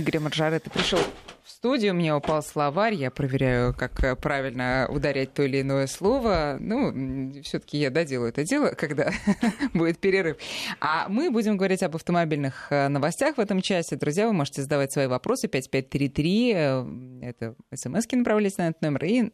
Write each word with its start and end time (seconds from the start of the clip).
Игорь 0.00 0.18
Маржарет 0.18 0.64
пришел 0.72 0.98
в 1.44 1.50
студию, 1.50 1.94
мне 1.94 2.14
упал 2.14 2.42
словарь, 2.42 2.94
я 2.94 3.10
проверяю, 3.10 3.74
как 3.74 4.02
э, 4.02 4.16
правильно 4.16 4.86
ударять 4.88 5.34
то 5.34 5.42
или 5.42 5.60
иное 5.60 5.86
слово. 5.88 6.56
Ну, 6.58 7.42
все-таки 7.42 7.76
я 7.76 7.90
доделаю 7.90 8.30
это 8.30 8.44
дело, 8.44 8.68
когда 8.68 9.12
будет 9.74 9.98
перерыв. 9.98 10.38
А 10.80 11.06
мы 11.10 11.30
будем 11.30 11.58
говорить 11.58 11.82
об 11.82 11.96
автомобильных 11.96 12.68
э, 12.70 12.88
новостях 12.88 13.36
в 13.36 13.40
этом 13.40 13.60
часе. 13.60 13.96
Друзья, 13.96 14.26
вы 14.26 14.32
можете 14.32 14.62
задавать 14.62 14.90
свои 14.90 15.06
вопросы 15.06 15.48
5533. 15.48 16.52
Э, 16.54 16.86
это 17.20 17.54
смс-ки 17.74 18.14
направляйте 18.14 18.56
на 18.62 18.68
этот 18.68 18.80
номер. 18.80 19.04
И 19.04 19.30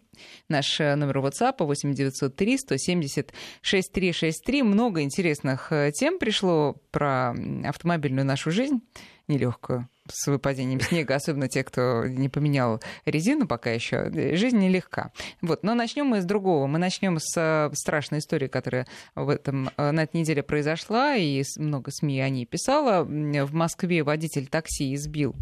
наш 0.48 0.80
номер 0.80 1.18
WhatsApp 1.18 1.64
8903 1.64 2.58
170 2.58 3.32
6363. 3.62 4.62
Много 4.64 5.02
интересных 5.02 5.72
тем 5.94 6.18
пришло 6.18 6.74
про 6.90 7.36
автомобильную 7.64 8.26
нашу 8.26 8.50
жизнь 8.50 8.80
нелегкую 9.28 9.88
с 10.08 10.26
выпадением 10.26 10.80
снега, 10.80 11.16
особенно 11.16 11.48
те, 11.48 11.64
кто 11.64 12.06
не 12.06 12.28
поменял 12.28 12.80
резину 13.04 13.46
пока 13.46 13.70
еще, 13.70 14.10
жизнь 14.36 14.58
нелегка. 14.58 15.12
Вот, 15.42 15.62
но 15.62 15.74
начнем 15.74 16.06
мы 16.06 16.20
с 16.20 16.24
другого. 16.24 16.66
Мы 16.66 16.78
начнем 16.78 17.18
с 17.18 17.36
э, 17.36 17.74
страшной 17.74 18.20
истории, 18.20 18.46
которая 18.46 18.86
в 19.14 19.28
этом, 19.28 19.70
э, 19.76 19.90
на 19.90 20.04
этой 20.04 20.18
неделе 20.18 20.42
произошла, 20.42 21.16
и 21.16 21.42
много 21.56 21.90
СМИ 21.90 22.20
о 22.20 22.28
ней 22.28 22.46
писала. 22.46 23.02
В 23.04 23.52
Москве 23.52 24.02
водитель 24.02 24.46
такси 24.46 24.94
избил 24.94 25.34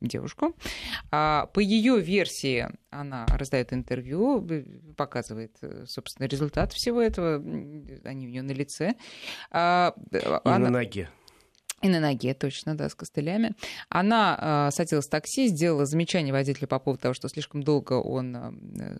девушку. 0.00 0.54
А 1.10 1.46
по 1.46 1.60
ее 1.60 2.00
версии 2.00 2.68
она 2.90 3.26
раздает 3.26 3.72
интервью, 3.72 4.46
показывает, 4.96 5.56
э, 5.62 5.84
собственно, 5.86 6.26
результат 6.26 6.72
всего 6.72 7.00
этого. 7.00 7.36
Они 8.04 8.26
у 8.26 8.30
нее 8.30 8.42
на 8.42 8.52
лице. 8.52 8.94
А, 9.50 9.94
и 10.12 10.18
она... 10.44 10.58
на 10.58 10.70
ноге. 10.70 11.08
И 11.80 11.88
на 11.88 12.00
ноге, 12.00 12.34
точно, 12.34 12.76
да, 12.76 12.88
с 12.88 12.94
костылями. 12.94 13.52
Она 13.88 14.68
э, 14.68 14.74
садилась 14.74 15.06
в 15.06 15.10
такси, 15.10 15.46
сделала 15.46 15.86
замечание 15.86 16.32
водителю 16.32 16.66
по 16.66 16.80
поводу 16.80 17.02
того, 17.02 17.14
что 17.14 17.28
слишком 17.28 17.62
долго 17.62 17.92
он 17.92 18.36
э, 18.36 18.98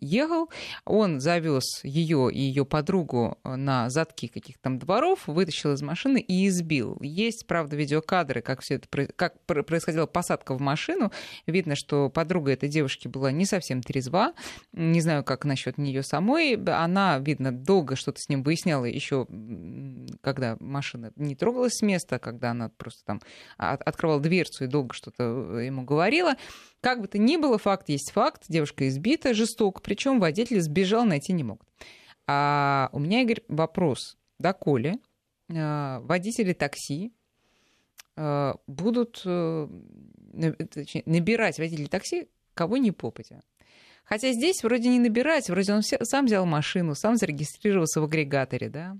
ехал. 0.00 0.48
Он 0.84 1.20
завез 1.20 1.80
ее 1.82 2.30
и 2.32 2.40
ее 2.40 2.64
подругу 2.64 3.36
на 3.42 3.90
задки 3.90 4.28
каких-то 4.28 4.62
там 4.62 4.78
дворов, 4.78 5.26
вытащил 5.26 5.72
из 5.72 5.82
машины 5.82 6.20
и 6.20 6.46
избил. 6.46 6.98
Есть, 7.00 7.48
правда, 7.48 7.74
видеокадры, 7.74 8.42
как 8.42 8.60
все 8.60 8.74
это, 8.74 9.06
как 9.16 9.40
происходила 9.44 10.06
посадка 10.06 10.54
в 10.54 10.60
машину. 10.60 11.10
Видно, 11.46 11.74
что 11.74 12.10
подруга 12.10 12.52
этой 12.52 12.68
девушки 12.68 13.08
была 13.08 13.32
не 13.32 13.44
совсем 13.44 13.82
трезва. 13.82 14.34
Не 14.72 15.00
знаю, 15.00 15.24
как 15.24 15.44
насчет 15.44 15.78
нее 15.78 16.04
самой. 16.04 16.54
Она, 16.54 17.18
видно, 17.18 17.50
долго 17.50 17.96
что-то 17.96 18.20
с 18.20 18.28
ним 18.28 18.44
выясняла 18.44 18.84
еще, 18.84 19.26
когда 20.20 20.56
машина 20.60 21.10
не 21.16 21.34
трогалась 21.34 21.74
с 21.74 21.82
места 21.82 22.19
когда 22.20 22.52
она 22.52 22.68
просто 22.68 23.04
там 23.04 23.20
открывала 23.56 24.20
дверцу 24.20 24.64
и 24.64 24.68
долго 24.68 24.94
что-то 24.94 25.24
э, 25.58 25.66
ему 25.66 25.82
говорила. 25.82 26.36
Как 26.80 27.00
бы 27.00 27.08
то 27.08 27.18
ни 27.18 27.36
было, 27.36 27.58
факт 27.58 27.88
есть 27.88 28.12
факт. 28.12 28.44
Девушка 28.48 28.88
избита 28.88 29.34
жестоко, 29.34 29.80
причем 29.80 30.20
водитель 30.20 30.60
сбежал, 30.60 31.04
найти 31.04 31.32
не 31.32 31.44
могут. 31.44 31.68
А 32.26 32.90
у 32.92 32.98
меня, 32.98 33.22
Игорь, 33.22 33.42
вопрос. 33.48 34.16
Доколе 34.38 34.98
э, 35.48 35.98
водители 36.00 36.52
такси 36.52 37.12
э, 38.16 38.54
будут 38.66 39.22
набирать 41.04 41.58
водителей 41.58 41.88
такси 41.88 42.28
кого 42.54 42.76
ни 42.76 42.90
попадя. 42.90 43.42
Хотя 44.04 44.32
здесь 44.32 44.62
вроде 44.64 44.88
не 44.88 44.98
набирать, 44.98 45.48
вроде 45.48 45.72
он 45.72 45.82
сам 45.82 46.26
взял 46.26 46.44
машину, 46.44 46.94
сам 46.94 47.16
зарегистрировался 47.16 48.00
в 48.00 48.04
агрегаторе, 48.04 48.68
да? 48.68 48.96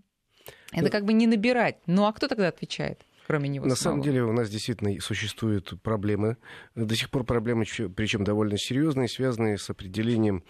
Это 0.73 0.89
как 0.89 1.05
бы 1.05 1.13
не 1.13 1.27
набирать. 1.27 1.79
Ну 1.87 2.07
а 2.07 2.13
кто 2.13 2.29
тогда 2.29 2.49
отвечает? 2.49 3.05
Кроме 3.31 3.49
него 3.49 3.65
На 3.65 3.77
самого. 3.77 4.03
самом 4.03 4.03
деле 4.03 4.25
у 4.25 4.33
нас 4.33 4.51
действительно 4.51 5.01
существуют 5.01 5.81
проблемы. 5.83 6.37
До 6.75 6.97
сих 6.97 7.11
пор 7.11 7.23
проблемы, 7.23 7.65
причем 7.95 8.25
довольно 8.25 8.59
серьезные, 8.59 9.07
связанные 9.07 9.57
с 9.57 9.71
определением 9.71 10.43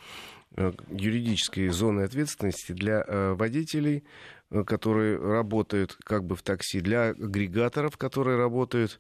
э, 0.57 0.73
юридической 0.91 1.69
зоны 1.69 2.03
ответственности 2.03 2.73
для 2.73 3.05
э, 3.07 3.35
водителей, 3.35 4.05
э, 4.51 4.65
которые 4.65 5.19
работают 5.19 5.99
как 6.05 6.25
бы 6.25 6.37
в 6.37 6.43
такси, 6.43 6.81
для 6.81 7.11
агрегаторов, 7.11 7.99
которые 7.99 8.39
работают 8.39 8.99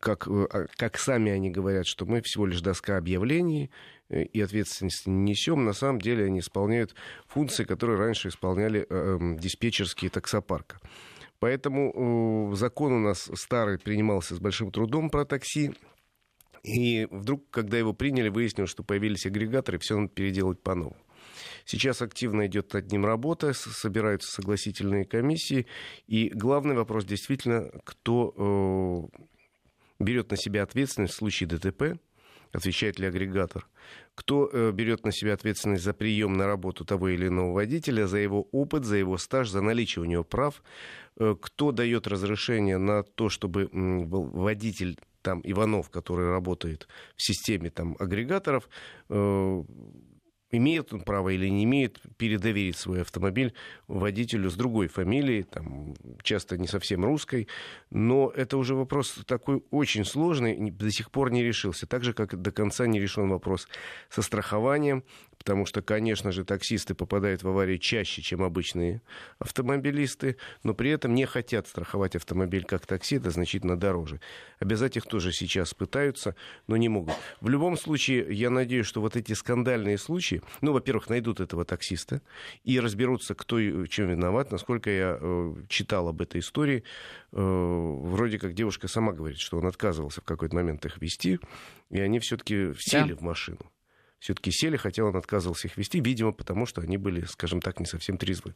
как, 0.00 0.26
а, 0.26 0.66
как 0.76 0.98
сами 0.98 1.30
они 1.30 1.50
говорят, 1.50 1.86
что 1.86 2.06
мы 2.06 2.22
всего 2.22 2.46
лишь 2.46 2.60
доска 2.62 2.96
объявлений 2.96 3.70
и 4.08 4.40
ответственности 4.40 5.08
не 5.08 5.32
несем, 5.32 5.64
на 5.64 5.74
самом 5.74 6.00
деле 6.00 6.24
они 6.24 6.40
исполняют 6.40 6.94
функции, 7.28 7.64
которые 7.64 7.98
раньше 7.98 8.28
исполняли 8.28 8.86
э, 8.88 9.18
диспетчерские 9.38 10.10
таксопарка. 10.10 10.80
Поэтому 11.38 12.52
э, 12.52 12.56
закон 12.56 12.92
у 12.92 13.00
нас 13.00 13.30
старый 13.34 13.78
принимался 13.78 14.34
с 14.34 14.38
большим 14.38 14.70
трудом 14.70 15.10
про 15.10 15.24
такси. 15.24 15.72
И 16.62 17.06
вдруг, 17.10 17.48
когда 17.50 17.78
его 17.78 17.92
приняли, 17.92 18.28
выяснилось, 18.28 18.70
что 18.70 18.82
появились 18.82 19.26
агрегаторы, 19.26 19.78
все 19.78 19.96
надо 19.96 20.08
переделать 20.12 20.60
по-новому. 20.62 20.96
Сейчас 21.64 22.02
активно 22.02 22.46
идет 22.46 22.72
над 22.72 22.90
ним 22.90 23.04
работа, 23.04 23.52
собираются 23.52 24.30
согласительные 24.30 25.04
комиссии. 25.04 25.66
И 26.06 26.30
главный 26.30 26.74
вопрос 26.74 27.04
действительно, 27.04 27.70
кто 27.84 29.10
э, 29.10 29.22
берет 29.98 30.30
на 30.30 30.36
себя 30.36 30.62
ответственность 30.62 31.14
в 31.14 31.16
случае 31.16 31.48
ДТП, 31.48 32.00
отвечает 32.52 32.98
ли 32.98 33.06
агрегатор, 33.06 33.66
кто 34.14 34.48
э, 34.52 34.72
берет 34.72 35.04
на 35.04 35.12
себя 35.12 35.34
ответственность 35.34 35.84
за 35.84 35.92
прием 35.92 36.34
на 36.34 36.46
работу 36.46 36.84
того 36.84 37.08
или 37.08 37.28
иного 37.28 37.52
водителя, 37.52 38.06
за 38.06 38.18
его 38.18 38.48
опыт, 38.52 38.84
за 38.84 38.96
его 38.96 39.18
стаж, 39.18 39.48
за 39.48 39.60
наличие 39.60 40.02
у 40.02 40.06
него 40.06 40.24
прав, 40.24 40.62
э, 41.18 41.34
кто 41.40 41.72
дает 41.72 42.06
разрешение 42.06 42.78
на 42.78 43.02
то, 43.02 43.28
чтобы 43.28 43.68
водитель 43.72 44.98
там 45.22 45.40
Иванов, 45.42 45.90
который 45.90 46.30
работает 46.30 46.88
в 47.16 47.22
системе 47.22 47.70
там 47.70 47.96
агрегаторов, 47.98 48.68
э, 49.08 49.62
имеет 50.56 50.92
он 50.92 51.00
право 51.00 51.30
или 51.30 51.48
не 51.48 51.64
имеет 51.64 52.00
передоверить 52.16 52.76
свой 52.76 53.02
автомобиль 53.02 53.54
водителю 53.88 54.50
с 54.50 54.54
другой 54.54 54.88
фамилией, 54.88 55.42
там, 55.42 55.94
часто 56.22 56.58
не 56.58 56.66
совсем 56.66 57.04
русской, 57.04 57.48
но 57.90 58.32
это 58.34 58.56
уже 58.56 58.74
вопрос 58.74 59.18
такой 59.26 59.62
очень 59.70 60.04
сложный, 60.04 60.70
до 60.70 60.90
сих 60.90 61.10
пор 61.10 61.30
не 61.30 61.42
решился. 61.42 61.86
Так 61.86 62.04
же, 62.04 62.12
как 62.12 62.40
до 62.40 62.50
конца 62.50 62.86
не 62.86 63.00
решен 63.00 63.28
вопрос 63.28 63.68
со 64.08 64.22
страхованием, 64.22 65.04
потому 65.46 65.64
что, 65.64 65.80
конечно 65.80 66.32
же, 66.32 66.44
таксисты 66.44 66.96
попадают 66.96 67.44
в 67.44 67.48
аварии 67.48 67.76
чаще, 67.76 68.20
чем 68.20 68.42
обычные 68.42 69.00
автомобилисты, 69.38 70.38
но 70.64 70.74
при 70.74 70.90
этом 70.90 71.14
не 71.14 71.24
хотят 71.24 71.68
страховать 71.68 72.16
автомобиль 72.16 72.64
как 72.64 72.84
такси, 72.84 73.18
это 73.18 73.30
значительно 73.30 73.78
дороже. 73.78 74.20
Обязать 74.58 74.96
их 74.96 75.06
тоже 75.06 75.30
сейчас 75.30 75.72
пытаются, 75.72 76.34
но 76.66 76.76
не 76.76 76.88
могут. 76.88 77.14
В 77.40 77.48
любом 77.48 77.76
случае, 77.78 78.26
я 78.34 78.50
надеюсь, 78.50 78.86
что 78.86 79.00
вот 79.00 79.14
эти 79.14 79.34
скандальные 79.34 79.98
случаи, 79.98 80.42
ну, 80.62 80.72
во-первых, 80.72 81.08
найдут 81.10 81.38
этого 81.38 81.64
таксиста 81.64 82.22
и 82.64 82.80
разберутся, 82.80 83.36
кто 83.36 83.60
и 83.60 83.86
чем 83.86 84.08
виноват. 84.08 84.50
Насколько 84.50 84.90
я 84.90 85.16
э, 85.20 85.54
читал 85.68 86.08
об 86.08 86.22
этой 86.22 86.40
истории, 86.40 86.82
э, 87.30 87.36
вроде 87.36 88.40
как 88.40 88.54
девушка 88.54 88.88
сама 88.88 89.12
говорит, 89.12 89.38
что 89.38 89.58
он 89.58 89.66
отказывался 89.68 90.22
в 90.22 90.24
какой-то 90.24 90.56
момент 90.56 90.84
их 90.86 91.00
вести, 91.00 91.38
и 91.90 92.00
они 92.00 92.18
все-таки 92.18 92.72
сели 92.80 93.12
да. 93.12 93.16
в 93.16 93.20
машину 93.20 93.60
все-таки 94.18 94.50
сели, 94.50 94.76
хотя 94.76 95.04
он 95.04 95.16
отказывался 95.16 95.68
их 95.68 95.76
вести, 95.76 96.00
видимо, 96.00 96.32
потому 96.32 96.66
что 96.66 96.80
они 96.80 96.96
были, 96.96 97.24
скажем 97.24 97.60
так, 97.60 97.80
не 97.80 97.86
совсем 97.86 98.18
трезвы. 98.18 98.54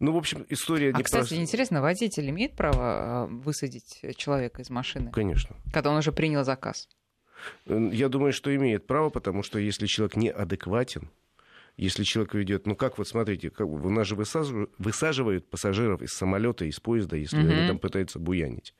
Ну, 0.00 0.12
в 0.12 0.16
общем, 0.16 0.44
история... 0.48 0.90
А, 0.92 0.98
не 0.98 1.02
кстати, 1.02 1.34
интересно, 1.34 1.80
водитель 1.80 2.28
имеет 2.30 2.56
право 2.56 2.78
а, 2.80 3.26
высадить 3.26 4.00
человека 4.16 4.62
из 4.62 4.70
машины? 4.70 5.10
Конечно. 5.12 5.56
Когда 5.72 5.90
он 5.90 5.98
уже 5.98 6.12
принял 6.12 6.44
заказ? 6.44 6.88
Я 7.66 8.08
думаю, 8.08 8.32
что 8.32 8.54
имеет 8.54 8.86
право, 8.86 9.10
потому 9.10 9.42
что 9.42 9.58
если 9.58 9.86
человек 9.86 10.16
неадекватен, 10.16 11.10
если 11.76 12.04
человек 12.04 12.34
ведет, 12.34 12.66
ну 12.66 12.74
как 12.74 12.98
вот 12.98 13.06
смотрите, 13.06 13.50
как, 13.50 13.66
у 13.66 13.90
нас 13.90 14.06
же 14.06 14.14
высаживают, 14.14 14.70
высаживают 14.78 15.48
пассажиров 15.50 16.00
из 16.02 16.12
самолета, 16.12 16.64
из 16.64 16.80
поезда, 16.80 17.16
если 17.16 17.38
угу. 17.38 17.52
они 17.52 17.68
там 17.68 17.78
пытаются 17.78 18.18
буянить. 18.18 18.74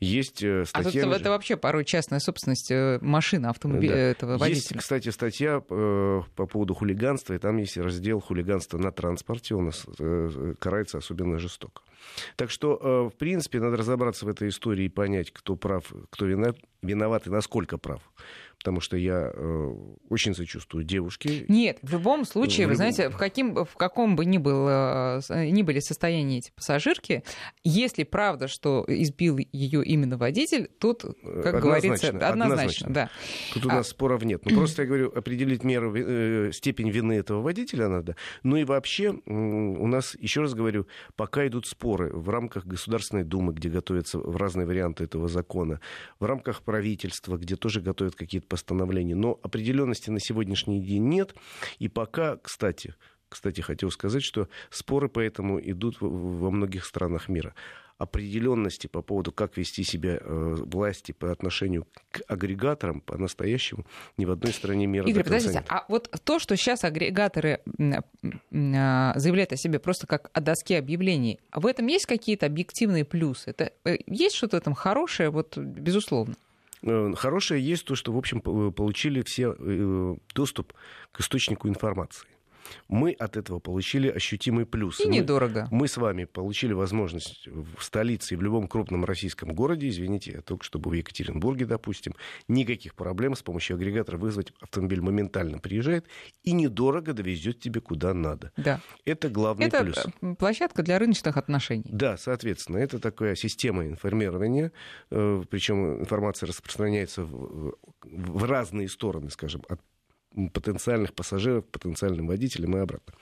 Есть 0.00 0.42
э, 0.42 0.64
статья... 0.66 1.02
А 1.02 1.06
тут, 1.06 1.20
это 1.20 1.30
вообще 1.30 1.56
порой 1.56 1.84
частная 1.84 2.18
собственность 2.18 2.70
э, 2.70 2.98
машины, 3.00 3.46
автомобиля 3.46 3.94
да. 3.94 3.98
этого 3.98 4.38
водителя. 4.38 4.56
Есть, 4.56 4.76
кстати, 4.76 5.08
статья 5.08 5.62
э, 5.68 6.22
по 6.36 6.46
поводу 6.46 6.74
хулиганства, 6.74 7.34
и 7.34 7.38
там 7.38 7.56
есть 7.56 7.76
раздел 7.78 8.20
хулиганства 8.20 8.78
на 8.78 8.92
транспорте, 8.92 9.54
у 9.54 9.62
нас 9.62 9.86
э, 9.98 10.54
карается 10.58 10.98
особенно 10.98 11.38
жестоко. 11.38 11.82
Так 12.36 12.50
что, 12.50 12.78
э, 12.80 13.14
в 13.14 13.16
принципе, 13.16 13.60
надо 13.60 13.76
разобраться 13.76 14.26
в 14.26 14.28
этой 14.28 14.48
истории 14.48 14.84
и 14.84 14.88
понять, 14.88 15.32
кто 15.32 15.56
прав, 15.56 15.92
кто 16.10 16.26
виноват 16.26 17.26
и 17.26 17.30
насколько 17.30 17.78
прав. 17.78 18.02
Потому 18.58 18.80
что 18.80 18.96
я 18.96 19.30
э, 19.32 19.74
очень 20.08 20.34
сочувствую 20.34 20.84
девушке. 20.84 21.44
Нет, 21.48 21.78
в 21.82 21.92
любом 21.92 22.24
случае, 22.24 22.66
в 22.66 22.70
вы 22.70 22.74
любом... 22.74 22.92
знаете, 22.92 23.08
в, 23.08 23.16
каким, 23.16 23.54
в 23.54 23.76
каком 23.76 24.16
бы 24.16 24.24
ни, 24.24 24.38
было, 24.38 25.20
ни 25.30 25.62
были 25.62 25.80
состоянии 25.80 26.38
эти 26.38 26.50
пассажирки, 26.50 27.22
если 27.62 28.02
правда, 28.02 28.48
что 28.48 28.84
избил 28.88 29.38
ее 29.38 29.84
именно 29.84 30.16
водитель, 30.16 30.68
тут, 30.78 31.02
как 31.02 31.54
однозначно, 31.54 31.60
говорится, 31.60 32.08
однозначно, 32.08 32.42
однозначно. 32.42 32.90
Да. 32.90 33.10
Тут 33.54 33.66
у 33.66 33.68
нас 33.68 33.86
а... 33.86 33.90
споров 33.90 34.24
нет. 34.24 34.44
Ну, 34.44 34.56
просто 34.56 34.82
я 34.82 34.88
говорю, 34.88 35.12
определить 35.14 35.62
меру, 35.62 35.94
э, 35.94 36.50
степень 36.52 36.90
вины 36.90 37.12
этого 37.12 37.42
водителя 37.42 37.88
надо. 37.88 38.16
Ну 38.42 38.56
и 38.56 38.64
вообще, 38.64 39.10
у 39.26 39.86
нас, 39.86 40.16
еще 40.18 40.40
раз 40.40 40.54
говорю, 40.54 40.86
пока 41.16 41.46
идут 41.46 41.66
споры 41.66 42.10
в 42.12 42.28
рамках 42.28 42.66
Государственной 42.66 43.24
Думы, 43.24 43.52
где 43.52 43.68
готовятся 43.68 44.20
разные 44.20 44.66
варианты 44.66 45.04
этого 45.04 45.28
закона, 45.28 45.80
в 46.18 46.24
рамках 46.24 46.62
правительства, 46.62 47.36
где 47.36 47.56
тоже 47.56 47.80
готовят 47.80 48.16
какие-то 48.16 48.47
постановления, 48.48 49.14
но 49.14 49.38
определенности 49.42 50.10
на 50.10 50.20
сегодняшний 50.20 50.80
день 50.80 51.08
нет. 51.08 51.34
И 51.78 51.88
пока, 51.88 52.36
кстати, 52.36 52.94
кстати, 53.28 53.60
хотел 53.60 53.90
сказать, 53.90 54.22
что 54.22 54.48
споры 54.70 55.08
поэтому 55.08 55.60
идут 55.60 55.98
во 56.00 56.50
многих 56.50 56.84
странах 56.84 57.28
мира 57.28 57.54
определенности 57.98 58.86
по 58.86 59.02
поводу, 59.02 59.32
как 59.32 59.56
вести 59.56 59.82
себя 59.82 60.18
э, 60.20 60.54
власти 60.56 61.10
по 61.10 61.32
отношению 61.32 61.86
к 62.12 62.22
агрегаторам 62.28 63.00
по-настоящему 63.00 63.86
ни 64.16 64.24
в 64.24 64.30
одной 64.30 64.52
стране 64.52 64.86
мира. 64.86 65.08
Игорь, 65.08 65.24
подождите, 65.24 65.64
а 65.68 65.84
вот 65.88 66.08
то, 66.22 66.38
что 66.38 66.56
сейчас 66.56 66.84
агрегаторы 66.84 67.60
а, 68.52 69.18
заявляют 69.18 69.52
о 69.52 69.56
себе 69.56 69.80
просто 69.80 70.06
как 70.06 70.30
о 70.32 70.40
доске 70.40 70.78
объявлений, 70.78 71.40
в 71.52 71.66
этом 71.66 71.88
есть 71.88 72.06
какие-то 72.06 72.46
объективные 72.46 73.04
плюсы? 73.04 73.50
Это, 73.50 73.72
э, 73.84 73.96
есть 74.06 74.36
что-то 74.36 74.58
в 74.58 74.60
этом 74.60 74.74
хорошее, 74.74 75.30
вот 75.30 75.58
безусловно? 75.58 76.36
Э, 76.82 77.12
хорошее 77.16 77.64
есть 77.64 77.84
то, 77.84 77.94
что, 77.94 78.12
в 78.12 78.18
общем, 78.18 78.40
получили 78.40 79.22
все 79.22 79.54
доступ 80.34 80.72
к 81.12 81.20
источнику 81.20 81.68
информации 81.68 82.28
мы 82.88 83.12
от 83.12 83.36
этого 83.36 83.58
получили 83.58 84.08
ощутимый 84.08 84.66
плюс. 84.66 85.00
И 85.00 85.08
недорого. 85.08 85.68
Мы, 85.70 85.78
мы 85.78 85.88
с 85.88 85.96
вами 85.96 86.24
получили 86.24 86.72
возможность 86.72 87.46
в 87.46 87.82
столице 87.82 88.34
и 88.34 88.36
в 88.36 88.42
любом 88.42 88.68
крупном 88.68 89.04
российском 89.04 89.54
городе, 89.54 89.88
извините, 89.88 90.32
я 90.32 90.42
только 90.42 90.64
чтобы 90.64 90.90
в 90.90 90.92
Екатеринбурге, 90.92 91.66
допустим, 91.66 92.14
никаких 92.46 92.94
проблем 92.94 93.34
с 93.34 93.42
помощью 93.42 93.76
агрегатора 93.76 94.18
вызвать 94.18 94.52
автомобиль 94.60 95.00
моментально 95.00 95.58
приезжает 95.58 96.06
и 96.42 96.52
недорого 96.52 97.12
довезет 97.12 97.60
тебе 97.60 97.80
куда 97.80 98.14
надо. 98.14 98.52
Да. 98.56 98.80
Это 99.04 99.28
главный 99.28 99.66
это 99.66 99.82
плюс. 99.82 99.98
Это 99.98 100.34
площадка 100.34 100.82
для 100.82 100.98
рыночных 100.98 101.36
отношений. 101.36 101.84
Да, 101.86 102.16
соответственно, 102.16 102.78
это 102.78 102.98
такая 102.98 103.34
система 103.34 103.86
информирования, 103.86 104.72
э, 105.10 105.42
причем 105.48 106.00
информация 106.00 106.46
распространяется 106.46 107.22
в, 107.22 107.76
в 108.02 108.44
разные 108.44 108.88
стороны, 108.88 109.30
скажем, 109.30 109.62
от 109.68 109.80
потенциальных 110.52 111.14
пассажиров, 111.14 111.66
потенциальным 111.66 112.26
водителям 112.26 112.76
и 112.76 112.80
обратно. 112.80 113.14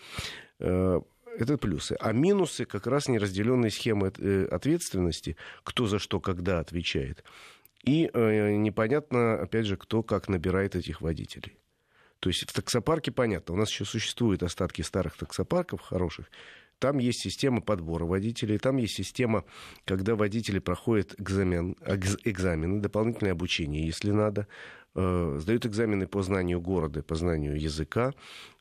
Э, 0.59 1.01
это 1.39 1.59
плюсы. 1.59 1.97
А 2.01 2.13
минусы 2.13 2.65
как 2.65 2.87
раз 2.87 3.09
неразделенные 3.09 3.71
схемы 3.71 4.13
э, 4.17 4.47
ответственности, 4.51 5.37
кто 5.65 5.87
за 5.87 5.99
что 5.99 6.21
когда 6.21 6.61
отвечает. 6.61 7.25
И 7.85 8.11
э, 8.13 8.57
непонятно, 8.57 9.35
опять 9.41 9.67
же, 9.67 9.77
кто 9.77 10.03
как 10.03 10.29
набирает 10.29 10.75
этих 10.75 11.01
водителей. 11.01 11.59
То 12.21 12.31
есть 12.31 12.49
в 12.49 12.53
таксопарке 12.53 13.13
понятно, 13.13 13.55
у 13.55 13.57
нас 13.59 13.71
еще 13.71 13.85
существуют 13.85 14.43
остатки 14.43 14.83
старых 14.83 15.17
таксопарков 15.17 15.83
хороших. 15.83 16.31
Там 16.79 16.99
есть 16.99 17.21
система 17.21 17.61
подбора 17.63 18.05
водителей, 18.05 18.59
там 18.59 18.77
есть 18.77 18.95
система, 18.95 19.45
когда 19.85 20.15
водители 20.15 20.59
проходят 20.59 21.15
экзамен, 21.19 21.77
экзамены, 22.25 22.81
дополнительное 22.81 23.33
обучение, 23.33 23.87
если 23.87 24.11
надо. 24.11 24.47
Э, 24.99 25.37
сдают 25.41 25.67
экзамены 25.67 26.07
по 26.07 26.23
знанию 26.23 26.59
города, 26.59 27.03
по 27.03 27.15
знанию 27.17 27.61
языка, 27.61 28.15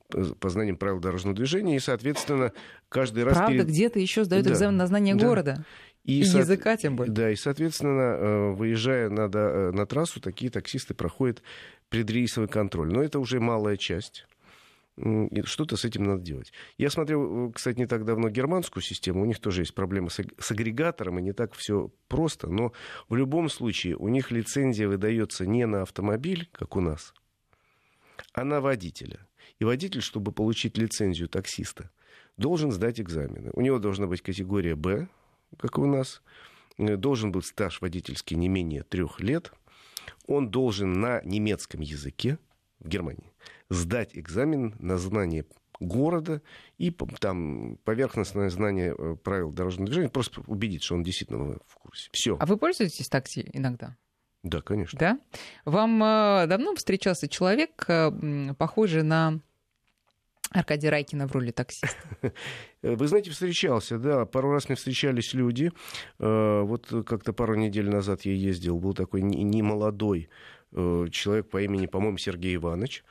по 0.10 0.50
знаниям 0.50 0.76
правил 0.76 1.00
дорожного 1.00 1.34
движения, 1.34 1.78
и, 1.78 1.80
соответственно, 1.80 2.52
каждый 2.90 3.24
раз... 3.24 3.38
Правда, 3.38 3.54
перед... 3.54 3.68
где-то 3.68 4.00
еще 4.00 4.26
сдают 4.26 4.46
да. 4.46 4.52
экзамен 4.52 4.76
на 4.76 4.86
знание 4.88 5.16
да. 5.16 5.26
города. 5.26 5.66
И, 6.04 6.20
и 6.20 6.24
со... 6.26 6.40
языка 6.40 6.76
тем 6.76 6.98
более. 6.98 7.14
Да, 7.14 7.32
и, 7.32 7.36
соответственно, 7.36 8.02
э, 8.02 8.52
выезжая 8.52 9.10
на, 9.10 9.30
э, 9.34 9.72
на 9.72 9.86
трассу, 9.86 10.20
такие 10.20 10.52
таксисты 10.52 10.94
проходят 10.94 11.42
предрейсовый 11.88 12.50
контроль. 12.50 12.92
Но 12.92 13.02
это 13.02 13.20
уже 13.20 13.40
малая 13.40 13.78
часть 13.78 14.28
что-то 14.98 15.76
с 15.76 15.86
этим 15.86 16.04
надо 16.04 16.22
делать. 16.22 16.54
Я 16.78 16.90
смотрел, 16.90 17.52
кстати, 17.52 17.78
не 17.78 17.86
так 17.86 18.06
давно 18.06 18.30
германскую 18.30 18.82
систему, 18.82 19.22
у 19.22 19.26
них 19.26 19.40
тоже 19.40 19.62
есть 19.62 19.76
проблемы 19.76 20.10
с, 20.10 20.52
агрегатором, 20.52 21.20
и 21.20 21.22
не 21.22 21.34
так 21.34 21.54
все 21.54 21.92
просто, 22.08 22.48
но 22.48 22.72
в 23.10 23.16
любом 23.16 23.50
случае 23.50 23.98
у 23.98 24.08
них 24.08 24.32
лицензия 24.32 24.88
выдается 24.88 25.46
не 25.46 25.66
на 25.66 25.82
автомобиль, 25.82 26.50
как 26.52 26.76
у 26.76 26.82
нас, 26.82 27.14
а 28.34 28.44
на 28.44 28.62
водителя. 28.62 29.28
И 29.60 29.66
водитель, 29.66 30.02
чтобы 30.02 30.32
получить 30.32 30.78
лицензию 30.78 31.28
таксиста, 31.28 31.92
должен 32.38 32.72
сдать 32.72 33.00
экзамены. 33.00 33.52
У 33.54 33.62
него 33.62 33.80
должна 33.80 34.08
быть 34.08 34.22
категория 34.22 34.76
«Б», 34.76 35.08
как 35.58 35.78
у 35.78 35.86
нас, 35.86 36.22
должен 36.78 37.32
быть 37.32 37.46
стаж 37.46 37.82
водительский 37.82 38.36
не 38.36 38.50
менее 38.50 38.84
трех 38.84 39.20
лет, 39.20 39.54
он 40.28 40.50
должен 40.50 40.94
на 40.94 41.22
немецком 41.24 41.82
языке 41.82 42.38
в 42.86 42.88
Германии 42.88 43.34
сдать 43.70 44.12
экзамен 44.14 44.76
на 44.80 44.98
знание 44.98 45.46
города 45.80 46.42
и 46.78 46.92
там 47.20 47.78
поверхностное 47.84 48.50
знание 48.50 48.96
э, 48.98 49.16
правил 49.22 49.52
дорожного 49.52 49.88
движения, 49.88 50.10
просто 50.10 50.42
убедить, 50.48 50.84
что 50.84 50.96
он 50.96 51.04
действительно 51.04 51.58
в 51.68 51.76
курсе. 51.76 52.10
Все. 52.14 52.38
А 52.40 52.46
вы 52.46 52.58
пользуетесь 52.58 53.10
такси 53.10 53.50
иногда? 53.52 53.98
Да, 54.44 54.62
конечно. 54.62 54.98
Да? 54.98 55.20
Вам 55.66 56.02
э, 56.02 56.48
давно 56.48 56.76
встречался 56.76 57.28
человек, 57.28 57.84
э, 57.90 58.54
похожий 58.58 59.04
на 59.04 59.42
Аркадия 60.52 60.92
Райкина 60.92 61.28
в 61.28 61.34
роли 61.34 61.52
таксиста? 61.52 61.98
Вы 62.82 63.08
знаете, 63.08 63.32
встречался, 63.32 63.98
да. 63.98 64.26
Пару 64.26 64.52
раз 64.52 64.70
мне 64.70 64.76
встречались 64.76 65.34
люди. 65.34 65.72
Вот 66.20 66.88
как-то 67.06 67.34
пару 67.34 67.56
недель 67.56 67.90
назад 67.90 68.22
я 68.22 68.34
ездил, 68.34 68.80
был 68.80 68.94
такой 68.94 69.24
немолодой 69.24 70.30
человек 71.12 71.50
по 71.50 71.62
имени, 71.62 71.86
по-моему, 71.86 72.18
Сергей 72.18 72.56
Иванович. 72.56 73.04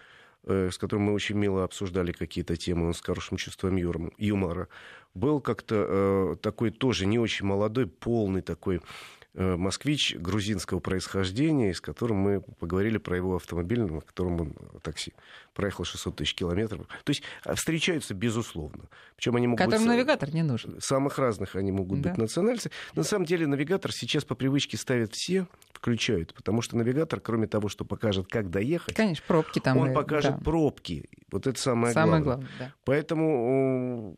Э, 0.47 0.69
с 0.71 0.77
которым 0.77 1.07
мы 1.07 1.15
очень 1.15 1.37
мило 1.37 1.65
обсуждали 1.65 2.13
какие-то 2.13 2.57
темы, 2.57 2.89
он 2.89 2.93
с 2.93 3.01
хорошим 3.01 3.39
чувством 3.39 3.77
юмора, 3.77 4.69
был 5.15 5.41
как-то 5.41 5.87
э, 5.89 6.37
такой 6.43 6.71
тоже 6.71 7.07
не 7.07 7.19
очень 7.19 7.47
молодой, 7.47 7.87
полный 7.87 8.43
такой 8.43 8.77
Э, 8.77 9.24
москвич 9.35 10.15
грузинского 10.17 10.81
происхождения, 10.81 11.75
с 11.75 11.81
которым 11.81 12.19
мы 12.19 12.41
поговорили 12.41 12.99
про 12.99 13.17
его 13.17 13.37
автомобиль, 13.37 13.83
на 13.83 14.01
котором 14.01 14.41
он 14.41 14.57
э, 14.59 14.79
такси 14.83 15.13
проехал 15.55 15.85
600 15.85 16.17
тысяч 16.17 16.35
километров. 16.35 16.87
То 17.05 17.11
есть 17.11 17.23
а, 17.45 17.55
встречаются 17.55 18.13
безусловно. 18.13 18.85
Причем 19.17 19.37
они 19.37 19.47
могут 19.47 19.65
Которым 19.65 19.83
быть... 19.87 19.97
навигатор 19.97 20.35
не 20.35 20.43
нужен. 20.43 20.81
Самых 20.81 21.19
разных 21.19 21.57
они 21.57 21.73
могут 21.73 22.01
да. 22.01 22.11
быть 22.11 22.19
национальности. 22.19 22.71
На 22.95 23.05
самом 23.05 23.25
деле 23.25 23.47
навигатор 23.47 23.93
сейчас 23.93 24.25
по 24.25 24.35
привычке 24.35 24.77
ставят 24.77 25.15
все, 25.15 25.47
включают, 25.73 26.35
потому 26.35 26.61
что 26.61 26.77
навигатор, 26.77 27.21
кроме 27.21 27.47
того, 27.47 27.69
что 27.69 27.85
покажет, 27.85 28.27
как 28.29 28.51
доехать, 28.51 28.95
Конечно, 28.95 29.25
пробки 29.27 29.61
там. 29.61 29.79
Он 29.79 29.95
покажет 29.95 30.37
да. 30.37 30.43
пробки. 30.43 31.09
Вот 31.31 31.47
это 31.47 31.61
самое, 31.61 31.93
самое 31.95 32.23
главное. 32.23 32.47
главное 32.47 32.69
да. 32.69 32.75
Поэтому 32.85 34.17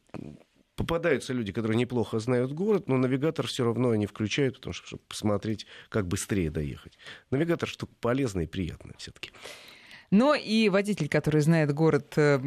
попадаются 0.76 1.32
люди, 1.32 1.52
которые 1.52 1.76
неплохо 1.76 2.18
знают 2.18 2.52
город, 2.52 2.88
но 2.88 2.96
навигатор 2.96 3.46
все 3.46 3.64
равно 3.64 3.90
они 3.90 4.06
включают, 4.06 4.56
потому 4.56 4.74
что, 4.74 4.86
чтобы 4.86 5.02
посмотреть, 5.08 5.66
как 5.88 6.06
быстрее 6.06 6.50
доехать. 6.50 6.98
Навигатор 7.30 7.68
штука 7.68 7.94
полезная 8.00 8.44
и 8.44 8.46
приятная 8.46 8.94
все-таки. 8.98 9.32
Но 10.10 10.34
и 10.34 10.68
водитель, 10.68 11.08
который 11.08 11.40
знает 11.40 11.72
город, 11.72 12.14
э, 12.16 12.38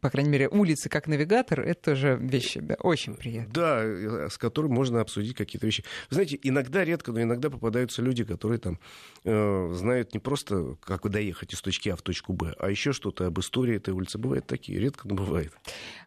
по 0.00 0.10
крайней 0.10 0.30
мере, 0.30 0.48
улицы 0.48 0.88
как 0.88 1.06
навигатор, 1.06 1.60
это 1.60 1.92
тоже 1.92 2.18
вещи 2.20 2.60
да, 2.60 2.74
очень 2.80 3.14
приятные. 3.14 3.52
Да, 3.52 3.80
э, 3.82 4.28
с 4.30 4.38
которым 4.38 4.72
можно 4.72 5.00
обсудить 5.00 5.36
какие-то 5.36 5.66
вещи. 5.66 5.84
Вы 6.10 6.14
знаете, 6.14 6.38
иногда, 6.42 6.84
редко, 6.84 7.12
но 7.12 7.22
иногда 7.22 7.50
попадаются 7.50 8.02
люди, 8.02 8.24
которые 8.24 8.58
там 8.58 8.78
э, 9.24 9.72
знают 9.74 10.14
не 10.14 10.20
просто, 10.20 10.76
как 10.82 11.06
доехать 11.08 11.54
из 11.54 11.60
точки 11.60 11.88
А 11.88 11.96
в 11.96 12.02
точку 12.02 12.32
Б, 12.32 12.54
а 12.58 12.70
еще 12.70 12.92
что-то 12.92 13.26
об 13.26 13.38
истории 13.38 13.76
этой 13.76 13.94
улицы. 13.94 14.18
Бывает 14.18 14.46
такие, 14.46 14.78
редко, 14.78 15.06
но 15.06 15.14
бывает. 15.14 15.52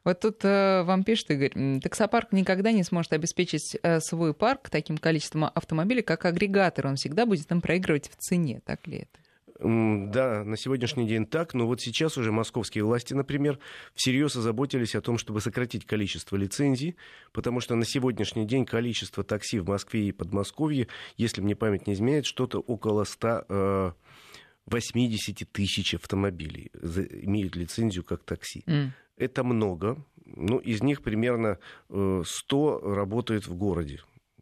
Вот 0.03 0.20
тут 0.20 0.44
э, 0.44 0.84
вам 0.84 1.03
пишет 1.03 1.32
Игорь, 1.32 1.79
таксопарк 1.82 2.32
никогда 2.32 2.72
не 2.72 2.84
сможет 2.84 3.13
обеспечить 3.13 3.77
э, 3.82 4.00
свой 4.00 4.34
парк 4.34 4.70
таким 4.70 4.98
количеством 4.98 5.46
автомобилей, 5.46 6.01
как 6.01 6.25
агрегатор. 6.25 6.88
Он 6.88 6.96
всегда 6.96 7.25
будет 7.25 7.50
им 7.51 7.62
проигрывать 7.62 8.10
в 8.10 8.15
цене. 8.18 8.62
Так 8.65 8.86
ли 8.88 9.00
это? 9.00 9.28
Да, 9.60 10.44
на 10.46 10.56
сегодняшний 10.56 11.06
день 11.06 11.25
так, 11.25 11.54
но 11.54 11.68
вот 11.68 11.82
сейчас 11.82 12.18
уже 12.18 12.32
московские 12.32 12.86
власти, 12.86 13.13
например, 13.13 13.60
всерьез 13.94 14.38
озаботились 14.38 14.96
о 14.96 15.01
том, 15.01 15.18
чтобы 15.18 15.42
сократить 15.42 15.86
количество 15.86 16.38
лицензий, 16.38 16.96
потому 17.34 17.60
что 17.60 17.75
на 17.75 17.84
сегодняшний 17.84 18.46
день 18.46 18.66
количество 18.66 19.22
такси 19.22 19.60
в 19.60 19.68
Москве 19.68 20.08
и 20.08 20.13
Подмосковье, 20.13 20.88
если 21.18 21.42
мне 21.42 21.58
память 21.58 21.88
не 21.88 21.94
изменяет, 21.94 22.25
что-то 22.25 22.60
около 22.60 23.04
180 23.04 25.42
э, 25.42 25.46
тысяч 25.51 25.94
автомобилей 25.94 26.72
имеют 26.74 27.58
лицензию 27.58 28.06
как 28.06 28.24
такси. 28.24 28.63
Mm. 28.66 28.92
Это 29.18 29.44
много. 29.44 29.98
Ну, 30.25 30.60
из 30.60 30.82
них 30.82 31.01
примерно 31.01 31.60
100 31.89 31.92
э, 31.92 32.94
работают 32.94 33.46
в 33.46 33.56
городе, 33.56 34.00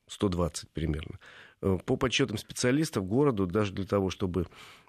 120 0.08 0.70
примерно. 0.70 1.18
Э, 1.62 1.78
по 1.86 1.96
подсчетам 1.96 2.38
специалистов, 2.38 3.08
городу 3.08 3.48
даже 3.48 3.74
для 3.74 3.86
того, 3.86 4.12
чтобы 4.12 4.46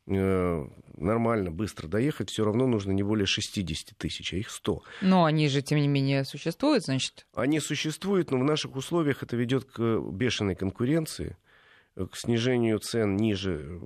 э, 0.06 0.66
нормально, 0.96 1.50
быстро 1.50 1.88
доехать, 1.88 2.30
все 2.30 2.44
равно 2.44 2.66
нужно 2.66 2.92
не 2.92 3.02
более 3.02 3.26
60 3.26 3.96
тысяч, 3.96 4.34
а 4.34 4.36
их 4.36 4.50
100. 4.50 4.82
Но 5.00 5.24
они 5.24 5.48
же, 5.48 5.62
тем 5.62 5.78
не 5.78 5.88
менее, 5.88 6.24
существуют, 6.24 6.84
значит? 6.84 7.26
Они 7.34 7.60
существуют, 7.60 8.30
но 8.30 8.38
в 8.38 8.44
наших 8.44 8.76
условиях 8.76 9.22
это 9.22 9.34
ведет 9.36 9.64
к 9.64 9.98
бешеной 10.12 10.56
конкуренции, 10.56 11.38
к 11.94 12.16
снижению 12.16 12.78
цен 12.78 13.16
ниже 13.16 13.80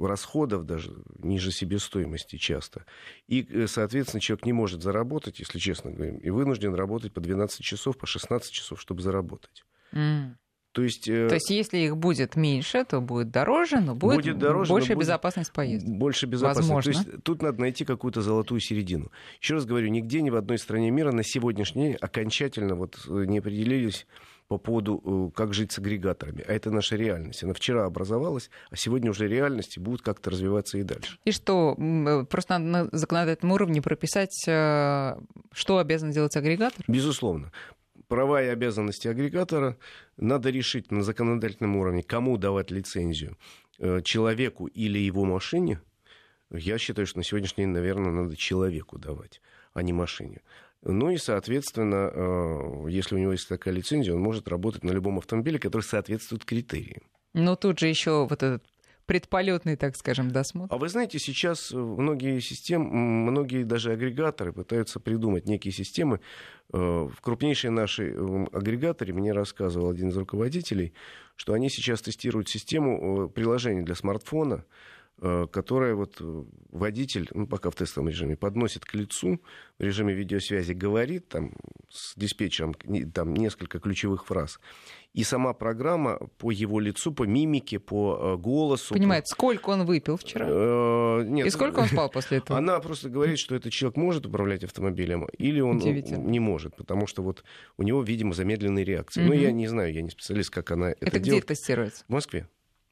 расходов, 0.00 0.64
даже 0.64 0.90
ниже 1.18 1.52
себестоимости 1.52 2.36
часто. 2.36 2.84
И, 3.28 3.66
соответственно, 3.68 4.20
человек 4.20 4.46
не 4.46 4.52
может 4.52 4.82
заработать, 4.82 5.38
если 5.38 5.58
честно 5.58 5.92
говоря, 5.92 6.16
и 6.16 6.30
вынужден 6.30 6.74
работать 6.74 7.12
по 7.12 7.20
12 7.20 7.60
часов, 7.60 7.96
по 7.96 8.06
16 8.06 8.50
часов, 8.50 8.80
чтобы 8.80 9.02
заработать. 9.02 9.64
Mm. 9.92 10.34
То 10.72 10.82
есть, 10.82 11.08
э... 11.08 11.28
то 11.28 11.34
есть, 11.34 11.50
если 11.50 11.78
их 11.78 11.96
будет 11.96 12.36
меньше, 12.36 12.84
то 12.84 13.00
будет 13.00 13.30
дороже, 13.30 13.80
но 13.80 13.94
будет, 13.94 14.16
будет 14.16 14.38
дороже, 14.38 14.70
больше 14.70 14.94
но 14.94 15.00
безопасность 15.00 15.52
поездки. 15.52 15.88
Больше 15.88 16.26
безопасности. 16.26 16.70
Возможно. 16.70 16.92
То 16.92 17.10
есть 17.10 17.22
тут 17.24 17.42
надо 17.42 17.60
найти 17.60 17.84
какую-то 17.84 18.20
золотую 18.20 18.60
середину. 18.60 19.10
Еще 19.40 19.54
раз 19.54 19.64
говорю, 19.64 19.88
нигде 19.88 20.20
ни 20.20 20.30
в 20.30 20.36
одной 20.36 20.58
стране 20.58 20.90
мира 20.90 21.10
на 21.10 21.24
сегодняшний 21.24 21.88
день 21.88 21.96
окончательно 22.00 22.74
вот 22.74 22.98
э, 23.08 23.24
не 23.24 23.38
определились 23.38 24.06
по 24.46 24.56
поводу, 24.56 25.30
э, 25.30 25.36
как 25.36 25.54
жить 25.54 25.72
с 25.72 25.78
агрегаторами. 25.78 26.44
А 26.46 26.52
это 26.52 26.70
наша 26.70 26.96
реальность. 26.96 27.42
Она 27.42 27.54
вчера 27.54 27.84
образовалась, 27.84 28.50
а 28.70 28.76
сегодня 28.76 29.10
уже 29.10 29.26
реальность 29.26 29.78
и 29.78 29.80
будет 29.80 30.02
как-то 30.02 30.30
развиваться 30.30 30.78
и 30.78 30.82
дальше. 30.82 31.18
И 31.24 31.32
что, 31.32 31.74
просто 32.30 32.58
надо 32.58 32.64
на 32.64 32.98
законодательном 32.98 33.52
уровне 33.52 33.82
прописать, 33.82 34.34
что 34.42 35.78
обязан 35.78 36.10
делать 36.12 36.36
агрегатор? 36.36 36.84
Безусловно 36.86 37.52
права 38.08 38.42
и 38.42 38.46
обязанности 38.46 39.06
агрегатора 39.08 39.76
надо 40.16 40.50
решить 40.50 40.90
на 40.90 41.02
законодательном 41.02 41.76
уровне, 41.76 42.02
кому 42.02 42.36
давать 42.36 42.70
лицензию, 42.70 43.36
э, 43.78 44.00
человеку 44.02 44.66
или 44.66 44.98
его 44.98 45.24
машине. 45.24 45.80
Я 46.50 46.78
считаю, 46.78 47.06
что 47.06 47.18
на 47.18 47.24
сегодняшний 47.24 47.64
день, 47.64 47.72
наверное, 47.72 48.10
надо 48.10 48.36
человеку 48.36 48.98
давать, 48.98 49.40
а 49.74 49.82
не 49.82 49.92
машине. 49.92 50.40
Ну 50.82 51.10
и, 51.10 51.18
соответственно, 51.18 52.10
э, 52.12 52.90
если 52.90 53.16
у 53.16 53.18
него 53.18 53.32
есть 53.32 53.48
такая 53.48 53.74
лицензия, 53.74 54.14
он 54.14 54.20
может 54.20 54.48
работать 54.48 54.84
на 54.84 54.90
любом 54.90 55.18
автомобиле, 55.18 55.58
который 55.58 55.82
соответствует 55.82 56.44
критериям. 56.44 57.02
Но 57.34 57.56
тут 57.56 57.78
же 57.78 57.88
еще 57.88 58.26
вот 58.26 58.42
этот 58.42 58.64
предполетный, 59.08 59.76
так 59.76 59.96
скажем, 59.96 60.30
досмотр. 60.30 60.72
А 60.72 60.76
вы 60.76 60.88
знаете, 60.88 61.18
сейчас 61.18 61.72
многие 61.72 62.40
системы, 62.40 62.90
многие 62.92 63.64
даже 63.64 63.92
агрегаторы 63.92 64.52
пытаются 64.52 65.00
придумать 65.00 65.46
некие 65.46 65.72
системы. 65.72 66.20
Э, 66.74 66.76
в 66.76 67.20
крупнейшей 67.22 67.70
нашей 67.70 68.12
агрегаторе 68.52 69.14
мне 69.14 69.32
рассказывал 69.32 69.90
один 69.90 70.10
из 70.10 70.16
руководителей, 70.16 70.92
что 71.36 71.54
они 71.54 71.70
сейчас 71.70 72.02
тестируют 72.02 72.50
систему 72.50 73.24
э, 73.24 73.28
приложений 73.30 73.82
для 73.82 73.94
смартфона, 73.94 74.56
Э, 74.56 74.97
которая 75.20 75.94
вот 75.94 76.16
э, 76.20 76.44
водитель, 76.70 77.28
ну, 77.32 77.46
пока 77.48 77.70
в 77.70 77.74
тестовом 77.74 78.08
режиме, 78.08 78.36
подносит 78.36 78.84
к 78.84 78.94
лицу, 78.94 79.40
в 79.78 79.82
режиме 79.82 80.14
видеосвязи 80.14 80.72
говорит 80.72 81.28
там, 81.28 81.54
с 81.90 82.14
диспетчером 82.16 82.74
там, 83.12 83.34
несколько 83.34 83.80
ключевых 83.80 84.26
фраз. 84.26 84.60
И 85.14 85.24
сама 85.24 85.54
программа 85.54 86.18
по 86.38 86.52
его 86.52 86.78
лицу, 86.78 87.12
по 87.12 87.24
мимике, 87.24 87.80
по 87.80 88.34
э, 88.34 88.36
голосу... 88.36 88.94
Понимает, 88.94 89.24
по... 89.24 89.30
сколько 89.30 89.70
он 89.70 89.86
выпил 89.86 90.16
вчера? 90.16 90.46
Э, 90.48 91.24
нет. 91.24 91.48
И 91.48 91.50
сколько 91.50 91.80
он 91.80 91.88
спал 91.88 92.08
после 92.10 92.38
этого? 92.38 92.56
Она 92.56 92.78
просто 92.78 93.08
говорит, 93.08 93.38
что 93.38 93.56
этот 93.56 93.72
человек 93.72 93.96
может 93.96 94.24
управлять 94.24 94.62
автомобилем, 94.62 95.24
или 95.36 95.60
он 95.60 95.78
не 95.78 96.38
может, 96.38 96.76
потому 96.76 97.08
что 97.08 97.22
вот 97.22 97.42
у 97.76 97.82
него, 97.82 98.02
видимо, 98.02 98.34
замедленные 98.34 98.84
реакции. 98.84 99.22
Угу. 99.22 99.28
Ну, 99.28 99.34
я 99.34 99.50
не 99.50 99.66
знаю, 99.66 99.92
я 99.92 100.02
не 100.02 100.10
специалист, 100.10 100.50
как 100.50 100.70
она 100.70 100.90
это, 100.90 101.06
это 101.06 101.18
делает. 101.18 101.44
где 101.44 101.54
тестируется? 101.54 102.04
В 102.06 102.12
Москве. 102.12 102.46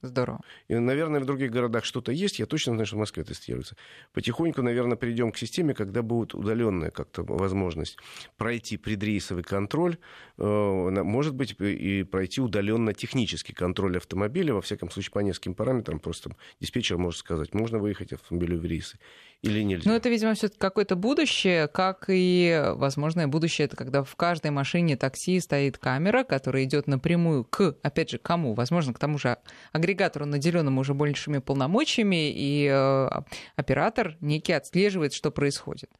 Здорово. 0.07 0.41
И, 0.69 0.75
наверное, 0.75 1.21
в 1.21 1.27
других 1.27 1.51
городах 1.51 1.85
что-то 1.85 2.13
есть. 2.13 2.39
Я 2.39 2.47
точно 2.47 2.75
знаю, 2.75 2.87
что 2.87 2.97
в 2.97 3.01
Москве 3.01 3.25
тестируется. 3.25 3.77
Потихоньку, 4.13 4.63
наверное, 4.63 4.97
придем 4.97 5.33
к 5.33 5.39
системе, 5.39 5.75
когда 5.75 6.03
будет 6.03 6.35
удаленная 6.35 6.91
как-то 6.91 7.23
возможность 7.23 7.99
пройти 8.37 8.77
предрейсовый 8.77 9.43
контроль, 9.43 9.99
э, 10.39 10.43
может 10.43 11.35
быть, 11.35 11.57
и 11.61 12.05
пройти 12.05 12.41
удаленно 12.41 12.95
технический 12.95 13.53
контроль 13.53 13.97
автомобиля, 13.97 14.55
во 14.55 14.63
всяком 14.63 14.91
случае, 14.91 15.13
по 15.13 15.19
нескольким 15.21 15.55
параметрам. 15.55 15.99
Просто 15.99 16.31
диспетчер 16.61 16.99
может 16.99 17.21
сказать, 17.21 17.55
можно 17.55 17.79
выехать 17.79 18.13
автомобилю 18.13 18.59
в 18.59 18.65
рейсы 18.65 18.99
или 19.47 19.63
нельзя. 19.63 19.91
Ну, 19.91 19.97
это, 19.97 20.09
видимо, 20.09 20.35
все-таки 20.35 20.59
какое-то 20.59 20.97
будущее, 20.97 21.69
как 21.69 22.07
и 22.09 22.73
возможное 22.75 23.27
будущее, 23.27 23.67
это 23.67 23.77
когда 23.77 24.03
в 24.03 24.15
каждой 24.17 24.51
машине 24.51 24.97
такси 24.97 25.41
стоит 25.41 25.79
камера, 25.79 26.25
которая 26.25 26.65
идет 26.65 26.87
напрямую 26.87 27.45
к, 27.45 27.77
опять 27.83 28.11
же, 28.11 28.19
кому? 28.19 28.55
Возможно, 28.55 28.93
к 28.93 28.99
тому 28.99 29.19
же 29.19 29.39
агрегатору, 29.73 30.27
наделенному 30.27 30.81
уже 30.81 30.95
большими 30.95 31.39
полномочиями, 31.39 32.31
и 32.31 32.69
э, 32.71 33.09
оператор 33.57 34.17
некий 34.21 34.53
отслеживает, 34.53 35.13
что 35.13 35.31
происходит. 35.31 35.91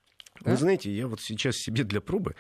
Да? 0.41 0.51
Вы 0.51 0.57
знаете, 0.57 0.91
я 0.91 1.07
вот 1.07 1.21
сейчас 1.21 1.57
себе 1.57 1.85
для 1.85 2.01
пробы 2.01 2.35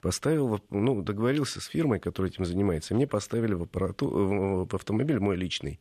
поставил, 0.00 0.60
ну, 0.70 1.02
договорился 1.02 1.60
с 1.60 1.66
фирмой, 1.66 1.98
которая 1.98 2.30
этим 2.30 2.44
занимается, 2.44 2.94
мне 2.94 3.06
поставили 3.06 3.54
в, 3.54 3.62
аппарату, 3.62 4.66
в 4.70 4.74
автомобиль 4.74 5.18
мой 5.18 5.36
личный 5.36 5.80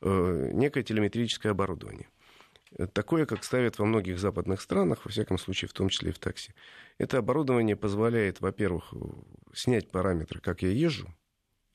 э, 0.00 0.50
некое 0.52 0.82
телеметрическое 0.82 1.52
оборудование. 1.52 2.08
Такое, 2.92 3.26
как 3.26 3.44
ставят 3.44 3.78
во 3.78 3.84
многих 3.84 4.18
западных 4.18 4.60
странах, 4.60 5.04
во 5.04 5.10
всяком 5.10 5.38
случае, 5.38 5.68
в 5.68 5.72
том 5.72 5.88
числе 5.88 6.10
и 6.10 6.12
в 6.12 6.18
такси. 6.18 6.52
Это 6.98 7.18
оборудование 7.18 7.76
позволяет, 7.76 8.40
во-первых, 8.40 8.92
снять 9.52 9.90
параметры, 9.90 10.40
как 10.40 10.62
я 10.62 10.70
езжу, 10.70 11.08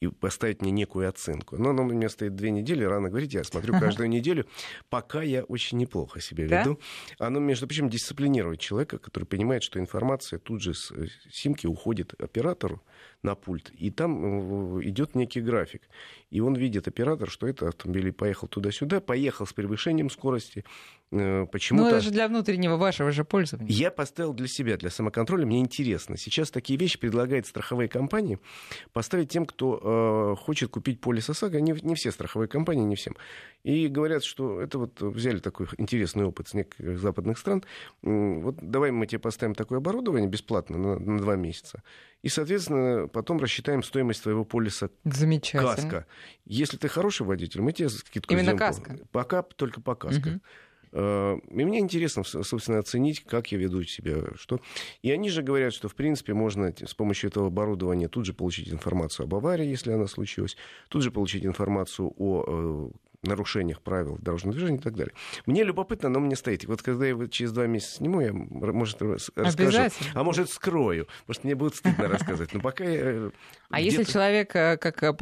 и 0.02 0.08
поставить 0.08 0.62
мне 0.62 0.72
некую 0.72 1.10
оценку. 1.10 1.58
Но 1.58 1.72
оно 1.72 1.84
у 1.84 1.86
меня 1.86 2.10
стоит 2.10 2.36
две 2.36 2.52
недели, 2.52 2.84
рано 2.84 3.10
говорить, 3.10 3.34
я 3.34 3.44
смотрю 3.44 3.78
каждую 3.80 4.10
неделю, 4.10 4.46
пока 4.90 5.22
я 5.22 5.44
очень 5.44 5.78
неплохо 5.78 6.22
себя 6.22 6.46
веду. 6.46 6.80
Оно, 7.18 7.40
между 7.40 7.68
прочим, 7.68 7.90
дисциплинирует 7.90 8.60
человека, 8.60 8.98
который 8.98 9.26
понимает, 9.26 9.64
что 9.64 9.80
информация 9.80 10.40
тут 10.40 10.62
же 10.62 10.74
с 10.74 10.94
симки 11.32 11.68
уходит 11.68 12.14
оператору 12.22 12.82
на 13.24 13.36
пульт, 13.36 13.72
и 13.72 13.92
там 13.92 14.80
э, 14.80 14.84
идет 14.84 15.16
некий 15.16 15.42
график. 15.42 15.82
И 16.30 16.42
он 16.42 16.56
видит 16.56 16.88
оператор, 16.88 17.30
что 17.30 17.48
это 17.48 17.70
автомобиль 17.70 18.14
поехал 18.14 18.48
туда-сюда, 18.48 19.00
поехал 19.00 19.48
с 19.48 19.54
превышением 19.54 20.10
скорости, 20.10 20.64
э, 21.12 21.48
почему-то... 21.52 21.90
Ну, 21.90 21.96
это 21.96 22.02
же 22.02 22.12
для 22.12 22.28
внутреннего 22.28 22.78
вашего 22.78 23.12
же 23.12 23.24
пользования. 23.24 23.72
Я 23.72 23.90
поставил 23.90 24.34
для 24.34 24.48
себя, 24.48 24.78
для 24.78 24.92
самоконтроля, 24.92 25.46
мне 25.46 25.60
интересно. 25.60 26.18
Сейчас 26.18 26.52
такие 26.52 26.78
вещи 26.78 27.00
предлагают 27.00 27.48
страховые 27.48 27.90
компании 27.90 28.38
поставить 28.94 29.30
тем, 29.30 29.46
кто 29.46 30.36
э, 30.38 30.44
хочет 30.44 30.70
купить 30.70 31.02
полис 31.02 31.30
ОСАГО, 31.30 31.60
не, 31.62 31.74
не 31.82 31.96
все 31.96 32.12
страховые 32.12 32.48
компании, 32.48 32.84
не 32.84 32.96
всем. 32.96 33.16
И 33.64 33.88
говорят, 33.88 34.24
что 34.24 34.62
это 34.62 34.78
вот 34.78 35.02
взяли 35.02 35.40
такой 35.40 35.68
интересный 35.78 36.26
опыт 36.26 36.48
с 36.48 36.54
некоторых 36.54 37.00
западных 37.00 37.38
стран. 37.38 37.64
Вот 38.02 38.56
давай 38.62 38.92
мы 38.92 39.06
тебе 39.06 39.20
поставим 39.20 39.54
такое 39.54 39.80
оборудование 39.80 40.30
бесплатно 40.30 40.78
на, 40.78 41.00
на 41.00 41.18
два 41.18 41.36
месяца. 41.36 41.84
И, 42.22 42.30
соответственно, 42.30 43.08
потом 43.08 43.40
рассчитаем 43.40 43.84
стоимость 43.84 44.24
твоего 44.24 44.46
полиса 44.46 44.90
Замечательно. 45.04 45.76
каска. 45.76 46.06
Если 46.46 46.78
ты 46.78 46.88
хороший 46.88 47.26
водитель, 47.26 47.62
мы 47.62 47.72
тебе 47.72 47.90
скидку 47.90 48.34
Именно 48.34 48.56
сделаем. 48.56 48.60
каска? 48.60 49.00
Пока 49.12 49.42
только 49.44 49.82
по 49.82 49.96
каска. 49.96 50.30
Угу. 50.30 50.40
И 50.92 51.64
мне 51.66 51.80
интересно, 51.80 52.24
собственно, 52.24 52.80
оценить, 52.80 53.24
как 53.24 53.52
я 53.52 53.60
веду 53.60 53.84
себя, 53.84 54.24
что. 54.36 54.60
И 55.04 55.12
они 55.12 55.30
же 55.30 55.44
говорят, 55.44 55.72
что, 55.72 55.88
в 55.88 55.94
принципе, 55.94 56.34
можно 56.34 56.74
с 56.84 56.96
помощью 56.96 57.30
этого 57.30 57.48
оборудования 57.48 58.08
тут 58.08 58.26
же 58.26 58.34
получить 58.34 58.74
информацию 58.74 59.26
об 59.26 59.36
аварии, 59.36 59.68
если 59.68 59.92
она 59.92 60.08
случилась, 60.08 60.58
тут 60.88 61.04
же 61.04 61.12
получить 61.12 61.46
информацию 61.46 62.12
о 62.18 62.44
э, 62.48 62.90
нарушениях 63.24 63.82
правил 63.82 64.18
дорожного 64.20 64.56
движения 64.56 64.78
и 64.78 64.82
так 64.82 64.96
далее. 64.96 65.14
Мне 65.46 65.64
любопытно, 65.64 66.10
но 66.10 66.20
мне 66.20 66.36
стоит. 66.36 66.66
Вот 66.66 66.82
когда 66.82 67.06
я 67.06 67.28
через 67.28 67.52
два 67.52 67.68
месяца 67.68 67.98
сниму, 67.98 68.22
я, 68.22 68.32
может, 68.34 69.02
расскажу. 69.02 69.90
А 70.14 70.24
может, 70.24 70.50
скрою. 70.50 71.08
Может, 71.28 71.44
мне 71.44 71.56
будет 71.56 71.76
стыдно 71.76 72.08
рассказать. 72.08 72.54
Но 72.54 72.62
пока 72.62 72.84
я... 72.86 73.00
Э, 73.00 73.32
а 73.70 73.82
если 73.82 74.04
человек, 74.04 74.56
э, 74.56 74.78
как 74.78 75.04
э, 75.04 75.14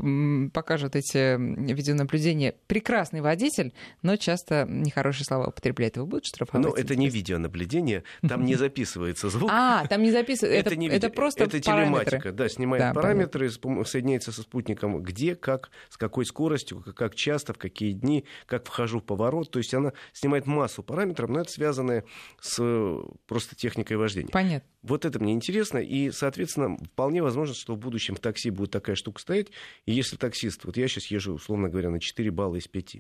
покажут 0.54 0.96
эти 0.96 1.38
видеонаблюдения, 1.38 2.56
прекрасный 2.68 3.22
водитель, 3.22 3.74
но 4.04 4.16
часто 4.16 4.66
нехорошие 4.68 5.25
слова 5.25 5.48
употребляет, 5.48 5.96
его 5.96 6.06
будут 6.06 6.25
штрафовать? 6.25 6.68
Ну, 6.68 6.74
это 6.74 6.96
не 6.96 7.10
видеонабление, 7.10 8.04
там 8.27 8.46
не 8.46 8.56
записывается 8.56 9.30
звук. 9.30 9.50
А, 9.51 9.88
там 9.88 10.04
не 10.04 10.12
записывается. 10.12 10.70
Это, 10.70 10.75
не 10.75 10.88
это 10.88 11.10
просто 11.10 11.46
Это 11.46 11.60
телематика, 11.60 12.32
да, 12.32 12.48
снимает 12.48 12.94
параметры, 12.94 13.50
соединяется 13.50 14.32
со 14.32 14.42
спутником, 14.44 15.01
где, 15.01 15.36
как, 15.36 15.72
с 15.89 15.98
какой 15.98 16.25
скоростью, 16.25 16.84
как 16.96 17.16
часто, 17.16 17.54
в 17.54 17.58
какие 17.58 17.87
дни, 17.94 18.25
как 18.46 18.65
вхожу 18.65 19.00
в 19.00 19.03
поворот. 19.03 19.51
То 19.51 19.60
есть 19.60 19.74
она 19.74 19.94
снимает 20.13 20.46
массу 20.46 20.84
параметров, 20.84 21.29
но 21.29 21.41
это 21.41 21.51
связано 21.51 22.03
с 22.41 22.58
э, 22.60 23.00
просто 23.25 23.56
техникой 23.56 23.98
вождения. 23.98 24.29
Понятно. 24.32 24.70
Вот 24.84 25.06
это 25.06 25.20
мне 25.20 25.34
интересно, 25.34 25.79
и, 25.79 26.12
соответственно, 26.12 26.77
вполне 26.77 27.22
возможно, 27.22 27.53
что 27.53 27.75
в 27.75 27.77
будущем 27.77 28.15
в 28.15 28.20
такси 28.20 28.51
будет 28.51 28.72
такая 28.72 28.96
штука 28.96 29.20
стоять, 29.20 29.48
и 29.86 29.91
если 29.91 30.15
таксист, 30.15 30.63
вот 30.63 30.77
я 30.77 30.88
сейчас 30.88 31.08
езжу, 31.08 31.34
условно 31.34 31.67
говоря, 31.67 31.89
на 31.89 32.00
4 32.00 32.32
балла 32.32 32.56
из 32.56 32.67
5, 32.67 32.98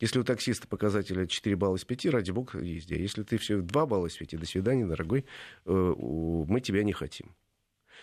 если 0.00 0.18
у 0.18 0.24
таксиста 0.24 0.66
показатель 0.66 1.26
4 1.26 1.56
балла 1.56 1.76
из 1.76 1.84
5, 1.84 2.06
ради 2.06 2.30
бога, 2.30 2.58
езди. 2.58 2.94
А 2.94 2.98
если 2.98 3.22
ты 3.22 3.38
все 3.38 3.58
2 3.58 3.86
балла 3.86 4.06
из 4.06 4.16
5, 4.16 4.38
до 4.38 4.46
свидания, 4.46 4.86
дорогой, 4.86 5.24
э, 5.66 5.70
мы 5.72 6.60
тебя 6.60 6.82
не 6.82 6.92
хотим. 6.92 7.34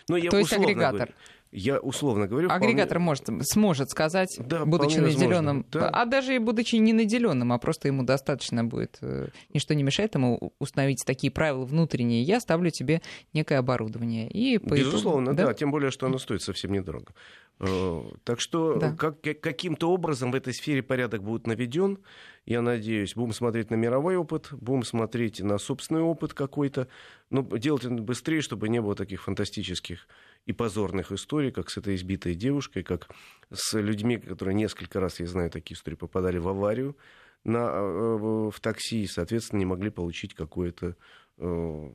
Но 0.08 0.16
я 0.16 0.30
То 0.30 0.38
есть 0.38 0.52
агрегатор. 0.52 0.92
Говорю, 0.92 1.14
я 1.52 1.78
условно 1.78 2.26
говорю... 2.26 2.50
Агрегатор 2.50 2.98
вполне... 2.98 3.04
может, 3.04 3.28
сможет 3.42 3.90
сказать, 3.90 4.36
да, 4.38 4.64
будучи 4.64 4.98
наделенным, 4.98 5.66
да. 5.70 5.88
а 5.90 6.06
даже 6.06 6.34
и 6.34 6.38
будучи 6.38 6.76
не 6.76 6.94
наделенным, 6.94 7.52
а 7.52 7.58
просто 7.58 7.88
ему 7.88 8.04
достаточно 8.04 8.64
будет, 8.64 8.98
э, 9.02 9.28
ничто 9.52 9.74
не 9.74 9.82
мешает 9.82 10.14
ему 10.14 10.54
установить 10.58 11.04
такие 11.06 11.30
правила 11.30 11.64
внутренние. 11.64 12.22
Я 12.22 12.40
ставлю 12.40 12.70
тебе 12.70 13.02
некое 13.34 13.58
оборудование. 13.58 14.30
И 14.30 14.56
по 14.56 14.74
Безусловно, 14.74 15.26
итогу, 15.26 15.36
да? 15.36 15.46
да, 15.46 15.54
тем 15.54 15.70
более, 15.70 15.90
что 15.90 16.06
оно 16.06 16.16
стоит 16.18 16.42
совсем 16.42 16.72
недорого. 16.72 17.12
Э, 17.60 18.02
так 18.24 18.40
что 18.40 18.78
да. 18.78 18.96
как, 18.96 19.20
каким-то 19.20 19.92
образом 19.92 20.32
в 20.32 20.34
этой 20.34 20.54
сфере 20.54 20.82
порядок 20.82 21.22
будет 21.22 21.46
наведен. 21.46 21.98
Я 22.44 22.60
надеюсь, 22.60 23.14
будем 23.14 23.32
смотреть 23.32 23.70
на 23.70 23.76
мировой 23.76 24.16
опыт, 24.16 24.48
будем 24.52 24.82
смотреть 24.82 25.40
на 25.40 25.58
собственный 25.58 26.00
опыт 26.00 26.34
какой-то. 26.34 26.88
Но 27.30 27.42
делать 27.42 27.84
это 27.84 27.94
быстрее, 27.94 28.40
чтобы 28.40 28.68
не 28.68 28.80
было 28.80 28.96
таких 28.96 29.22
фантастических 29.22 30.08
и 30.46 30.52
позорных 30.52 31.12
историй, 31.12 31.52
как 31.52 31.70
с 31.70 31.76
этой 31.76 31.94
избитой 31.94 32.34
девушкой, 32.34 32.82
как 32.82 33.08
с 33.52 33.78
людьми, 33.78 34.18
которые 34.18 34.54
несколько 34.54 35.00
раз, 35.00 35.20
я 35.20 35.26
знаю 35.26 35.50
такие 35.50 35.76
истории, 35.76 35.96
попадали 35.96 36.38
в 36.38 36.48
аварию 36.48 36.96
на, 37.44 37.58
э, 37.58 38.50
в 38.50 38.60
такси 38.60 39.02
и, 39.02 39.06
соответственно, 39.06 39.60
не 39.60 39.66
могли 39.66 39.90
получить 39.90 40.34
какое-то 40.34 40.96
э, 41.38 41.90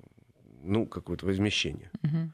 ну, 0.63 0.86
какое-то 0.88 1.25
возмещение. 1.25 1.92
Угу 2.04 2.32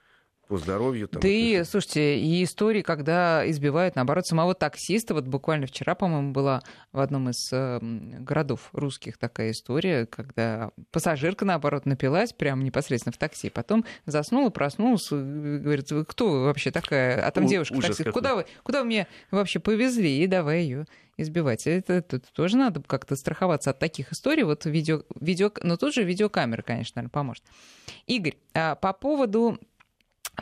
по 0.53 0.59
здоровью. 0.59 1.07
Там, 1.07 1.19
да 1.19 1.27
и, 1.27 1.63
слушайте, 1.63 2.19
и 2.19 2.43
истории, 2.43 2.83
когда 2.83 3.49
избивают, 3.49 3.95
наоборот, 3.95 4.27
самого 4.27 4.53
таксиста. 4.53 5.15
Вот 5.15 5.25
буквально 5.25 5.65
вчера, 5.65 5.95
по-моему, 5.95 6.31
была 6.31 6.61
в 6.91 6.99
одном 6.99 7.29
из 7.31 7.51
э, 7.51 7.79
городов 7.81 8.69
русских 8.71 9.17
такая 9.17 9.49
история, 9.49 10.05
когда 10.05 10.69
пассажирка, 10.91 11.43
наоборот, 11.43 11.87
напилась 11.87 12.33
прямо 12.33 12.61
непосредственно 12.61 13.13
в 13.13 13.17
такси. 13.17 13.49
Потом 13.49 13.83
заснула, 14.05 14.51
проснулась, 14.51 15.09
говорит, 15.09 15.89
вы 15.89 16.05
кто 16.05 16.29
вы 16.29 16.43
вообще 16.43 16.69
такая? 16.69 17.25
А 17.25 17.31
там 17.31 17.45
У- 17.45 17.47
девушка 17.47 17.81
такси, 17.81 18.03
куда 18.03 18.35
вы, 18.35 18.45
куда 18.61 18.83
вы 18.83 18.89
меня 18.89 19.07
вообще 19.31 19.59
повезли? 19.59 20.21
И 20.23 20.27
давай 20.27 20.61
ее 20.61 20.85
избивать. 21.17 21.67
Это, 21.67 21.93
это 21.93 22.19
тоже 22.19 22.57
надо 22.57 22.81
как-то 22.81 23.15
страховаться 23.15 23.71
от 23.71 23.79
таких 23.79 24.11
историй. 24.11 24.43
Вот 24.43 24.65
видео, 24.65 25.03
видео, 25.19 25.51
но 25.61 25.77
тут 25.77 25.93
же 25.93 26.03
видеокамера, 26.03 26.61
конечно, 26.61 26.93
наверное, 26.95 27.11
поможет. 27.11 27.43
Игорь, 28.07 28.35
а 28.53 28.75
по 28.75 28.93
поводу 28.93 29.59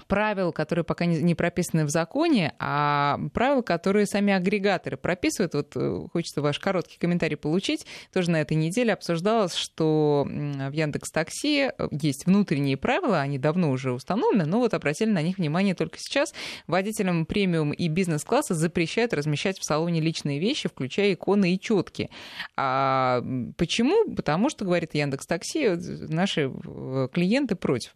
правил, 0.07 0.51
которые 0.51 0.85
пока 0.85 1.05
не 1.05 1.35
прописаны 1.35 1.85
в 1.85 1.89
законе, 1.89 2.53
а 2.59 3.19
правила, 3.33 3.61
которые 3.61 4.05
сами 4.05 4.33
агрегаторы 4.33 4.97
прописывают. 4.97 5.53
Вот 5.53 5.71
э, 5.75 6.07
хочется 6.11 6.41
ваш 6.41 6.59
короткий 6.59 6.97
комментарий 6.97 7.37
получить. 7.37 7.85
Тоже 8.13 8.31
на 8.31 8.41
этой 8.41 8.55
неделе 8.55 8.93
обсуждалось, 8.93 9.53
что 9.53 10.25
в 10.25 10.71
Яндекс 10.71 11.11
Такси 11.11 11.71
э, 11.77 11.87
есть 11.91 12.25
внутренние 12.25 12.77
правила, 12.77 13.19
они 13.19 13.37
давно 13.37 13.71
уже 13.71 13.91
установлены, 13.91 14.45
но 14.45 14.59
вот 14.59 14.73
обратили 14.73 15.09
на 15.09 15.21
них 15.21 15.37
внимание 15.37 15.75
только 15.75 15.97
сейчас. 15.99 16.33
Водителям 16.67 17.25
премиум 17.25 17.71
и 17.71 17.87
бизнес-класса 17.89 18.53
запрещают 18.53 19.13
размещать 19.13 19.59
в 19.59 19.65
салоне 19.65 19.99
личные 19.99 20.39
вещи, 20.39 20.69
включая 20.69 21.13
иконы 21.13 21.53
и 21.53 21.59
четки. 21.59 22.09
А 22.55 23.21
почему? 23.57 24.13
Потому 24.15 24.49
что, 24.49 24.63
говорит 24.63 24.93
Яндекс 24.93 25.27
Такси, 25.27 25.69
наши 26.07 26.49
э, 26.49 27.07
клиенты 27.11 27.55
против. 27.55 27.93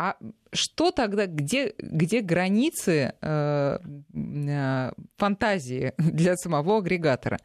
А 0.00 0.16
что 0.52 0.92
тогда, 0.92 1.26
где, 1.26 1.74
где 1.76 2.20
границы 2.20 3.14
э, 3.20 3.78
э, 4.14 4.92
фантазии 5.16 5.92
для 5.98 6.36
самого 6.36 6.78
агрегатора? 6.78 7.40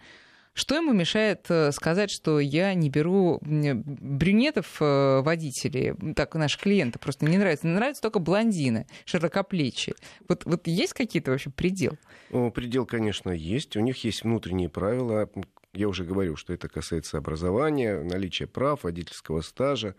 Что 0.54 0.76
ему 0.76 0.94
мешает 0.94 1.48
э, 1.50 1.72
сказать, 1.72 2.12
что 2.12 2.40
я 2.40 2.76
не 2.76 2.92
беру 2.92 3.40
брюнетов 3.42 4.80
э, 4.80 5.22
водителей, 5.22 5.96
так 6.14 6.36
наши 6.36 6.60
клиенты 6.60 7.00
просто 7.00 7.26
не 7.26 7.40
нравятся, 7.40 7.66
мне 7.66 7.76
нравятся 7.76 8.04
только 8.04 8.20
блондины, 8.20 8.86
широкоплечие. 9.06 9.96
Вот, 10.30 10.46
вот 10.46 10.68
есть 10.68 10.94
какие-то 10.94 11.32
вообще 11.32 11.50
предел? 11.50 11.98
Ну, 12.30 12.52
предел, 12.52 12.86
конечно, 12.86 13.32
есть. 13.32 13.76
У 13.78 13.80
них 13.80 14.04
есть 14.04 14.22
внутренние 14.22 14.70
правила. 14.70 15.28
Я 15.74 15.88
уже 15.88 16.04
говорил, 16.04 16.36
что 16.36 16.54
это 16.54 16.70
касается 16.70 17.18
образования, 17.18 18.04
наличия 18.04 18.46
прав, 18.46 18.84
водительского 18.84 19.42
стажа, 19.42 19.96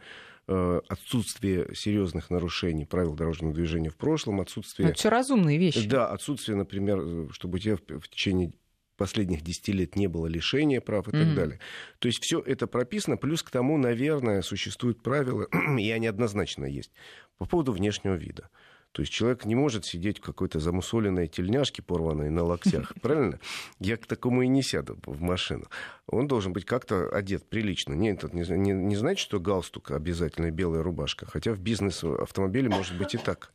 отсутствие 0.47 1.75
серьезных 1.75 2.31
нарушений 2.31 2.85
правил 2.85 3.15
дорожного 3.15 3.55
движения 3.55 3.91
в 3.91 3.97
прошлом, 3.97 4.41
отсутствие... 4.41 4.91
Это 4.91 4.99
все 4.99 5.09
разумные 5.09 5.59
вещи. 5.59 5.89
Да, 5.89 6.09
отсутствие, 6.09 6.57
например, 6.57 6.99
э, 7.01 7.29
чтобы 7.33 7.57
у 7.57 7.59
тебя 7.59 7.77
в 7.77 8.09
течение 8.09 8.53
последних 8.97 9.43
10 9.43 9.69
лет 9.69 9.97
не 9.97 10.07
было 10.07 10.27
лишения 10.27 10.81
прав 10.81 11.09
и 11.09 11.11
mm-hmm. 11.11 11.25
так 11.25 11.35
далее. 11.35 11.61
То 11.99 12.09
есть 12.09 12.23
все 12.23 12.41
это 12.41 12.67
прописано, 12.67 13.17
плюс 13.17 13.43
к 13.43 13.51
тому, 13.51 13.77
наверное, 13.79 14.43
существуют 14.43 15.03
правила, 15.03 15.49
и 15.79 15.91
они 15.91 16.07
однозначно 16.07 16.65
есть, 16.65 16.93
по 17.39 17.47
поводу 17.47 17.73
внешнего 17.73 18.15
вида. 18.15 18.51
То 18.95 19.03
есть 19.03 19.13
человек 19.13 19.45
не 19.45 19.57
может 19.57 19.85
сидеть 19.85 20.19
в 20.19 20.23
какой-то 20.23 20.61
замусоленной 20.61 21.27
тельняшке, 21.27 21.83
порванной 21.83 22.31
на 22.31 22.45
локтях, 22.45 22.93
правильно? 23.03 23.41
Я 23.81 23.97
к 23.97 24.07
такому 24.07 24.43
и 24.43 24.47
не 24.47 24.63
сяду 24.63 24.97
в 25.05 25.21
машину. 25.21 25.65
Он 26.07 26.29
должен 26.29 26.53
быть 26.53 26.65
как-то 26.65 27.09
одет 27.09 27.45
прилично. 27.49 27.93
Нет, 27.95 28.23
это 28.23 28.37
не, 28.37 28.45
не, 28.57 28.71
не 28.71 28.95
значит, 28.95 29.19
что 29.19 29.41
галстук 29.41 29.91
обязательно 29.91 30.53
белая 30.53 30.85
рубашка. 30.85 31.27
Хотя 31.27 31.55
в 31.55 31.59
бизнес-автомобиле 31.59 32.69
может 32.69 32.97
быть 32.97 33.17
и 33.17 33.19
так. 33.19 33.53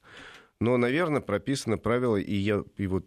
Но, 0.59 0.75
наверное, 0.75 1.21
прописано 1.21 1.77
правило, 1.77 2.17
и 2.17 2.35
я 2.35 2.65
его 2.75 3.01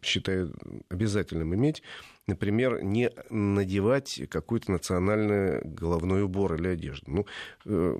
считаю 0.00 0.54
обязательным 0.90 1.56
иметь, 1.56 1.82
например, 2.28 2.84
не 2.84 3.10
надевать 3.30 4.22
какой-то 4.30 4.70
национальный 4.70 5.60
головной 5.64 6.22
убор 6.22 6.54
или 6.54 6.68
одежду. 6.68 7.10
Ну, 7.10 7.26
э, 7.66 7.98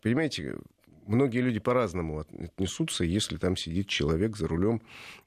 понимаете, 0.00 0.58
многие 1.06 1.38
люди 1.38 1.58
по-разному 1.58 2.24
отнесутся, 2.40 3.04
если 3.04 3.36
там 3.36 3.56
сидит 3.56 3.88
человек 3.88 4.36
за 4.36 4.48
рулем 4.48 4.82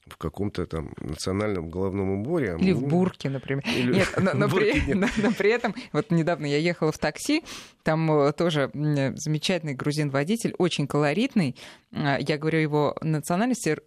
в 0.05 0.17
каком-то 0.17 0.65
там 0.65 0.93
национальном 0.99 1.69
головном 1.69 2.11
уборе. 2.11 2.53
А 2.53 2.57
Или 2.57 2.71
в 2.71 2.87
бурке, 2.87 3.29
например. 3.29 3.63
Или... 3.75 3.95
Нет, 3.95 4.13
но, 4.17 4.33
но, 4.33 4.49
при, 4.49 4.85
нет. 4.87 4.95
Но, 4.95 5.07
но 5.17 5.31
при 5.33 5.49
этом, 5.49 5.75
вот 5.91 6.11
недавно 6.11 6.45
я 6.45 6.57
ехала 6.57 6.91
в 6.91 6.97
такси, 6.97 7.43
там 7.83 8.09
э, 8.11 8.31
тоже 8.33 8.71
замечательный 8.73 9.73
грузин-водитель, 9.73 10.53
очень 10.57 10.87
колоритный. 10.87 11.55
А, 11.91 12.17
я 12.19 12.37
говорю 12.37 12.59
его 12.59 12.95
национальности 13.01 13.77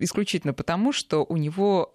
исключительно 0.00 0.54
потому, 0.54 0.92
что 0.92 1.24
у 1.28 1.36
него 1.36 1.90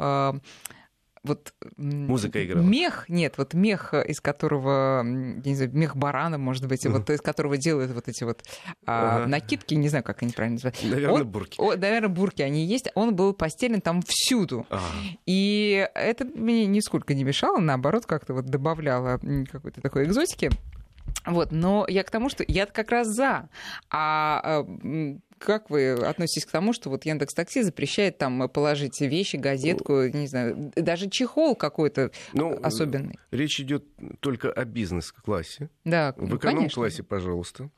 вот 1.23 1.53
музыка 1.77 2.43
играла. 2.43 2.63
Мех, 2.63 3.05
нет, 3.07 3.37
вот 3.37 3.53
мех, 3.53 3.93
из 3.93 4.19
которого, 4.19 5.03
не 5.03 5.55
знаю, 5.55 5.71
мех 5.73 5.95
барана, 5.95 6.37
может 6.37 6.67
быть, 6.67 6.85
вот 6.85 7.09
из 7.09 7.21
которого 7.21 7.57
делают 7.57 7.91
вот 7.91 8.07
эти 8.07 8.23
вот 8.23 8.43
а, 8.85 9.17
ага. 9.17 9.27
накидки, 9.27 9.75
не 9.75 9.89
знаю, 9.89 10.03
как 10.03 10.23
они 10.23 10.31
правильно 10.31 10.55
называются. 10.55 10.87
Наверное, 10.87 11.21
он, 11.21 11.27
бурки. 11.27 11.59
О, 11.59 11.75
наверное, 11.75 12.09
бурки 12.09 12.41
они 12.41 12.65
есть. 12.65 12.89
Он 12.95 13.15
был 13.15 13.33
постелен 13.33 13.81
там 13.81 14.01
всюду. 14.05 14.65
Ага. 14.69 14.83
И 15.27 15.87
это 15.93 16.25
мне 16.25 16.65
нисколько 16.65 17.13
не 17.13 17.23
мешало, 17.23 17.59
наоборот, 17.59 18.05
как-то 18.05 18.33
вот 18.33 18.45
добавляло 18.45 19.19
какой-то 19.51 19.81
такой 19.81 20.05
экзотики. 20.05 20.49
Вот, 21.25 21.51
но 21.51 21.85
я 21.87 22.03
к 22.03 22.11
тому, 22.11 22.29
что 22.29 22.43
я 22.47 22.65
как 22.65 22.91
раз 22.91 23.07
за. 23.07 23.49
А, 23.89 24.41
а 24.43 25.17
как 25.41 25.69
вы 25.69 25.93
относитесь 25.93 26.45
к 26.45 26.51
тому, 26.51 26.71
что 26.71 26.89
вот 26.89 27.05
Яндекс 27.05 27.33
Такси 27.33 27.63
запрещает 27.63 28.17
там 28.17 28.47
положить 28.47 29.01
вещи, 29.01 29.37
газетку, 29.37 30.03
не 30.05 30.27
знаю, 30.27 30.71
даже 30.75 31.09
чехол 31.09 31.55
какой-то 31.55 32.11
ну, 32.33 32.57
особенный? 32.61 33.19
Речь 33.31 33.59
идет 33.59 33.83
только 34.19 34.51
о 34.51 34.65
бизнес-классе. 34.65 35.69
Да, 35.83 36.13
В 36.15 36.37
эконом-классе, 36.37 37.03
пожалуйста. 37.03 37.69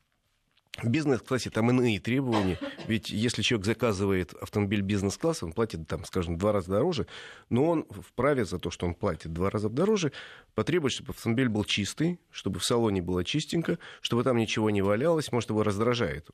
Бизнес-классе 0.81 1.51
там 1.51 1.69
иные 1.69 1.99
требования. 1.99 2.57
Ведь 2.87 3.11
если 3.11 3.43
человек 3.43 3.65
заказывает 3.65 4.33
автомобиль 4.33 4.81
бизнес-класса, 4.81 5.45
он 5.45 5.53
платит, 5.53 5.87
там, 5.87 6.03
скажем, 6.03 6.37
два 6.37 6.51
раза 6.51 6.71
дороже, 6.71 7.05
но 7.49 7.65
он 7.65 7.85
вправе 7.91 8.43
за 8.43 8.57
то, 8.57 8.71
что 8.71 8.87
он 8.87 8.95
платит 8.95 9.31
два 9.31 9.51
раза 9.51 9.69
дороже, 9.69 10.11
потребовать, 10.55 10.93
чтобы 10.93 11.11
автомобиль 11.11 11.47
был 11.47 11.63
чистый, 11.63 12.19
чтобы 12.31 12.59
в 12.59 12.65
салоне 12.65 13.03
было 13.03 13.23
чистенько, 13.23 13.77
чтобы 14.01 14.23
там 14.23 14.37
ничего 14.37 14.71
не 14.71 14.81
валялось, 14.81 15.31
может, 15.31 15.51
его 15.51 15.61
раздражает. 15.61 16.27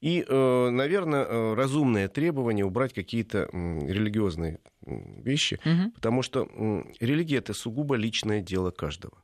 И, 0.00 0.24
э, 0.26 0.70
наверное, 0.70 1.24
э, 1.24 1.54
разумное 1.54 2.08
требование 2.08 2.64
убрать 2.64 2.94
какие-то 2.94 3.48
религиозные 3.52 4.60
вещи, 4.86 5.58
угу. 5.64 5.90
потому 5.96 6.22
что 6.22 6.48
религия 7.00 7.38
это 7.38 7.52
сугубо 7.52 7.96
личное 7.96 8.40
дело 8.40 8.70
каждого. 8.70 9.14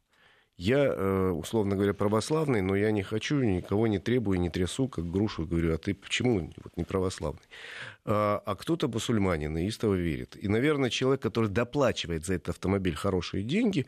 Я, 0.56 0.84
э, 0.84 1.30
условно 1.30 1.74
говоря, 1.74 1.94
православный, 1.94 2.62
но 2.62 2.76
я 2.76 2.92
не 2.92 3.02
хочу, 3.02 3.40
никого 3.40 3.88
не 3.88 3.98
требую, 3.98 4.38
не 4.38 4.50
трясу, 4.50 4.86
как 4.86 5.10
грушу, 5.10 5.46
говорю, 5.46 5.74
а 5.74 5.78
ты 5.78 5.94
почему 5.94 6.52
вот, 6.62 6.76
не 6.76 6.84
православный? 6.84 7.42
А, 8.04 8.40
а 8.46 8.54
кто-то 8.54 8.86
мусульманин 8.86 9.56
и 9.58 9.66
истово 9.66 9.94
верит. 9.94 10.36
И, 10.40 10.46
наверное, 10.46 10.90
человек, 10.90 11.22
который 11.22 11.50
доплачивает 11.50 12.24
за 12.24 12.34
этот 12.34 12.50
автомобиль 12.50 12.94
хорошие 12.94 13.42
деньги, 13.42 13.86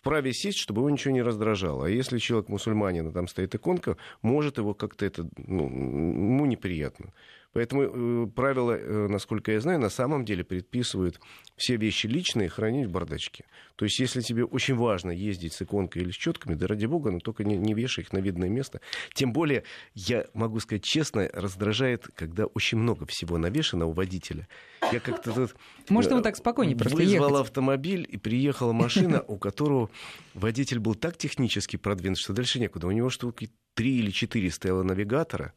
вправе 0.00 0.32
сесть, 0.32 0.58
чтобы 0.58 0.80
его 0.80 0.90
ничего 0.90 1.14
не 1.14 1.22
раздражало. 1.22 1.86
А 1.86 1.88
если 1.88 2.18
человек 2.18 2.48
мусульманин, 2.48 3.06
а 3.06 3.12
там 3.12 3.28
стоит 3.28 3.54
иконка, 3.54 3.96
может 4.20 4.58
его 4.58 4.74
как-то 4.74 5.06
это, 5.06 5.28
ну, 5.36 5.66
ему 5.66 6.46
неприятно. 6.46 7.12
Поэтому 7.52 7.82
э, 7.82 8.26
правила, 8.26 8.72
э, 8.72 9.08
насколько 9.08 9.52
я 9.52 9.60
знаю, 9.60 9.80
на 9.80 9.88
самом 9.88 10.24
деле 10.24 10.44
предписывают 10.44 11.18
все 11.56 11.76
вещи 11.76 12.06
личные 12.06 12.48
хранить 12.48 12.86
в 12.86 12.90
бардачке. 12.90 13.44
То 13.76 13.84
есть, 13.84 13.98
если 13.98 14.20
тебе 14.20 14.44
очень 14.44 14.74
важно 14.74 15.10
ездить 15.10 15.54
с 15.54 15.62
иконкой 15.62 16.02
или 16.02 16.10
с 16.10 16.14
четками, 16.14 16.54
да 16.54 16.66
ради 16.66 16.86
бога, 16.86 17.10
но 17.10 17.20
только 17.20 17.44
не, 17.44 17.56
не 17.56 17.74
вешай 17.74 18.04
их 18.04 18.12
на 18.12 18.18
видное 18.18 18.48
место. 18.48 18.80
Тем 19.14 19.32
более, 19.32 19.64
я 19.94 20.26
могу 20.34 20.60
сказать 20.60 20.84
честно, 20.84 21.28
раздражает, 21.32 22.06
когда 22.14 22.46
очень 22.46 22.78
много 22.78 23.06
всего 23.06 23.38
навешено 23.38 23.86
у 23.86 23.92
водителя. 23.92 24.46
Я 24.92 25.00
как-то 25.00 25.32
тут... 25.32 25.56
Может, 25.88 26.10
ему 26.10 26.22
так 26.22 26.36
спокойнее 26.36 26.76
просто 26.76 26.96
Вызвал 26.96 27.30
ехать. 27.30 27.46
автомобиль, 27.46 28.06
и 28.08 28.18
приехала 28.18 28.72
машина, 28.72 29.22
у 29.26 29.38
которого 29.38 29.90
водитель 30.34 30.78
был 30.78 30.94
так 30.94 31.16
технически 31.16 31.76
продвинут, 31.76 32.18
что 32.18 32.32
дальше 32.34 32.60
некуда. 32.60 32.86
У 32.86 32.90
него 32.90 33.08
штуки 33.08 33.50
три 33.74 33.98
или 33.98 34.10
четыре 34.10 34.50
стояло 34.50 34.82
навигатора. 34.82 35.54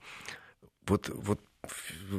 Вот, 0.88 1.10
вот 1.10 1.42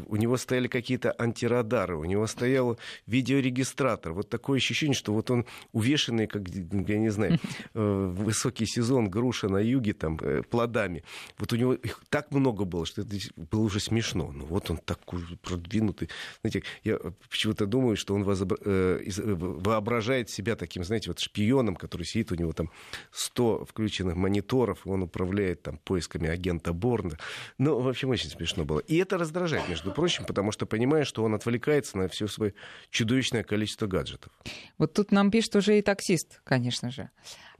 у 0.07 0.16
него 0.16 0.37
стояли 0.37 0.68
какие-то 0.68 1.12
антирадары, 1.18 1.96
у 1.96 2.05
него 2.05 2.26
стоял 2.28 2.78
видеорегистратор. 3.07 4.12
Вот 4.12 4.28
такое 4.28 4.59
ощущение, 4.59 4.94
что 4.94 5.12
вот 5.12 5.31
он 5.31 5.46
увешанный, 5.72 6.28
как, 6.28 6.48
я 6.48 6.98
не 6.98 7.11
знаю, 7.11 7.40
э, 7.74 8.14
высокий 8.16 8.66
сезон 8.66 9.11
груша 9.11 9.48
на 9.48 9.59
юге 9.59 9.94
там 9.94 10.16
э, 10.22 10.42
плодами. 10.42 11.02
Вот 11.38 11.52
у 11.52 11.57
него 11.57 11.74
их 11.74 12.00
так 12.09 12.31
много 12.31 12.64
было, 12.64 12.87
что 12.87 13.02
это 13.02 13.16
было 13.37 13.62
уже 13.62 13.81
смешно. 13.81 14.31
Ну 14.33 14.44
вот 14.46 14.70
он 14.70 14.76
такой 14.76 15.22
продвинутый. 15.42 16.09
Знаете, 16.42 16.62
я 16.85 16.98
почему-то 17.28 17.66
думаю, 17.66 17.96
что 17.96 18.14
он 18.14 18.22
э, 18.24 19.00
воображает 19.16 20.31
себя 20.31 20.55
таким, 20.55 20.85
знаете, 20.85 21.11
вот 21.11 21.18
шпионом, 21.18 21.74
который 21.74 22.05
сидит, 22.05 22.31
у 22.31 22.37
него 22.37 22.52
там 22.52 22.70
100 23.11 23.64
включенных 23.64 24.14
мониторов, 24.14 24.87
он 24.87 25.02
управляет 25.02 25.62
там 25.62 25.78
поисками 25.78 26.28
агента 26.28 26.72
Борна. 26.72 27.18
Ну, 27.59 27.81
в 27.81 27.88
общем, 27.88 28.11
очень 28.11 28.31
смешно 28.31 28.64
было. 28.64 28.78
И 28.78 28.96
это 28.96 29.18
раздражает, 29.32 29.68
между 29.68 29.92
прочим, 29.92 30.24
потому 30.24 30.52
что 30.52 30.66
понимаешь, 30.66 31.06
что 31.06 31.24
он 31.24 31.34
отвлекается 31.34 31.96
на 31.98 32.08
все 32.08 32.28
свое 32.28 32.54
чудовищное 32.90 33.42
количество 33.42 33.86
гаджетов. 33.86 34.32
Вот 34.78 34.92
тут 34.92 35.10
нам 35.10 35.30
пишет 35.30 35.56
уже 35.56 35.78
и 35.78 35.82
таксист, 35.82 36.40
конечно 36.44 36.90
же. 36.90 37.10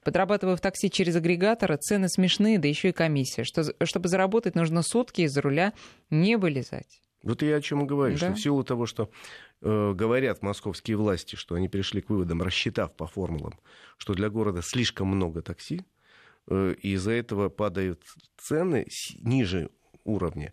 Подрабатывая 0.04 0.56
в 0.56 0.61
такси 0.61 0.90
через 0.90 1.16
агрегатора, 1.16 1.76
цены 1.76 2.08
смешные, 2.08 2.58
да 2.58 2.68
еще 2.68 2.88
и 2.88 2.92
комиссия. 2.92 3.44
Что, 3.44 3.62
чтобы 3.85 4.08
заработать, 4.08 4.54
нужно 4.56 4.82
сутки 4.82 5.22
из-за 5.22 5.40
руля 5.40 5.72
не 6.11 6.37
вылезать. 6.37 7.00
Вот 7.22 7.42
я 7.42 7.56
о 7.56 7.61
чем 7.61 7.85
и 7.85 7.87
говорю, 7.87 8.14
да? 8.14 8.26
что 8.26 8.35
в 8.35 8.40
силу 8.40 8.64
того, 8.64 8.87
что 8.87 9.08
э, 9.61 9.92
говорят 9.94 10.42
московские 10.42 10.96
власти, 10.96 11.37
что 11.37 11.54
они 11.54 11.68
пришли 11.68 12.02
к 12.02 12.11
выводам, 12.11 12.42
рассчитав 12.42 12.96
по 12.96 13.06
формулам, 13.06 13.54
что 13.96 14.14
для 14.14 14.28
города 14.28 14.61
слишком 14.61 15.06
много 15.06 15.40
такси, 15.40 15.85
э, 16.48 16.74
и 16.82 16.94
из-за 16.94 17.12
этого 17.12 17.48
падают 17.48 18.02
цены 18.38 18.88
ниже 19.20 19.70
уровня, 20.02 20.52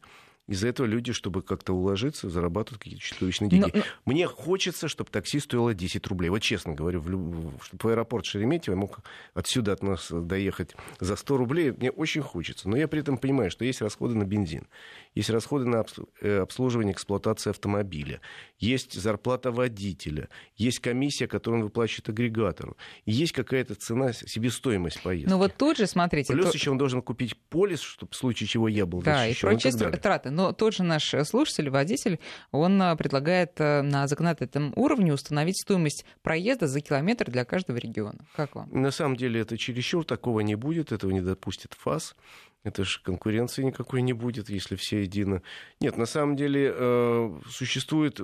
из-за 0.50 0.68
этого 0.68 0.88
люди, 0.88 1.14
чтобы 1.14 1.44
как-то 1.44 1.74
уложиться, 1.74 2.30
зарабатывают 2.30 2.82
какие-то 2.82 3.04
чудовищные 3.04 3.50
деньги. 3.50 3.72
Но. 3.74 3.84
Мне 4.06 4.28
хочется, 4.28 4.88
чтобы 4.88 5.12
такси 5.12 5.40
стоило 5.40 5.74
10 5.74 6.06
рублей. 6.08 6.30
Вот 6.30 6.40
честно 6.40 6.74
говорю, 6.74 7.02
в, 7.02 7.10
люб... 7.10 7.64
чтобы 7.64 7.84
в 7.84 7.88
аэропорт 7.88 8.26
Шереметьево 8.26 8.76
мог 8.76 9.00
отсюда 9.36 9.74
от 9.74 9.84
нас 9.84 10.08
доехать 10.12 10.76
за 11.00 11.16
100 11.16 11.38
рублей. 11.38 11.72
Мне 11.72 11.92
очень 11.92 12.22
хочется. 12.22 12.68
Но 12.68 12.76
я 12.76 12.88
при 12.88 13.02
этом 13.02 13.18
понимаю, 13.18 13.52
что 13.52 13.64
есть 13.64 13.82
расходы 13.82 14.16
на 14.16 14.24
бензин, 14.24 14.68
есть 15.14 15.30
расходы 15.30 15.66
на 15.66 15.86
э, 16.22 16.40
обслуживание, 16.40 16.94
эксплуатацию 16.94 17.52
автомобиля, 17.52 18.20
есть 18.58 18.94
зарплата 18.94 19.52
водителя, 19.52 20.30
есть 20.56 20.80
комиссия, 20.80 21.28
которую 21.28 21.62
он 21.62 21.66
выплачивает 21.66 22.10
агрегатору, 22.10 22.76
и 23.06 23.12
есть 23.12 23.34
какая-то 23.34 23.76
цена, 23.76 24.14
себестоимость 24.14 25.02
поездки. 25.02 25.30
Ну 25.30 25.38
вот 25.38 25.54
тут 25.56 25.78
же, 25.78 25.86
смотрите... 25.86 26.34
Плюс 26.34 26.52
то... 26.52 26.58
еще 26.58 26.72
он 26.72 26.78
должен 26.78 27.02
купить 27.02 27.38
полис, 27.50 27.82
чтобы 27.82 28.12
в 28.12 28.16
случае 28.16 28.48
чего 28.48 28.68
я 28.68 28.86
был 28.86 29.02
да, 29.02 29.26
защищен. 29.26 29.50
Да, 29.50 29.54
и 29.54 29.60
прочие 29.60 30.00
траты. 30.00 30.30
Но 30.40 30.54
тот 30.54 30.74
же 30.74 30.84
наш 30.84 31.14
слушатель, 31.26 31.70
водитель, 31.70 32.18
он 32.52 32.82
а, 32.82 32.96
предлагает 32.96 33.60
а, 33.60 33.82
на 33.82 34.08
законодательном 34.08 34.72
уровне 34.78 35.14
установить 35.14 35.60
стоимость 35.60 36.06
проезда 36.22 36.66
за 36.66 36.80
километр 36.80 37.30
для 37.30 37.44
каждого 37.44 37.76
региона. 37.76 38.20
Как 38.38 38.56
вам? 38.56 38.70
На 38.72 38.92
самом 38.92 39.18
деле 39.18 39.42
это 39.42 39.58
чересчур, 39.58 40.06
такого 40.06 40.40
не 40.40 40.56
будет, 40.56 40.94
этого 40.94 41.12
не 41.12 41.20
допустит 41.20 41.74
ФАС. 41.78 42.16
Это 42.64 42.86
же 42.86 43.02
конкуренции 43.04 43.64
никакой 43.64 44.02
не 44.02 44.14
будет, 44.14 44.50
если 44.50 44.78
все 44.78 45.02
едино. 45.02 45.42
Нет, 45.82 45.98
на 45.98 46.06
самом 46.06 46.38
деле 46.38 46.74
э, 46.74 47.40
существуют 47.50 48.22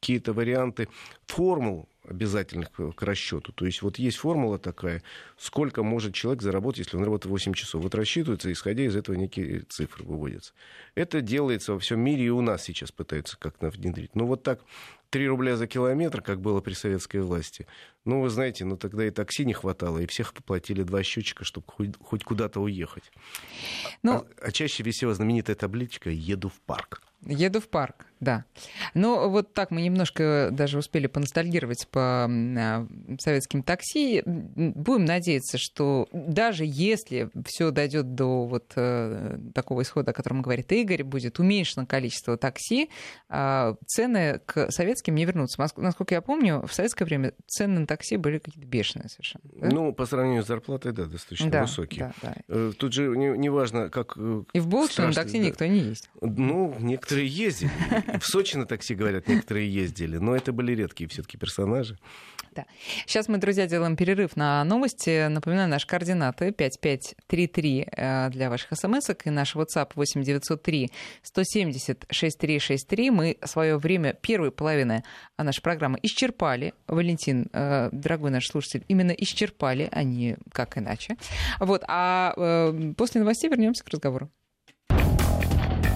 какие-то 0.00 0.32
варианты 0.32 0.88
формул 1.28 1.88
обязательных 2.04 2.70
к 2.72 3.02
расчету. 3.02 3.52
То 3.52 3.64
есть 3.64 3.82
вот 3.82 3.98
есть 3.98 4.18
формула 4.18 4.58
такая, 4.58 5.02
сколько 5.36 5.82
может 5.82 6.14
человек 6.14 6.42
заработать, 6.42 6.80
если 6.80 6.96
он 6.96 7.04
работает 7.04 7.30
8 7.30 7.54
часов. 7.54 7.82
Вот 7.82 7.94
рассчитывается, 7.94 8.50
исходя 8.50 8.84
из 8.84 8.96
этого 8.96 9.14
некие 9.16 9.60
цифры 9.68 10.04
выводятся. 10.04 10.52
Это 10.94 11.20
делается 11.20 11.74
во 11.74 11.78
всем 11.78 12.00
мире, 12.00 12.24
и 12.24 12.30
у 12.30 12.40
нас 12.40 12.64
сейчас 12.64 12.90
пытаются 12.90 13.36
как-то 13.38 13.70
внедрить. 13.70 14.14
Но 14.14 14.26
вот 14.26 14.42
так 14.42 14.60
3 15.10 15.28
рубля 15.28 15.56
за 15.56 15.66
километр, 15.66 16.22
как 16.22 16.40
было 16.40 16.60
при 16.60 16.72
советской 16.72 17.18
власти. 17.18 17.66
Ну, 18.04 18.22
вы 18.22 18.30
знаете, 18.30 18.64
ну 18.64 18.76
тогда 18.76 19.06
и 19.06 19.10
такси 19.10 19.44
не 19.44 19.52
хватало, 19.52 19.98
и 19.98 20.06
всех 20.06 20.32
поплатили 20.32 20.82
два 20.82 21.02
счетчика, 21.02 21.44
чтобы 21.44 21.66
хоть, 21.68 21.90
хоть 22.00 22.24
куда-то 22.24 22.60
уехать. 22.60 23.12
Ну, 24.02 24.12
а, 24.14 24.26
а 24.40 24.50
чаще 24.50 24.82
висела 24.82 25.14
знаменитая 25.14 25.54
табличка 25.54 26.10
«Еду 26.10 26.48
в 26.48 26.60
парк». 26.62 27.02
Еду 27.24 27.60
в 27.60 27.68
парк, 27.68 28.06
да. 28.22 28.44
Ну, 28.94 29.28
вот 29.28 29.52
так 29.52 29.70
мы 29.70 29.82
немножко 29.82 30.48
даже 30.52 30.78
успели 30.78 31.06
поностальгировать 31.06 31.88
по 31.88 32.26
а, 32.26 32.86
советским 33.18 33.62
такси. 33.62 34.22
Будем 34.24 35.04
надеяться, 35.04 35.58
что 35.58 36.08
даже 36.12 36.64
если 36.64 37.30
все 37.44 37.70
дойдет 37.72 38.14
до 38.14 38.44
вот 38.46 38.72
э, 38.76 39.38
такого 39.54 39.82
исхода, 39.82 40.12
о 40.12 40.14
котором 40.14 40.40
говорит 40.40 40.70
Игорь, 40.70 41.02
будет 41.02 41.40
уменьшено 41.40 41.84
количество 41.84 42.36
такси, 42.36 42.90
э, 43.28 43.74
цены 43.86 44.40
к 44.46 44.70
советским 44.70 45.16
не 45.16 45.24
вернутся. 45.24 45.60
Насколько 45.76 46.14
я 46.14 46.20
помню, 46.20 46.64
в 46.64 46.72
советское 46.72 47.04
время 47.04 47.32
цены 47.46 47.80
на 47.80 47.86
такси 47.88 48.16
были 48.16 48.38
какие-то 48.38 48.68
бешеные 48.68 49.08
совершенно. 49.08 49.44
Да? 49.52 49.68
Ну, 49.68 49.92
по 49.92 50.06
сравнению 50.06 50.44
с 50.44 50.46
зарплатой, 50.46 50.92
да, 50.92 51.06
достаточно 51.06 51.50
да, 51.50 51.62
высокие. 51.62 52.14
Да, 52.22 52.28
да. 52.30 52.36
Э, 52.46 52.72
тут 52.78 52.92
же 52.92 53.08
неважно, 53.16 53.84
не, 53.84 53.90
как... 53.90 54.14
Э, 54.16 54.44
И 54.52 54.60
в 54.60 54.68
будущем 54.68 55.06
на 55.06 55.12
такси 55.12 55.40
да. 55.40 55.46
никто 55.46 55.66
не 55.66 55.80
ездит. 55.80 56.08
Ну, 56.20 56.76
некоторые 56.78 57.22
некоторые 57.22 57.26
ездили. 57.26 57.70
В 58.18 58.26
Сочи 58.26 58.56
на 58.56 58.66
такси, 58.66 58.94
говорят, 58.94 59.28
некоторые 59.28 59.72
ездили. 59.72 60.18
Но 60.18 60.36
это 60.36 60.52
были 60.52 60.72
редкие 60.72 61.08
все-таки 61.08 61.38
персонажи. 61.38 61.98
Да. 62.54 62.66
Сейчас 63.06 63.28
мы, 63.28 63.38
друзья, 63.38 63.66
делаем 63.66 63.96
перерыв 63.96 64.36
на 64.36 64.62
новости. 64.64 65.26
Напоминаю, 65.28 65.70
наши 65.70 65.86
координаты 65.86 66.52
5533 66.52 67.88
э, 67.90 68.28
для 68.30 68.50
ваших 68.50 68.76
смс 68.76 69.10
и 69.24 69.30
наш 69.30 69.56
WhatsApp 69.56 69.92
8903 69.94 70.92
170 71.22 72.04
6363. 72.10 73.10
Мы 73.10 73.38
свое 73.44 73.78
время 73.78 74.12
первой 74.12 74.50
половины 74.50 75.02
нашей 75.38 75.62
программы 75.62 75.98
исчерпали. 76.02 76.74
Валентин, 76.86 77.48
э, 77.52 77.88
дорогой 77.90 78.30
наш 78.30 78.46
слушатель, 78.46 78.84
именно 78.88 79.12
исчерпали, 79.12 79.88
а 79.90 80.02
не 80.02 80.36
как 80.52 80.76
иначе. 80.76 81.16
Вот. 81.58 81.82
А 81.88 82.34
э, 82.36 82.92
после 82.98 83.22
новостей 83.22 83.48
вернемся 83.48 83.82
к 83.82 83.88
разговору. 83.88 84.30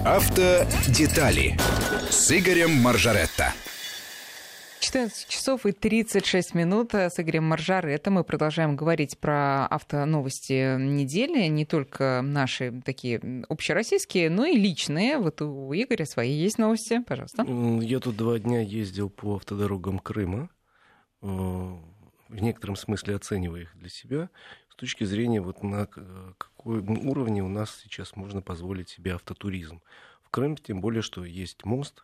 Автодетали 0.05 1.57
с 2.09 2.31
Игорем 2.31 2.71
Маржаретто. 2.71 3.53
14 4.79 5.27
часов 5.27 5.65
и 5.65 5.71
36 5.71 6.53
минут 6.53 6.93
с 6.93 7.19
Игорем 7.19 7.45
Маржаретто. 7.45 8.11
Мы 8.11 8.23
продолжаем 8.23 8.75
говорить 8.75 9.17
про 9.17 9.65
автоновости 9.67 10.77
недели, 10.77 11.47
не 11.47 11.65
только 11.65 12.21
наши 12.23 12.81
такие 12.85 13.21
общероссийские, 13.49 14.29
но 14.29 14.45
и 14.45 14.55
личные. 14.55 15.17
Вот 15.17 15.41
у 15.41 15.73
Игоря 15.73 16.05
свои 16.05 16.31
есть 16.31 16.57
новости, 16.57 17.01
пожалуйста. 17.05 17.43
Я 17.81 17.99
тут 17.99 18.15
два 18.15 18.39
дня 18.39 18.61
ездил 18.61 19.09
по 19.09 19.35
автодорогам 19.35 19.99
Крыма, 19.99 20.49
э, 21.21 21.25
в 21.25 22.41
некотором 22.41 22.75
смысле 22.75 23.15
оценивая 23.15 23.61
их 23.61 23.77
для 23.77 23.89
себя 23.89 24.29
точки 24.77 25.03
зрения 25.03 25.41
вот 25.41 25.63
на 25.63 25.87
каком 25.87 27.07
уровне 27.07 27.43
у 27.43 27.49
нас 27.49 27.79
сейчас 27.83 28.15
можно 28.15 28.41
позволить 28.41 28.89
себе 28.89 29.15
автотуризм. 29.15 29.81
В 30.21 30.29
Крым, 30.29 30.55
тем 30.57 30.81
более, 30.81 31.01
что 31.01 31.25
есть 31.25 31.65
мост, 31.65 32.03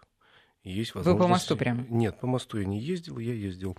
есть 0.64 0.96
возможность... 0.96 1.20
Вы 1.20 1.26
по 1.26 1.30
мосту 1.30 1.58
прямо? 1.58 1.86
Нет, 1.90 2.20
по 2.20 2.28
мосту 2.28 2.58
я 2.58 2.66
не 2.66 2.80
ездил, 2.80 3.18
я 3.20 3.34
ездил 3.34 3.78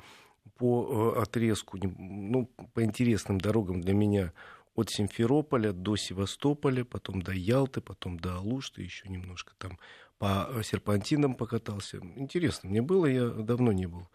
по 0.57 1.15
э, 1.17 1.23
отрезку, 1.23 1.79
ну, 1.79 2.47
по 2.75 2.85
интересным 2.85 3.41
дорогам 3.41 3.81
для 3.81 3.95
меня 3.95 4.33
от 4.75 4.91
Симферополя 4.91 5.73
до 5.73 5.97
Севастополя, 5.97 6.85
потом 6.85 7.23
до 7.23 7.33
Ялты, 7.33 7.81
потом 7.81 8.19
до 8.19 8.37
Алушты, 8.37 8.83
еще 8.83 9.09
немножко 9.09 9.55
там 9.59 9.79
по 10.19 10.49
э, 10.51 10.63
серпантинам 10.63 11.35
покатался. 11.35 11.99
Интересно 12.17 12.69
мне 12.69 12.83
было, 12.83 13.07
я 13.07 13.29
давно 13.29 13.73
не 13.73 13.87
был, 13.87 14.09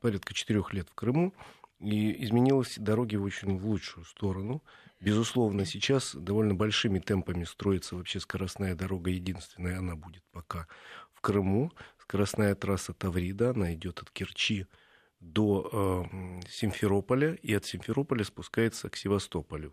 порядка 0.00 0.34
четырех 0.34 0.72
лет 0.72 0.88
в 0.88 0.94
Крыму. 0.94 1.32
И 1.80 2.24
изменилась 2.24 2.76
дороги 2.78 3.16
очень 3.16 3.58
в 3.58 3.66
лучшую 3.66 4.04
сторону. 4.04 4.62
Безусловно, 5.00 5.64
сейчас 5.64 6.14
довольно 6.14 6.54
большими 6.54 6.98
темпами 6.98 7.44
строится 7.44 7.96
вообще 7.96 8.20
скоростная 8.20 8.74
дорога. 8.74 9.10
Единственная 9.10 9.78
она 9.78 9.96
будет 9.96 10.22
пока 10.30 10.66
в 11.14 11.22
Крыму. 11.22 11.72
Скоростная 11.98 12.54
трасса 12.54 12.92
Таврида, 12.92 13.50
она 13.50 13.72
идет 13.72 14.00
от 14.00 14.10
Керчи 14.10 14.66
до 15.20 15.70
э, 15.72 16.48
Симферополя, 16.48 17.34
и 17.34 17.54
от 17.54 17.64
Симферополя 17.64 18.24
спускается 18.24 18.90
к 18.90 18.96
Севастополю. 18.96 19.72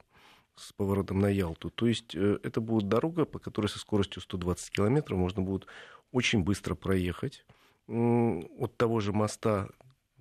с 0.55 0.73
поворотом 0.73 1.19
на 1.19 1.27
Ялту. 1.27 1.69
То 1.69 1.87
есть 1.87 2.15
э, 2.15 2.39
это 2.41 2.61
будет 2.61 2.87
дорога, 2.87 3.25
по 3.25 3.39
которой 3.39 3.67
со 3.67 3.79
скоростью 3.79 4.21
120 4.21 4.71
километров 4.71 5.17
можно 5.17 5.41
будет 5.41 5.67
очень 6.11 6.43
быстро 6.43 6.73
проехать 6.75 7.45
от 7.87 8.75
того 8.75 8.99
же 8.99 9.13
моста 9.13 9.69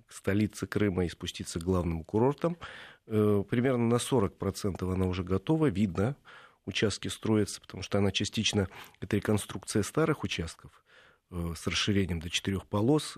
к 0.07 0.13
столице 0.13 0.67
Крыма 0.67 1.05
и 1.05 1.09
спуститься 1.09 1.59
к 1.59 1.63
главным 1.63 2.03
курортам. 2.03 2.57
Э, 3.07 3.43
примерно 3.49 3.87
на 3.87 3.95
40% 3.95 4.91
она 4.91 5.05
уже 5.05 5.23
готова, 5.23 5.67
видно, 5.67 6.15
участки 6.65 7.07
строятся, 7.07 7.61
потому 7.61 7.83
что 7.83 7.97
она 7.97 8.11
частично, 8.11 8.67
это 8.99 9.15
реконструкция 9.15 9.83
старых 9.83 10.23
участков 10.23 10.71
э, 11.31 11.53
с 11.55 11.67
расширением 11.67 12.19
до 12.19 12.29
четырех 12.29 12.65
полос, 12.65 13.17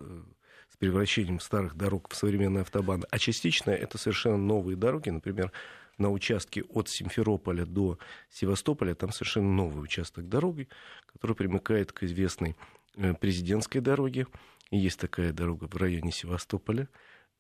с 0.70 0.78
превращением 0.78 1.40
старых 1.40 1.76
дорог 1.76 2.10
в 2.10 2.16
современные 2.16 2.62
автобаны, 2.62 3.06
а 3.10 3.18
частично 3.18 3.72
это 3.72 3.98
совершенно 3.98 4.38
новые 4.38 4.76
дороги, 4.76 5.10
например, 5.10 5.52
на 6.00 6.10
участке 6.10 6.64
от 6.64 6.90
Симферополя 6.90 7.66
до 7.66 8.00
Севастополя, 8.32 8.96
там 8.96 9.12
совершенно 9.12 9.50
новый 9.52 9.84
участок 9.84 10.28
дороги, 10.28 10.68
который 11.06 11.36
примыкает 11.36 11.92
к 11.92 12.04
известной 12.04 12.56
э, 12.96 13.14
президентской 13.14 13.80
дороге. 13.80 14.26
Есть 14.72 15.00
такая 15.00 15.34
дорога 15.34 15.68
в 15.68 15.76
районе 15.78 16.12
Севастополя, 16.12 16.88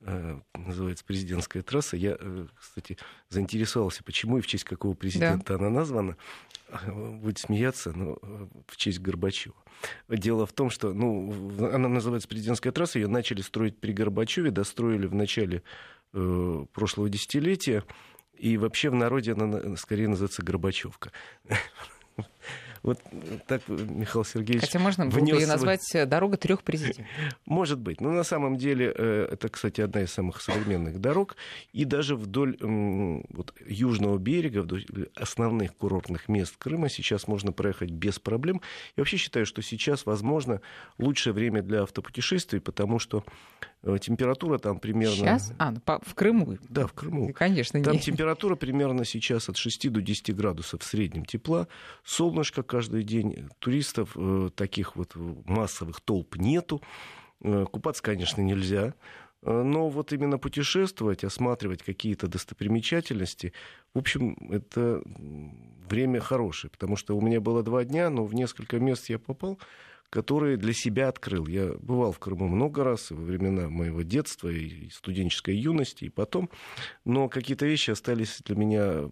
э, 0.02 0.39
называется 0.56 1.06
президентская 1.06 1.62
трасса. 1.62 1.96
Я, 1.96 2.18
э, 2.20 2.48
кстати, 2.60 2.98
заинтересовался, 3.30 4.04
почему 4.04 4.39
и 4.39 4.42
в 4.42 4.48
честь 4.48 4.63
какого 4.63 4.96
президента 4.96 5.54
да. 5.54 5.56
она 5.56 5.70
названа. 5.70 6.18
Будет 6.88 7.39
смеяться, 7.39 7.92
но 7.94 8.18
в 8.68 8.78
честь 8.78 9.00
Горбачева. 9.00 9.56
Дело 10.08 10.46
в 10.46 10.54
том, 10.54 10.70
что 10.70 10.94
ну, 10.94 11.52
она 11.74 11.88
называется 11.88 12.28
президентская 12.28 12.72
трасса, 12.72 13.00
ее 13.00 13.08
начали 13.08 13.42
строить 13.42 13.80
при 13.80 13.92
Горбачеве, 13.92 14.52
достроили 14.52 15.08
в 15.08 15.15
начале 15.15 15.63
э, 16.13 16.65
прошлого 16.74 17.10
десятилетия. 17.10 17.84
И 18.34 18.58
вообще 18.58 18.89
в 18.89 18.96
народе 18.96 19.34
она 19.34 19.76
скорее 19.78 20.08
называется 20.08 20.44
Горбачевка. 20.44 21.12
Вот 22.84 23.00
так, 23.48 23.68
Михаил 23.68 24.26
Сергеевич... 24.26 24.62
Хотя 24.62 24.80
можно 24.80 25.06
было 25.06 25.20
бы 25.20 25.26
ее 25.26 25.48
назвать 25.48 25.84
свой... 25.84 26.06
«Дорога 26.06 26.38
трех 26.38 26.63
президентов». 26.63 27.06
Может 27.46 27.80
быть. 27.80 28.02
Но 28.02 28.12
на 28.12 28.24
самом 28.24 28.58
деле 28.58 28.94
э, 28.96 29.30
это, 29.32 29.50
кстати, 29.50 29.82
одна 29.82 30.02
из 30.02 30.12
самых 30.12 30.42
современных 30.42 31.00
дорог. 31.00 31.36
И 31.74 31.86
даже 31.86 32.15
вдоль 32.15 32.58
вот, 32.60 33.54
южного 33.65 34.18
берега, 34.18 34.62
вдоль 34.62 34.86
основных 35.15 35.76
курортных 35.76 36.30
мест 36.30 36.56
Крыма 36.58 36.89
сейчас 36.89 37.28
можно 37.28 37.52
проехать 37.52 37.92
без 37.92 38.20
проблем. 38.20 38.62
Я 38.96 39.02
вообще 39.02 39.18
считаю, 39.18 39.46
что 39.46 39.62
сейчас, 39.62 40.06
возможно, 40.06 40.62
лучшее 40.98 41.34
время 41.34 41.62
для 41.62 41.84
автопутешествий, 41.84 42.62
потому 42.62 43.00
что 43.00 43.24
э, 43.84 43.98
температура 44.00 44.58
там 44.58 44.80
примерно... 44.80 45.15
Сейчас? 45.15 45.54
А, 45.58 45.72
ну, 45.72 45.82
в 45.86 46.13
Крыму? 46.15 46.58
Да, 46.70 46.88
в 46.88 46.94
Крыму. 46.94 47.34
Конечно. 47.34 47.82
Там 47.84 47.94
не... 47.94 48.00
температура 48.00 48.56
примерно 48.56 49.06
сейчас 49.06 49.50
от 49.50 49.58
6 49.58 49.92
до 49.92 50.02
10 50.02 50.36
градусов 50.36 50.82
в 50.82 50.86
среднем 50.86 51.26
тепла. 51.26 51.68
Солнышко 52.04 52.63
каждый 52.69 53.03
день. 53.03 53.49
Туристов 53.60 54.12
э, 54.15 54.49
таких 54.55 54.95
вот 54.95 55.13
массовых 55.15 55.99
толп 56.01 56.36
нету. 56.38 56.82
Э, 57.41 57.65
купаться, 57.69 58.03
конечно, 58.03 58.41
нельзя. 58.41 58.93
Э, 59.41 59.63
но 59.63 59.89
вот 59.89 60.13
именно 60.13 60.38
путешествовать, 60.38 61.23
осматривать 61.23 61.82
какие-то 61.82 62.27
достопримечательности, 62.27 63.53
в 63.93 63.97
общем, 63.97 64.38
это 64.51 65.01
время 65.89 66.19
хорошее, 66.19 66.69
потому 66.69 66.95
что 66.95 67.17
у 67.17 67.21
меня 67.21 67.41
было 67.41 67.63
два 67.63 67.84
дня, 67.84 68.10
но 68.10 68.23
в 68.23 68.36
несколько 68.36 68.79
мест 68.79 69.10
я 69.10 69.17
попал, 69.17 69.60
которые 70.10 70.58
для 70.58 70.74
себя 70.74 71.08
открыл. 71.08 71.45
Я 71.48 71.74
бывал 71.80 72.12
в 72.12 72.19
Крыму 72.19 72.48
много 72.48 72.84
раз, 72.84 73.12
во 73.12 73.22
времена 73.22 73.69
моего 73.69 74.02
детства 74.02 74.50
и 74.50 74.89
студенческой 74.89 75.56
юности, 75.56 76.06
и 76.06 76.10
потом, 76.10 76.50
но 77.06 77.30
какие-то 77.30 77.65
вещи 77.65 77.91
остались 77.91 78.41
для 78.45 78.56
меня 78.56 79.10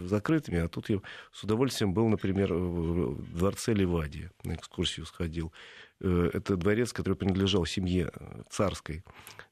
закрытыми, 0.00 0.58
а 0.58 0.68
тут 0.68 0.90
я 0.90 1.00
с 1.32 1.44
удовольствием 1.44 1.92
был, 1.92 2.08
например, 2.08 2.52
в 2.52 3.36
дворце 3.36 3.72
Ливадия, 3.72 4.30
на 4.42 4.54
экскурсию 4.54 5.06
сходил. 5.06 5.52
Э, 6.00 6.30
это 6.32 6.56
дворец, 6.56 6.92
который 6.92 7.14
принадлежал 7.14 7.64
семье 7.64 8.10
царской. 8.48 9.04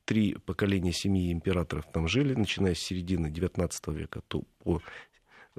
Три 0.04 0.34
поколения 0.34 0.92
семьи 0.92 1.32
императоров 1.32 1.84
там 1.92 2.08
жили, 2.08 2.34
начиная 2.34 2.74
с 2.74 2.78
середины 2.78 3.28
XIX 3.28 3.70
века 3.94 4.22
то 4.26 4.42
по, 4.64 4.80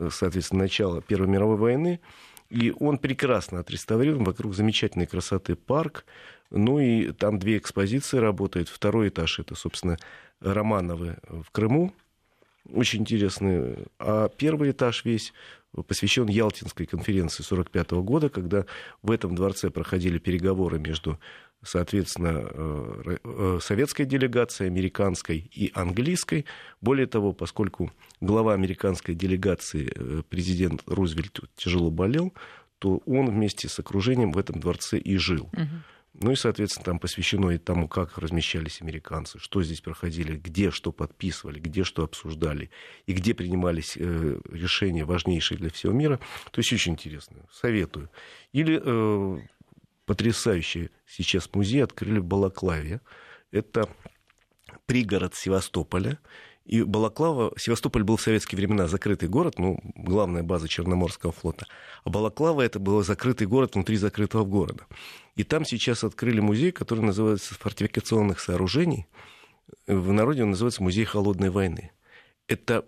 соответственно, 0.10 0.64
начало 0.64 1.02
Первой 1.02 1.28
мировой 1.28 1.58
войны. 1.58 2.00
И 2.50 2.74
он 2.80 2.98
прекрасно 2.98 3.60
отреставрирован, 3.60 4.24
вокруг 4.24 4.56
замечательной 4.56 5.06
красоты 5.06 5.56
парк. 5.56 6.06
Ну 6.50 6.80
и 6.80 7.12
там 7.12 7.38
две 7.38 7.58
экспозиции 7.58 8.18
работают. 8.18 8.70
Второй 8.70 9.10
этаж 9.10 9.40
это, 9.40 9.56
собственно, 9.56 9.98
Романовы 10.40 11.18
в 11.28 11.52
Крыму. 11.52 11.94
Очень 12.72 13.02
интересный. 13.02 13.86
А 14.00 14.30
первый 14.30 14.72
этаж 14.72 15.06
весь 15.06 15.34
посвящен 15.88 16.28
Ялтинской 16.28 16.88
конференции 16.88 17.44
1945 17.44 17.92
года, 18.04 18.30
когда 18.30 18.66
в 19.04 19.12
этом 19.12 19.36
дворце 19.36 19.70
проходили 19.70 20.18
переговоры 20.18 20.80
между 20.80 21.20
соответственно, 21.64 22.48
э, 22.50 23.18
э, 23.24 23.60
советской 23.62 24.06
делегацией, 24.06 24.70
американской 24.70 25.38
и 25.38 25.72
английской. 25.74 26.46
Более 26.82 27.08
того, 27.08 27.34
поскольку 27.34 27.92
глава 28.22 28.54
американской 28.54 29.16
делегации, 29.16 29.92
э, 29.94 30.24
президент 30.30 30.84
Рузвельт, 30.86 31.40
тяжело 31.56 31.92
болел, 31.92 32.34
то 32.80 33.02
он 33.06 33.30
вместе 33.30 33.68
с 33.68 33.78
окружением 33.80 34.32
в 34.32 34.38
этом 34.38 34.60
дворце 34.60 34.98
и 34.98 35.18
жил. 35.18 35.50
Угу. 35.54 35.68
Ну 36.22 36.32
и, 36.32 36.36
соответственно, 36.36 36.86
там 36.86 37.00
посвящено 37.00 37.52
и 37.52 37.58
тому, 37.58 37.88
как 37.88 38.18
размещались 38.18 38.82
американцы, 38.82 39.38
что 39.40 39.62
здесь 39.62 39.80
проходили, 39.80 40.36
где 40.36 40.72
что 40.72 40.92
подписывали, 40.92 41.60
где 41.60 41.84
что 41.84 42.04
обсуждали, 42.04 42.72
и 43.06 43.14
где 43.14 43.34
принимались 43.34 43.96
э, 43.96 44.40
решения 44.50 45.06
важнейшие 45.06 45.58
для 45.58 45.70
всего 45.70 45.94
мира. 45.94 46.20
То 46.52 46.60
есть 46.60 46.74
очень 46.74 46.94
интересно. 46.94 47.38
Советую. 47.52 48.10
Или 48.54 48.82
э, 48.84 49.40
потрясающий 50.10 50.90
сейчас 51.06 51.48
музей 51.54 51.84
открыли 51.84 52.18
в 52.18 52.26
Балаклаве. 52.26 53.00
Это 53.52 53.88
пригород 54.88 55.36
Севастополя. 55.36 56.18
И 56.66 56.82
Балаклава, 56.82 57.54
Севастополь 57.60 58.02
был 58.02 58.18
в 58.18 58.22
советские 58.24 58.58
времена 58.58 58.88
закрытый 58.88 59.30
город, 59.30 59.60
ну, 59.60 59.80
главная 59.94 60.42
база 60.42 60.68
Черноморского 60.68 61.32
флота. 61.32 61.68
А 62.06 62.10
Балаклава 62.10 62.64
это 62.64 62.80
был 62.80 63.04
закрытый 63.04 63.46
город 63.46 63.76
внутри 63.76 63.98
закрытого 63.98 64.46
города. 64.46 64.88
И 65.36 65.44
там 65.44 65.64
сейчас 65.64 66.04
открыли 66.04 66.40
музей, 66.40 66.72
который 66.72 67.02
называется 67.02 67.54
«Фортификационных 67.54 68.40
сооружений». 68.40 69.06
В 69.86 70.12
народе 70.12 70.42
он 70.42 70.50
называется 70.50 70.82
«Музей 70.82 71.06
холодной 71.06 71.52
войны». 71.52 71.92
Это 72.48 72.84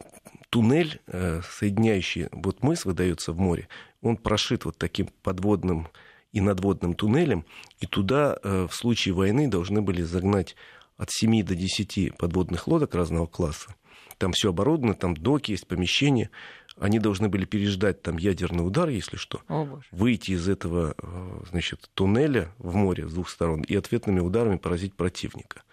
туннель, 0.49 0.99
э, 1.05 1.41
соединяющий 1.47 2.29
вот 2.31 2.63
мыс, 2.63 2.83
выдается 2.83 3.31
в 3.31 3.37
море. 3.37 3.67
Он 4.01 4.17
прошит 4.17 4.65
вот 4.65 4.79
таким 4.79 5.09
подводным 5.21 5.87
и 6.31 6.41
надводным 6.41 6.93
туннелем, 6.93 7.45
и 7.79 7.85
туда 7.85 8.37
э, 8.41 8.67
в 8.69 8.73
случае 8.73 9.13
войны 9.13 9.47
должны 9.47 9.81
были 9.81 10.01
загнать 10.01 10.55
от 10.97 11.09
7 11.11 11.43
до 11.43 11.55
10 11.55 12.17
подводных 12.17 12.67
лодок 12.67 12.95
разного 12.95 13.25
класса. 13.25 13.75
Там 14.17 14.33
все 14.33 14.49
оборудовано, 14.49 14.93
там 14.93 15.15
доки 15.15 15.51
есть, 15.51 15.67
помещения. 15.67 16.29
Они 16.77 16.99
должны 16.99 17.27
были 17.27 17.45
переждать 17.45 18.01
там 18.01 18.17
ядерный 18.17 18.65
удар, 18.65 18.87
если 18.89 19.17
что, 19.17 19.41
О, 19.49 19.79
выйти 19.91 20.31
из 20.31 20.47
этого 20.47 20.95
э, 20.97 21.43
значит, 21.49 21.89
туннеля 21.93 22.53
в 22.57 22.75
море 22.75 23.07
с 23.07 23.13
двух 23.13 23.29
сторон 23.29 23.61
и 23.61 23.75
ответными 23.75 24.19
ударами 24.19 24.57
поразить 24.57 24.95
противника. 24.95 25.63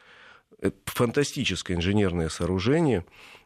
Это 0.60 0.76
фантастическое 0.86 1.76
инженерное 1.76 2.28
сооружение, 2.28 3.04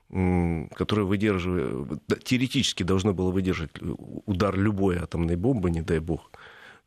которое 0.09 1.03
выдерживает, 1.03 2.01
теоретически 2.25 2.85
должно 2.85 3.13
было 3.13 3.31
выдержать 3.31 3.71
удар 3.81 4.57
любой 4.57 4.97
атомной 4.97 5.37
бомбы, 5.37 5.71
не 5.71 5.83
дай 5.83 5.99
бог 5.99 6.32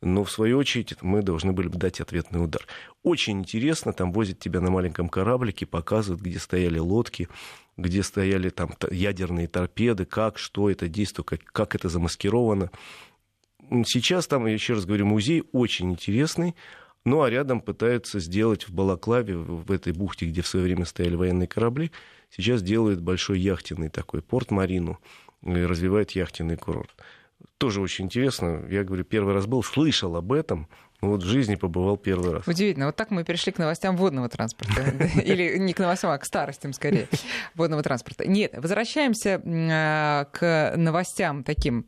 но 0.05 0.23
в 0.23 0.31
свою 0.31 0.59
очередь 0.59 0.95
мы 1.01 1.23
должны 1.23 1.51
были 1.51 1.67
бы 1.67 1.79
дать 1.79 1.99
ответный 1.99 2.43
удар. 2.43 2.65
Очень 3.01 3.39
интересно, 3.39 3.91
там 3.91 4.11
возят 4.13 4.39
тебя 4.39 4.61
на 4.61 4.69
маленьком 4.69 5.09
кораблике, 5.09 5.65
показывают, 5.65 6.21
где 6.21 6.37
стояли 6.37 6.77
лодки, 6.77 7.27
где 7.75 8.03
стояли 8.03 8.49
там 8.49 8.71
ядерные 8.91 9.47
торпеды, 9.47 10.05
как, 10.05 10.37
что 10.37 10.69
это 10.69 10.87
действует, 10.87 11.27
как, 11.27 11.43
как 11.45 11.75
это 11.75 11.89
замаскировано. 11.89 12.69
Сейчас 13.85 14.27
там, 14.27 14.45
я 14.45 14.53
еще 14.53 14.75
раз 14.75 14.85
говорю, 14.85 15.07
музей 15.07 15.43
очень 15.51 15.91
интересный, 15.91 16.55
ну 17.03 17.23
а 17.23 17.29
рядом 17.31 17.59
пытаются 17.59 18.19
сделать 18.19 18.67
в 18.67 18.73
Балаклаве, 18.73 19.35
в 19.35 19.71
этой 19.71 19.91
бухте, 19.91 20.27
где 20.27 20.43
в 20.43 20.47
свое 20.47 20.65
время 20.65 20.85
стояли 20.85 21.15
военные 21.15 21.47
корабли, 21.47 21.91
сейчас 22.29 22.61
делают 22.61 23.01
большой 23.01 23.39
яхтенный 23.39 23.89
такой 23.89 24.21
порт-марину, 24.21 24.99
развивают 25.41 26.11
яхтенный 26.11 26.57
курорт 26.57 26.95
тоже 27.57 27.81
очень 27.81 28.05
интересно. 28.05 28.65
Я 28.69 28.83
говорю, 28.83 29.03
первый 29.03 29.33
раз 29.33 29.45
был, 29.45 29.63
слышал 29.63 30.15
об 30.15 30.31
этом, 30.31 30.67
но 31.01 31.09
вот 31.09 31.23
в 31.23 31.25
жизни 31.25 31.55
побывал 31.55 31.97
первый 31.97 32.33
раз. 32.33 32.47
Удивительно. 32.47 32.87
Вот 32.87 32.95
так 32.95 33.11
мы 33.11 33.23
перешли 33.23 33.51
к 33.51 33.57
новостям 33.57 33.97
водного 33.97 34.29
транспорта. 34.29 34.81
Или 35.23 35.57
не 35.57 35.73
к 35.73 35.79
новостям, 35.79 36.11
а 36.11 36.17
к 36.17 36.25
старостям 36.25 36.73
скорее 36.73 37.07
водного 37.53 37.83
транспорта. 37.83 38.27
Нет, 38.27 38.53
возвращаемся 38.55 39.41
а, 39.45 40.25
к 40.25 40.73
новостям 40.75 41.43
таким 41.43 41.85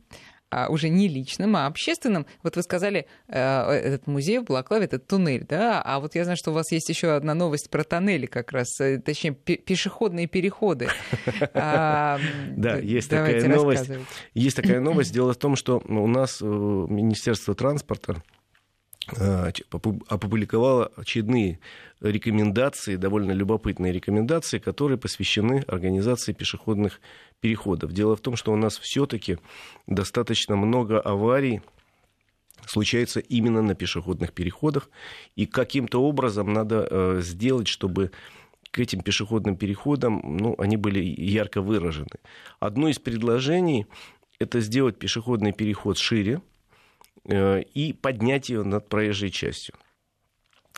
а, 0.50 0.68
уже 0.68 0.88
не 0.88 1.08
личным, 1.08 1.56
а 1.56 1.66
общественным. 1.66 2.26
Вот 2.42 2.56
вы 2.56 2.62
сказали, 2.62 3.06
э, 3.28 3.38
этот 3.38 4.06
музей 4.06 4.38
в 4.38 4.44
Балаклаве, 4.44 4.86
этот 4.86 5.06
туннель, 5.06 5.44
да, 5.46 5.82
а 5.82 6.00
вот 6.00 6.14
я 6.14 6.24
знаю, 6.24 6.36
что 6.38 6.52
у 6.52 6.54
вас 6.54 6.72
есть 6.72 6.88
еще 6.88 7.12
одна 7.12 7.34
новость 7.34 7.68
про 7.70 7.84
тоннели 7.84 8.26
как 8.26 8.52
раз, 8.52 8.80
э, 8.80 8.98
точнее, 8.98 9.32
пешеходные 9.32 10.26
переходы. 10.26 10.88
А, 11.54 12.18
да, 12.56 12.76
есть 12.76 13.10
такая 13.10 13.46
новость. 13.48 13.90
Есть 14.34 14.56
такая 14.56 14.80
новость. 14.80 15.12
Дело 15.12 15.32
в 15.32 15.36
том, 15.36 15.56
что 15.56 15.82
у 15.84 16.06
нас 16.06 16.40
э, 16.40 16.44
Министерство 16.44 17.54
транспорта 17.54 18.22
опубликовало 20.08 20.92
очередные 20.96 21.58
рекомендации, 22.00 22.96
довольно 22.96 23.32
любопытные 23.32 23.92
рекомендации, 23.92 24.58
которые 24.58 24.98
посвящены 24.98 25.64
организации 25.66 26.32
пешеходных 26.32 27.00
переходов. 27.40 27.92
Дело 27.92 28.16
в 28.16 28.20
том, 28.20 28.36
что 28.36 28.52
у 28.52 28.56
нас 28.56 28.78
все-таки 28.78 29.38
достаточно 29.86 30.56
много 30.56 31.00
аварий 31.00 31.62
случается 32.66 33.20
именно 33.20 33.62
на 33.62 33.74
пешеходных 33.74 34.32
переходах, 34.32 34.90
и 35.36 35.46
каким-то 35.46 36.02
образом 36.02 36.52
надо 36.52 36.86
э, 36.90 37.20
сделать, 37.22 37.68
чтобы 37.68 38.10
к 38.70 38.78
этим 38.78 39.00
пешеходным 39.00 39.56
переходам 39.56 40.20
ну, 40.24 40.54
они 40.58 40.76
были 40.76 41.00
ярко 41.00 41.62
выражены. 41.62 42.18
Одно 42.60 42.88
из 42.88 42.98
предложений– 42.98 43.86
это 44.38 44.60
сделать 44.60 44.98
пешеходный 44.98 45.52
переход 45.52 45.98
шире 45.98 46.42
и 47.28 47.92
поднять 48.00 48.48
ее 48.48 48.62
над 48.62 48.88
проезжей 48.88 49.30
частью. 49.30 49.74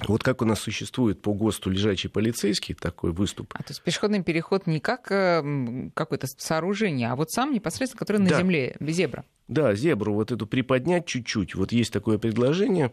Вот 0.06 0.22
как 0.22 0.42
у 0.42 0.44
нас 0.44 0.60
существует 0.60 1.20
по 1.20 1.34
ГОСТу 1.34 1.70
лежачий 1.70 2.08
полицейский 2.08 2.74
такой 2.74 3.12
выступ. 3.12 3.52
А 3.54 3.58
то 3.58 3.70
есть 3.70 3.82
пешеходный 3.82 4.22
переход 4.22 4.66
не 4.66 4.80
как 4.80 5.12
э, 5.12 5.90
какое-то 5.94 6.26
сооружение, 6.26 7.10
а 7.10 7.16
вот 7.16 7.30
сам 7.30 7.52
непосредственно, 7.52 7.98
который 7.98 8.18
на 8.18 8.30
да. 8.30 8.38
земле, 8.38 8.76
зебра. 8.80 9.24
Да, 9.48 9.74
зебру 9.74 10.14
вот 10.14 10.32
эту 10.32 10.46
приподнять 10.46 11.06
чуть-чуть. 11.06 11.54
Вот 11.54 11.72
есть 11.72 11.92
такое 11.92 12.18
предложение, 12.18 12.92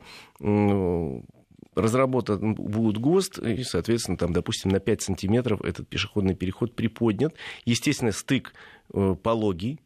разработан 1.75 2.55
будет 2.55 2.97
ГОСТ, 2.97 3.39
и, 3.39 3.63
соответственно, 3.63 4.17
там, 4.17 4.33
допустим, 4.33 4.71
на 4.71 4.79
5 4.79 5.01
сантиметров 5.01 5.61
этот 5.61 5.87
пешеходный 5.87 6.35
переход 6.35 6.75
приподнят. 6.75 7.35
Естественно, 7.65 8.11
стык 8.11 8.53
э, 8.93 9.15
пологий, 9.21 9.79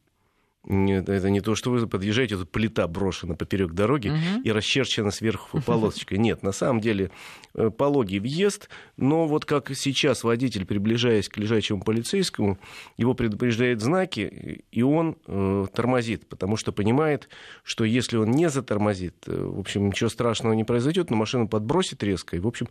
это 0.67 1.29
не 1.31 1.41
то, 1.41 1.55
что 1.55 1.71
вы 1.71 1.87
подъезжаете, 1.87 2.37
тут 2.37 2.51
плита 2.51 2.87
брошена 2.87 3.35
поперек 3.35 3.71
дороги 3.71 4.09
угу. 4.09 4.41
и 4.43 4.51
расчерчена 4.51 5.09
сверху 5.09 5.59
полосочкой. 5.65 6.19
Нет, 6.19 6.43
на 6.43 6.51
самом 6.51 6.81
деле 6.81 7.09
э, 7.55 7.71
пологий 7.71 8.19
въезд, 8.19 8.69
но 8.95 9.27
вот 9.27 9.45
как 9.45 9.75
сейчас 9.75 10.23
водитель, 10.23 10.65
приближаясь 10.65 11.29
к 11.29 11.37
лежачему 11.37 11.81
полицейскому, 11.81 12.59
его 12.97 13.15
предупреждает 13.15 13.81
знаки, 13.81 14.63
и 14.71 14.81
он 14.83 15.17
э, 15.25 15.65
тормозит, 15.73 16.27
потому 16.27 16.57
что 16.57 16.71
понимает, 16.71 17.27
что 17.63 17.83
если 17.83 18.17
он 18.17 18.29
не 18.29 18.49
затормозит, 18.49 19.15
э, 19.25 19.35
в 19.35 19.59
общем, 19.59 19.87
ничего 19.87 20.09
страшного 20.11 20.53
не 20.53 20.63
произойдет, 20.63 21.09
но 21.09 21.17
машину 21.17 21.47
подбросит 21.47 22.03
резко, 22.03 22.35
и, 22.35 22.39
в 22.39 22.47
общем, 22.47 22.67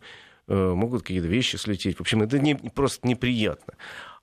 э, 0.47 0.73
могут 0.73 1.01
какие-то 1.01 1.27
вещи 1.27 1.57
слететь. 1.57 1.97
В 1.97 2.01
общем, 2.01 2.21
это 2.21 2.39
не, 2.39 2.55
просто 2.55 3.05
неприятно. 3.05 3.73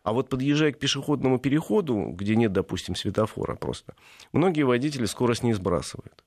А 0.08 0.12
вот 0.14 0.30
подъезжая 0.30 0.72
к 0.72 0.78
пешеходному 0.78 1.38
переходу, 1.38 2.14
где 2.14 2.34
нет, 2.34 2.50
допустим, 2.50 2.94
светофора 2.94 3.56
просто, 3.56 3.94
многие 4.32 4.62
водители 4.62 5.04
скорость 5.04 5.42
не 5.42 5.52
сбрасывают. 5.52 6.24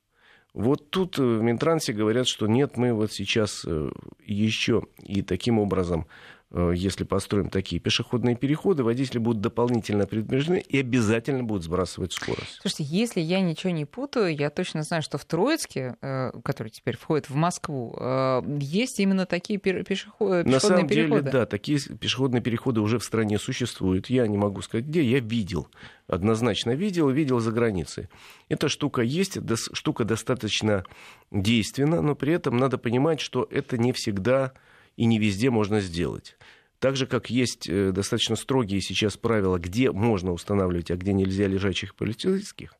Вот 0.53 0.91
тут 0.91 1.17
э, 1.17 1.23
в 1.23 1.41
Минтрансе 1.41 1.91
говорят, 1.91 2.27
что 2.27 2.45
нет, 2.45 2.77
мы 2.77 2.93
вот 2.93 3.11
сейчас 3.11 3.63
э, 3.65 3.89
еще 4.23 4.83
и 4.99 5.23
таким 5.23 5.57
образом 5.57 6.05
если 6.53 7.05
построим 7.05 7.49
такие 7.49 7.79
пешеходные 7.79 8.35
переходы, 8.35 8.83
водители 8.83 9.19
будут 9.19 9.41
дополнительно 9.41 10.05
предупреждены 10.05 10.63
и 10.67 10.79
обязательно 10.79 11.43
будут 11.43 11.63
сбрасывать 11.63 12.11
скорость. 12.11 12.59
Слушайте, 12.61 12.83
если 12.83 13.21
я 13.21 13.39
ничего 13.39 13.71
не 13.71 13.85
путаю, 13.85 14.35
я 14.35 14.49
точно 14.49 14.83
знаю, 14.83 15.01
что 15.01 15.17
в 15.17 15.23
Троицке, 15.23 15.95
э, 16.01 16.31
который 16.43 16.69
теперь 16.69 16.97
входит 16.97 17.29
в 17.29 17.35
Москву, 17.35 17.95
э, 17.97 18.41
есть 18.59 18.99
именно 18.99 19.25
такие 19.25 19.59
пешеходные 19.59 20.43
На 20.43 20.59
самом 20.59 20.87
переходы. 20.87 21.21
деле, 21.21 21.31
да, 21.31 21.45
такие 21.45 21.79
пешеходные 21.79 22.41
переходы 22.41 22.81
уже 22.81 22.99
в 22.99 23.03
стране 23.03 23.39
существуют. 23.39 24.09
Я 24.09 24.27
не 24.27 24.37
могу 24.37 24.61
сказать, 24.61 24.85
где, 24.85 25.03
я 25.03 25.19
видел, 25.19 25.69
однозначно 26.07 26.71
видел, 26.71 27.09
видел 27.09 27.39
за 27.39 27.51
границей. 27.51 28.09
Эта 28.49 28.67
штука 28.67 29.01
есть, 29.01 29.37
штука 29.73 30.03
достаточно 30.03 30.83
действенна, 31.31 32.01
но 32.01 32.15
при 32.15 32.33
этом 32.33 32.57
надо 32.57 32.77
понимать, 32.77 33.21
что 33.21 33.47
это 33.49 33.77
не 33.77 33.93
всегда 33.93 34.51
и 34.97 35.05
не 35.05 35.19
везде 35.19 35.49
можно 35.49 35.81
сделать. 35.81 36.37
Так 36.79 36.95
же, 36.95 37.05
как 37.05 37.29
есть 37.29 37.69
э, 37.69 37.91
достаточно 37.91 38.35
строгие 38.35 38.81
сейчас 38.81 39.15
правила, 39.15 39.57
где 39.59 39.91
можно 39.91 40.31
устанавливать, 40.31 40.89
а 40.89 40.95
где 40.95 41.13
нельзя 41.13 41.45
лежачих 41.47 41.95
полицейских, 41.95 42.73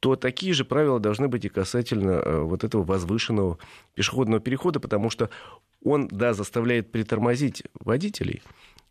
то 0.00 0.16
такие 0.16 0.52
же 0.52 0.64
правила 0.64 1.00
должны 1.00 1.28
быть 1.28 1.44
и 1.44 1.48
касательно 1.48 2.10
э, 2.10 2.40
вот 2.40 2.64
этого 2.64 2.82
возвышенного 2.82 3.58
пешеходного 3.94 4.40
перехода, 4.40 4.80
потому 4.80 5.10
что 5.10 5.30
он, 5.82 6.08
да, 6.08 6.34
заставляет 6.34 6.90
притормозить 6.90 7.62
водителей, 7.78 8.42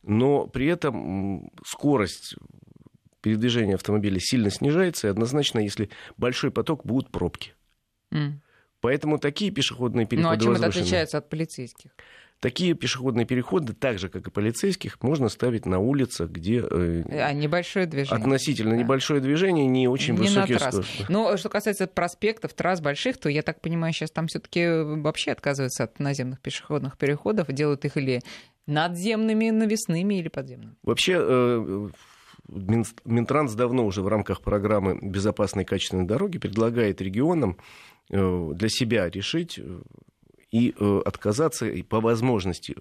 но 0.04 0.47
при 0.47 0.67
этом 0.67 1.51
скорость 1.65 2.36
передвижения 3.21 3.75
автомобиля 3.75 4.19
сильно 4.19 4.49
снижается, 4.49 5.08
и 5.08 5.10
однозначно, 5.10 5.60
если 5.60 5.89
большой 6.15 6.51
поток, 6.51 6.86
будут 6.86 7.10
пробки. 7.12 7.54
Mm. 8.13 8.34
Поэтому 8.82 9.17
такие 9.17 9.51
пешеходные 9.51 10.06
переходы... 10.06 10.28
Ну 10.28 10.34
а 10.34 10.43
чем 10.43 10.54
это 10.54 10.67
отличается 10.67 11.17
от 11.17 11.28
полицейских? 11.28 11.91
Такие 12.41 12.74
пешеходные 12.76 13.26
переходы, 13.26 13.74
так 13.74 13.98
же, 13.98 14.10
как 14.10 14.28
и 14.28 14.32
полицейских, 14.32 15.02
можно 15.02 15.30
ставить 15.30 15.65
на 15.65 15.80
улицах, 15.80 16.30
где... 16.30 16.63
Э, 16.69 17.04
а 17.10 17.34
небольшое 17.34 17.86
движение. 17.86 18.21
Относительно 18.21 18.71
да. 18.71 18.78
небольшое 18.78 19.21
движение, 19.21 19.65
не 19.65 19.88
очень 19.88 20.13
не 20.13 20.19
высокие 20.19 20.60
скорости. 20.60 21.06
Но 21.10 21.38
что 21.38 21.50
касается 21.50 21.88
проспектов, 21.88 22.54
трасс 22.54 22.82
больших, 22.82 23.17
то, 23.17 23.30
я 23.30 23.41
так 23.41 23.62
понимаю, 23.62 23.93
сейчас 23.93 24.12
там 24.12 24.28
все 24.28 24.39
таки 24.39 24.67
вообще 24.67 25.32
отказываются 25.32 25.86
от 25.86 26.00
наземных 26.00 26.41
пешеходных 26.41 26.98
переходов, 26.98 27.48
делают 27.48 27.86
их 27.86 27.98
или 27.98 28.21
надземными, 28.67 29.50
навесными 29.50 30.15
или 30.15 30.28
подземными. 30.28 30.76
Вообще, 30.84 31.17
э, 31.17 31.89
Минтранс 32.48 33.54
давно 33.54 33.86
уже 33.86 34.02
в 34.02 34.08
рамках 34.08 34.41
программы 34.41 35.00
«Безопасные 35.02 35.65
качественные 35.65 36.06
дороги» 36.06 36.38
предлагает 36.38 37.02
регионам 37.02 37.58
э, 38.12 38.52
для 38.54 38.69
себя 38.69 39.10
решить 39.10 39.60
и 40.56 40.74
э, 40.80 41.02
отказаться 41.04 41.68
и 41.68 41.82
по 41.82 42.00
возможности 42.00 42.78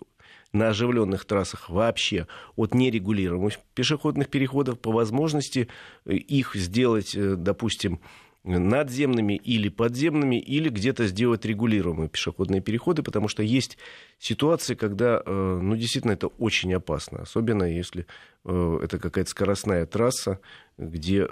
на 0.53 0.69
оживленных 0.69 1.25
трассах 1.25 1.69
вообще 1.69 2.29
от 2.55 2.73
нерегулируемых 2.73 3.55
пешеходных 3.75 4.29
переходов, 4.29 4.79
по 4.79 4.93
возможности 4.93 5.67
э, 6.05 6.15
их 6.15 6.55
сделать, 6.55 7.17
э, 7.17 7.35
допустим, 7.35 7.99
надземными 8.45 9.35
или 9.35 9.71
подземными, 9.71 10.39
или 10.39 10.69
где-то 10.69 11.07
сделать 11.09 11.45
регулируемые 11.47 12.09
пешеходные 12.09 12.61
переходы, 12.61 13.03
потому 13.03 13.27
что 13.27 13.43
есть 13.43 13.79
ситуации, 14.19 14.75
когда, 14.75 15.23
ну, 15.25 15.75
действительно, 15.77 16.13
это 16.13 16.27
очень 16.27 16.75
опасно, 16.75 17.23
особенно 17.23 17.65
если 17.65 18.05
это 18.45 18.99
какая-то 18.99 19.31
скоростная 19.31 19.87
трасса, 19.87 20.41
где, 20.77 21.27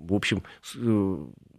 в 0.00 0.14
общем, 0.14 0.42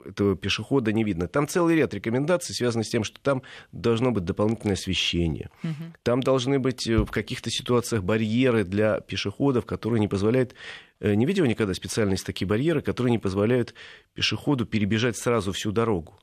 этого 0.06 0.36
пешехода 0.36 0.92
не 0.94 1.04
видно. 1.04 1.28
Там 1.28 1.48
целый 1.48 1.76
ряд 1.76 1.94
рекомендаций, 1.94 2.54
связанных 2.54 2.86
с 2.86 2.90
тем, 2.90 3.04
что 3.04 3.20
там 3.20 3.42
должно 3.72 4.12
быть 4.12 4.24
дополнительное 4.24 4.76
освещение. 4.76 5.50
Угу. 5.64 5.74
Там 6.04 6.22
должны 6.22 6.60
быть 6.60 6.88
э, 6.88 6.98
в 6.98 7.12
каких-то 7.12 7.50
ситуациях 7.50 8.04
барьеры 8.04 8.64
для 8.64 9.00
пешеходов, 9.00 9.66
которые 9.66 10.00
не 10.00 10.08
позволяют... 10.08 10.54
Э, 11.00 11.16
не 11.16 11.26
видел 11.26 11.46
никогда 11.46 11.74
специально 11.74 12.12
есть 12.12 12.26
такие 12.26 12.48
барьеры, 12.48 12.82
которые 12.82 13.12
не 13.12 13.20
позволяют 13.20 13.74
пешеходу 14.14 14.66
перебежать 14.66 15.18
сразу 15.18 15.52
всю 15.52 15.72
дорогу. 15.72 16.20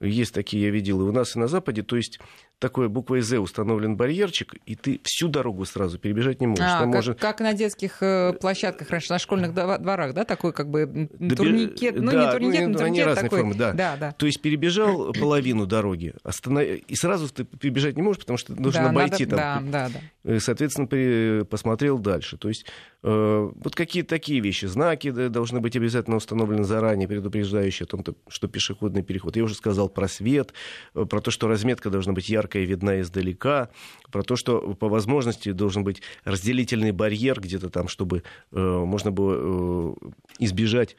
Есть 0.00 0.32
такие, 0.32 0.64
я 0.64 0.70
видел 0.70 1.00
и 1.00 1.04
у 1.04 1.12
нас, 1.12 1.36
и 1.36 1.38
на 1.38 1.48
Западе. 1.48 1.82
То 1.82 1.96
есть 1.96 2.20
такой 2.60 2.88
буквой 2.88 3.22
«З» 3.22 3.40
установлен 3.40 3.96
барьерчик, 3.96 4.54
и 4.66 4.76
ты 4.76 5.00
всю 5.02 5.28
дорогу 5.28 5.64
сразу 5.64 5.98
перебежать 5.98 6.40
не 6.40 6.46
можешь. 6.46 6.64
А, 6.64 6.80
как, 6.80 6.86
может... 6.86 7.18
как 7.18 7.40
на 7.40 7.54
детских 7.54 8.02
э, 8.02 8.34
площадках 8.34 8.90
раньше, 8.90 9.12
на 9.12 9.18
школьных 9.18 9.54
дворах, 9.54 10.12
да, 10.14 10.24
такой 10.24 10.52
как 10.52 10.68
бы 10.68 11.08
турникет, 11.36 11.94
да, 11.96 12.02
ну 12.02 12.12
не 12.12 12.30
турникет, 12.30 12.68
ну, 12.68 12.78
но 12.78 12.84
они 12.84 13.02
разные 13.02 13.24
такой. 13.24 13.38
формы, 13.40 13.54
да. 13.54 13.72
да, 13.72 13.96
да. 13.96 14.12
То 14.12 14.26
есть 14.26 14.42
перебежал 14.42 15.12
половину 15.18 15.66
дороги, 15.66 16.12
останов... 16.22 16.64
и 16.64 16.94
сразу 16.94 17.28
ты 17.28 17.44
перебежать 17.44 17.96
не 17.96 18.02
можешь, 18.02 18.20
потому 18.20 18.36
что 18.36 18.54
нужно 18.54 18.82
да, 18.82 18.90
обойти 18.90 19.24
надо... 19.24 19.36
там. 19.36 19.70
Да, 19.70 19.88
да, 19.88 20.00
да. 20.24 20.40
Соответственно, 20.40 20.86
при... 20.86 21.44
посмотрел 21.44 21.98
дальше. 21.98 22.36
То 22.36 22.48
есть 22.48 22.66
э, 23.02 23.50
вот 23.54 23.74
какие-то 23.74 24.10
такие 24.10 24.40
вещи. 24.40 24.66
Знаки 24.66 25.10
должны 25.10 25.60
быть 25.60 25.76
обязательно 25.76 26.16
установлены 26.16 26.64
заранее, 26.64 27.08
предупреждающие 27.08 27.84
о 27.84 27.88
том, 27.88 28.04
что 28.28 28.48
пешеходный 28.48 29.02
переход. 29.02 29.36
Я 29.36 29.44
уже 29.44 29.54
сказал 29.54 29.88
про 29.88 30.08
свет, 30.08 30.52
э, 30.94 31.06
про 31.06 31.22
то, 31.22 31.30
что 31.30 31.48
разметка 31.48 31.88
должна 31.88 32.12
быть 32.12 32.28
яркая 32.50 32.64
видна 32.64 33.00
издалека 33.00 33.68
про 34.10 34.22
то, 34.22 34.36
что 34.36 34.74
по 34.74 34.88
возможности 34.88 35.52
должен 35.52 35.84
быть 35.84 36.02
разделительный 36.24 36.90
барьер 36.90 37.40
где-то 37.40 37.70
там, 37.70 37.86
чтобы 37.88 38.22
э, 38.52 38.58
можно 38.58 39.12
было 39.12 39.36
э, 39.36 39.94
избежать 40.40 40.96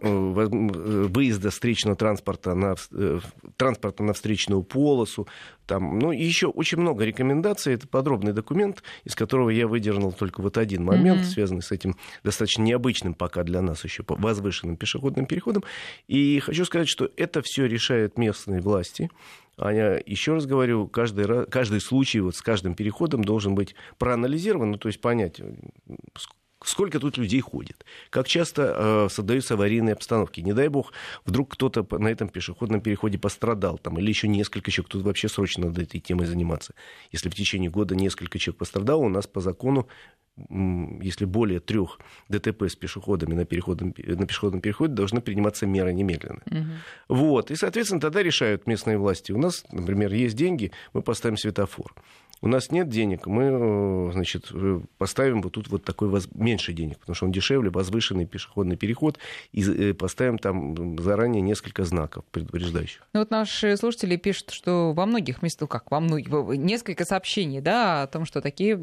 выезда 0.00 1.50
встречного 1.50 1.96
транспорта 1.96 2.54
на, 2.54 2.76
транспорта 3.56 4.04
на 4.04 4.12
встречную 4.12 4.62
полосу. 4.62 5.26
Там, 5.66 5.98
ну, 5.98 6.12
и 6.12 6.22
еще 6.22 6.46
очень 6.46 6.78
много 6.78 7.04
рекомендаций. 7.04 7.74
Это 7.74 7.88
подробный 7.88 8.32
документ, 8.32 8.84
из 9.04 9.16
которого 9.16 9.50
я 9.50 9.66
выдернул 9.66 10.12
только 10.12 10.40
вот 10.40 10.56
один 10.56 10.84
момент, 10.84 11.22
mm-hmm. 11.22 11.32
связанный 11.32 11.62
с 11.62 11.72
этим 11.72 11.96
достаточно 12.22 12.62
необычным 12.62 13.14
пока 13.14 13.42
для 13.42 13.60
нас 13.60 13.82
еще 13.84 14.04
возвышенным 14.06 14.76
пешеходным 14.76 15.26
переходом. 15.26 15.64
И 16.06 16.38
хочу 16.38 16.64
сказать, 16.64 16.88
что 16.88 17.10
это 17.16 17.42
все 17.42 17.66
решают 17.66 18.16
местные 18.16 18.60
власти. 18.60 19.10
Аня, 19.58 20.00
еще 20.06 20.34
раз 20.34 20.46
говорю, 20.46 20.86
каждый, 20.86 21.46
каждый 21.46 21.80
случай 21.80 22.20
вот 22.20 22.36
с 22.36 22.42
каждым 22.42 22.74
переходом 22.74 23.24
должен 23.24 23.54
быть 23.54 23.74
проанализирован, 23.98 24.72
ну, 24.72 24.78
то 24.78 24.88
есть 24.88 25.00
понять, 25.00 25.40
сколько 26.64 26.98
тут 26.98 27.16
людей 27.16 27.40
ходит, 27.40 27.84
как 28.10 28.26
часто 28.26 28.74
э, 28.76 29.08
создаются 29.10 29.54
аварийные 29.54 29.92
обстановки. 29.92 30.40
Не 30.40 30.52
дай 30.52 30.68
бог, 30.68 30.92
вдруг 31.24 31.52
кто-то 31.52 31.86
на 31.98 32.08
этом 32.08 32.28
пешеходном 32.28 32.80
переходе 32.80 33.18
пострадал, 33.18 33.78
там, 33.78 33.98
или 33.98 34.08
еще 34.08 34.28
несколько 34.28 34.70
человек, 34.70 34.90
тут 34.90 35.02
вообще 35.02 35.28
срочно 35.28 35.66
надо 35.66 35.82
этой 35.82 36.00
темой 36.00 36.26
заниматься. 36.26 36.74
Если 37.12 37.28
в 37.28 37.34
течение 37.34 37.70
года 37.70 37.94
несколько 37.94 38.38
человек 38.38 38.58
пострадало, 38.58 39.02
у 39.02 39.08
нас 39.08 39.26
по 39.26 39.40
закону 39.40 39.88
если 40.48 41.24
более 41.24 41.60
трех 41.60 41.98
ДТП 42.28 42.64
с 42.64 42.76
пешеходами 42.76 43.34
на, 43.34 43.44
переходном, 43.44 43.94
на 43.96 44.26
пешеходном 44.26 44.60
переходе, 44.60 44.92
должны 44.92 45.20
приниматься 45.20 45.66
меры 45.66 45.92
немедленно. 45.92 46.42
Угу. 46.46 47.16
Вот. 47.16 47.50
И, 47.50 47.56
соответственно, 47.56 48.00
тогда 48.00 48.22
решают 48.22 48.66
местные 48.66 48.98
власти. 48.98 49.32
У 49.32 49.38
нас, 49.38 49.64
например, 49.72 50.12
есть 50.12 50.36
деньги, 50.36 50.70
мы 50.92 51.02
поставим 51.02 51.36
светофор. 51.36 51.92
У 52.40 52.48
нас 52.48 52.70
нет 52.70 52.88
денег, 52.88 53.26
мы, 53.26 53.44
э, 53.44 54.12
значит, 54.12 54.46
э, 54.52 54.80
поставим 54.96 55.42
вот 55.42 55.52
тут 55.52 55.68
вот 55.68 55.84
такой 55.84 56.08
воз... 56.08 56.28
меньше 56.34 56.72
денег, 56.72 56.98
потому 56.98 57.14
что 57.14 57.26
он 57.26 57.32
дешевле, 57.32 57.70
возвышенный 57.70 58.26
пешеходный 58.26 58.76
переход, 58.76 59.18
и 59.52 59.62
э, 59.62 59.94
поставим 59.94 60.38
там 60.38 60.98
заранее 60.98 61.42
несколько 61.42 61.84
знаков 61.84 62.24
предупреждающих. 62.30 63.06
Ну 63.12 63.20
вот 63.20 63.30
наши 63.30 63.76
слушатели 63.76 64.16
пишут, 64.16 64.50
что 64.50 64.92
во 64.92 65.06
многих 65.06 65.42
местах, 65.42 65.68
как 65.68 65.90
во 65.90 66.00
многих, 66.00 66.28
несколько 66.56 67.04
сообщений, 67.04 67.60
да, 67.60 68.02
о 68.02 68.06
том, 68.06 68.24
что 68.24 68.40
такие 68.40 68.76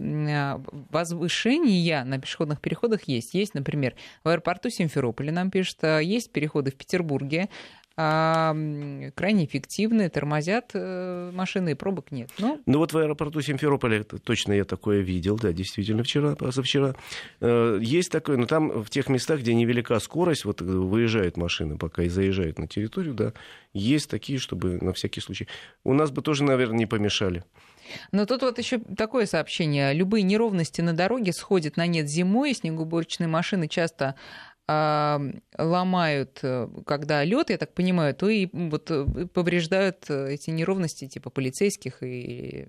возвышения 0.90 2.04
на 2.04 2.20
пешеходных 2.20 2.60
переходах 2.60 3.04
есть. 3.04 3.34
Есть, 3.34 3.54
например, 3.54 3.96
в 4.24 4.30
аэропорту 4.30 4.70
Симферополя 4.70 5.32
нам 5.32 5.52
пишут, 5.52 5.78
а, 5.84 6.00
есть 6.00 6.32
переходы 6.32 6.72
в 6.72 6.76
Петербурге, 6.76 7.50
крайне 7.96 9.46
эффективны, 9.46 10.10
тормозят 10.10 10.72
э, 10.74 11.32
машины, 11.34 11.72
и 11.72 11.74
пробок 11.76 12.12
нет. 12.12 12.30
Ну, 12.40 12.62
ну 12.66 12.80
вот 12.80 12.92
в 12.92 12.98
аэропорту 12.98 13.42
Симферополя 13.42 14.04
точно 14.04 14.52
я 14.52 14.66
такое 14.66 15.00
видел, 15.00 15.38
да, 15.38 15.54
действительно, 15.54 16.04
вчера, 16.04 16.36
позавчера. 16.36 16.96
Э, 17.40 17.80
есть 17.82 18.12
такое, 18.12 18.36
но 18.36 18.48
там 18.48 18.84
в 18.84 18.90
тех 18.90 19.08
местах, 19.08 19.40
где 19.40 19.54
невелика 19.54 19.98
скорость, 20.00 20.44
вот 20.44 20.62
э, 20.62 20.66
выезжают 20.66 21.38
машины 21.38 21.78
пока 21.78 22.04
и 22.04 22.10
заезжают 22.10 22.60
на 22.60 22.68
территорию, 22.68 23.14
да, 23.14 23.34
есть 23.74 24.10
такие, 24.10 24.40
чтобы 24.40 24.78
на 24.82 24.92
всякий 24.92 25.22
случай. 25.22 25.48
У 25.86 25.94
нас 25.94 26.12
бы 26.12 26.22
тоже, 26.22 26.44
наверное, 26.44 26.80
не 26.80 26.86
помешали. 26.86 27.46
Но 28.12 28.26
тут 28.26 28.42
вот 28.42 28.58
еще 28.58 28.80
такое 28.80 29.26
сообщение. 29.26 29.94
Любые 29.94 30.24
неровности 30.24 30.82
на 30.82 30.94
дороге 30.94 31.34
сходят 31.34 31.78
на 31.78 31.88
нет 31.88 32.10
зимой, 32.10 32.54
снегоуборочные 32.54 33.28
машины 33.28 33.68
часто 33.68 34.16
ломают, 34.68 36.40
э, 36.42 36.68
когда 36.86 37.24
лед, 37.24 37.50
я 37.52 37.58
так 37.58 37.74
понимаю, 37.74 38.16
то 38.16 38.30
и 38.30 38.48
вот 38.52 38.90
э, 38.90 39.28
повреждают 39.34 40.06
э, 40.10 40.34
эти 40.34 40.50
неровности 40.50 41.08
типа 41.08 41.30
полицейских 41.30 42.02
и 42.02 42.68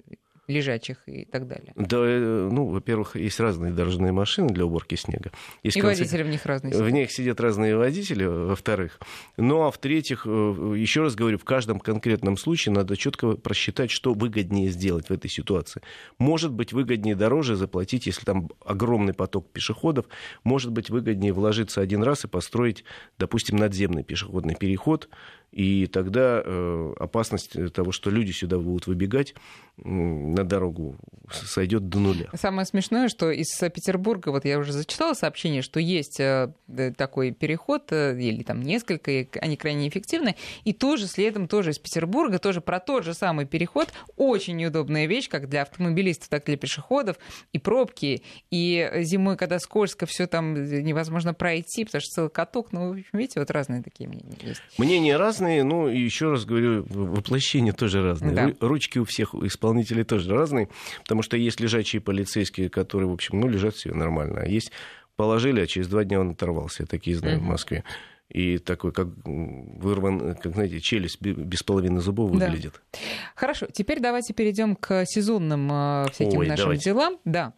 лежачих 0.49 0.99
и 1.07 1.24
так 1.24 1.47
далее. 1.49 1.72
Да, 1.74 1.99
э, 2.01 2.49
ну, 2.51 2.66
во-первых, 2.66 3.16
есть 3.16 3.40
разные 3.40 3.72
дорожные 3.72 4.12
машины 4.12 4.49
для 4.49 4.64
уборки 4.64 4.94
снега. 4.94 5.32
Есть 5.62 5.76
и 5.76 5.80
конце... 5.80 6.03
водители 6.03 6.22
в 6.22 6.28
них 6.28 6.47
разные. 6.47 6.74
В 6.74 6.90
них 6.90 7.11
сидят 7.11 7.40
разные 7.40 7.76
водители, 7.76 8.24
во-вторых. 8.24 9.01
Ну, 9.36 9.62
а 9.62 9.70
в-третьих, 9.70 10.26
э, 10.26 10.74
еще 10.76 11.03
раз 11.03 11.14
говорю, 11.14 11.38
в 11.38 11.44
каждом 11.44 11.80
конкретном 11.80 12.36
случае 12.36 12.74
надо 12.74 12.97
четко 12.97 13.32
просчитать, 13.32 13.90
что 13.90 14.14
выгоднее 14.14 14.68
сделать 14.70 15.09
в 15.09 15.12
этой 15.12 15.28
ситуации. 15.28 15.82
Может 16.18 16.53
быть, 16.53 16.72
выгоднее 16.72 17.16
дороже 17.16 17.57
заплатить, 17.57 18.07
если 18.07 18.24
там 18.24 18.49
огромный 18.64 19.14
поток 19.14 19.51
пешеходов, 19.53 20.07
может 20.44 20.70
быть, 20.70 20.90
выгоднее 20.90 21.32
вложиться 21.32 21.80
один 21.80 22.03
раз 22.03 22.24
и 22.24 22.28
построить, 22.28 22.84
допустим, 23.18 23.57
надземный 23.57 24.05
пешеходный 24.05 24.55
переход, 24.55 25.09
и 25.53 25.86
тогда 25.86 26.42
э, 26.44 26.94
опасность 26.99 27.72
того, 27.72 27.92
что 27.92 28.11
люди 28.11 28.32
сюда 28.32 28.59
будут 28.59 28.86
выбегать 28.86 29.34
на 29.78 30.42
дорогу, 30.44 30.97
сойдет 31.30 31.88
до 31.88 31.99
нуля. 31.99 32.30
Самое 32.34 32.66
смешное, 32.66 33.09
что 33.09 33.30
из 33.30 33.49
Петербурга, 33.59 34.30
вот 34.30 34.47
я 34.47 34.59
уже 34.59 34.72
зачитала 34.72 35.12
сообщение, 35.12 35.61
что 35.61 35.80
есть 35.80 36.18
э, 36.18 36.53
такой 36.97 37.32
переход, 37.32 37.92
э, 37.92 38.18
или 38.18 38.42
там 38.42 38.62
несколько, 38.62 39.11
и 39.11 39.28
они 39.40 39.57
крайне 39.57 39.88
эффективны, 39.88 40.36
и 40.64 40.72
тоже 40.72 41.07
следом, 41.07 41.47
тоже 41.47 41.70
из 41.70 41.78
Петербурга, 41.78 42.38
тоже 42.38 42.61
про 42.62 42.80
тот 42.80 43.05
же 43.05 43.12
самый 43.12 43.44
переход, 43.44 43.88
очень 44.16 44.57
неудобная 44.57 45.07
вещь, 45.07 45.28
как 45.28 45.49
для 45.49 45.62
автомобилистов, 45.62 46.28
так 46.28 46.44
и 46.44 46.47
для 46.47 46.57
пешеходов, 46.57 47.16
и 47.53 47.59
пробки, 47.59 48.22
и 48.51 48.90
зимой, 49.03 49.36
когда 49.36 49.59
скользко, 49.59 50.07
все 50.07 50.26
там 50.26 50.55
невозможно 50.55 51.34
пройти, 51.34 51.84
потому 51.84 52.01
что 52.01 52.11
целый 52.12 52.30
каток, 52.30 52.72
ну, 52.72 52.94
видите, 53.12 53.40
вот 53.40 53.51
разные 53.51 53.82
такие 53.82 54.09
мнения 54.09 54.38
есть. 54.40 54.62
Мнения 54.78 55.16
разные, 55.16 55.36
разные, 55.37 55.64
ну, 55.64 55.89
и 55.89 55.99
еще 55.99 56.30
раз 56.30 56.45
говорю, 56.45 56.84
воплощения 56.89 57.72
тоже 57.72 58.03
разные. 58.03 58.34
Да. 58.34 58.53
Ручки 58.61 58.99
у 58.99 59.05
всех 59.05 59.34
исполнителей 59.34 60.05
тоже 60.05 60.30
разные, 60.34 60.68
потому 61.03 61.22
что 61.22 61.37
есть 61.37 61.61
лежачие 61.61 62.01
полицейские, 62.01 62.68
которые, 62.68 63.09
в 63.09 63.12
общем, 63.12 63.41
ну, 63.41 63.49
лежат 63.49 63.76
себе 63.76 63.95
нормально, 63.95 64.43
а 64.43 64.47
есть 64.47 64.72
положили, 65.16 65.61
а 65.61 65.66
через 65.66 65.89
два 65.89 66.05
дня 66.05 66.20
он 66.20 66.30
оторвался. 66.30 66.82
Я 66.82 66.87
такие 66.87 67.16
знаю 67.16 67.39
uh-huh. 67.39 67.43
в 67.43 67.45
Москве. 67.45 67.84
И 68.28 68.59
такой, 68.59 68.93
как 68.93 69.09
вырван, 69.24 70.34
как, 70.34 70.55
знаете, 70.55 70.80
челюсть 70.80 71.20
без 71.20 71.62
половины 71.62 72.01
зубов 72.01 72.30
выглядит. 72.32 72.80
Да. 72.93 72.99
Хорошо, 73.37 73.66
теперь 73.72 74.01
давайте 74.01 74.34
перейдем 74.34 74.74
к 74.74 75.07
сезонным 75.07 75.70
э, 75.70 76.07
всяким 76.12 76.41
Ой, 76.41 76.49
нашим 76.49 76.64
давайте. 76.64 76.84
делам. 76.84 77.18
Да. 77.24 77.55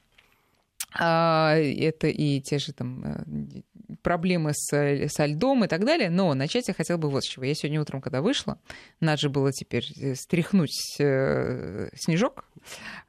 А, 0.95 1.55
это 1.57 2.09
и 2.09 2.41
те 2.41 2.59
же 2.59 2.73
там 2.73 3.03
э, 3.05 3.25
проблемы 4.03 4.53
с, 4.55 5.09
со 5.09 5.27
льдом 5.27 5.65
и 5.65 5.69
так 5.69 5.85
далее. 5.85 6.11
Но 6.11 6.35
начать 6.35 6.69
я 6.69 6.75
хотела 6.75 6.97
бы 6.97 7.11
вот 7.11 7.25
с 7.25 7.29
чего. 7.29 7.45
Я 7.45 7.55
сегодня 7.55 7.81
утром, 7.81 8.01
когда 8.01 8.23
вышла, 8.23 8.59
надо 9.01 9.19
же 9.19 9.29
было 9.29 9.53
теперь 9.53 9.85
э, 10.01 10.15
стряхнуть 10.15 10.97
э, 10.99 11.89
снежок. 11.95 12.45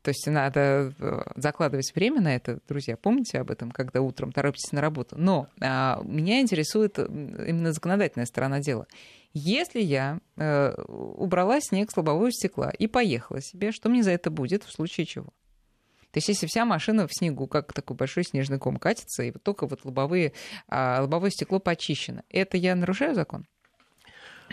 То 0.02 0.10
есть 0.10 0.28
надо 0.28 0.94
закладывать 1.36 1.94
время 1.94 2.22
на 2.22 2.36
это. 2.36 2.60
Друзья, 2.68 2.96
помните 2.96 3.40
об 3.40 3.52
этом, 3.52 3.72
когда 3.72 4.02
утром 4.02 4.32
торопитесь 4.32 4.72
на 4.72 4.82
работу. 4.82 5.16
Но 5.18 5.48
а, 5.60 6.02
меня 6.04 6.40
интересует 6.40 6.98
именно 7.00 7.74
законодательная 7.74 8.26
сторона 8.26 8.60
дела. 8.60 8.88
Если 9.34 9.82
я 9.82 10.20
э, 10.38 10.74
убрала 10.88 11.60
снег 11.62 11.92
с 11.92 11.98
лобового 11.98 12.32
стекла 12.32 12.72
и 12.72 12.88
поехала 12.88 13.42
себе, 13.42 13.72
что 13.72 13.90
мне 13.90 14.02
за 14.02 14.12
это 14.12 14.32
будет 14.32 14.64
в 14.64 14.72
случае 14.72 15.06
чего? 15.06 15.34
То 16.12 16.18
есть 16.18 16.28
если 16.28 16.48
вся 16.48 16.66
машина 16.66 17.08
в 17.08 17.14
снегу, 17.14 17.48
как 17.48 17.74
такой 17.74 17.96
большой 17.96 18.24
снежный 18.24 18.58
ком 18.58 18.78
катится, 18.78 19.24
и 19.24 19.32
вот 19.32 19.44
только 19.44 19.68
вот 19.68 19.86
лобовые, 19.86 20.34
а, 20.68 21.02
лобовое 21.02 21.30
стекло 21.30 21.60
почищено, 21.60 22.22
это 22.30 22.58
я 22.58 22.76
нарушаю 22.76 23.16
закон? 23.16 23.46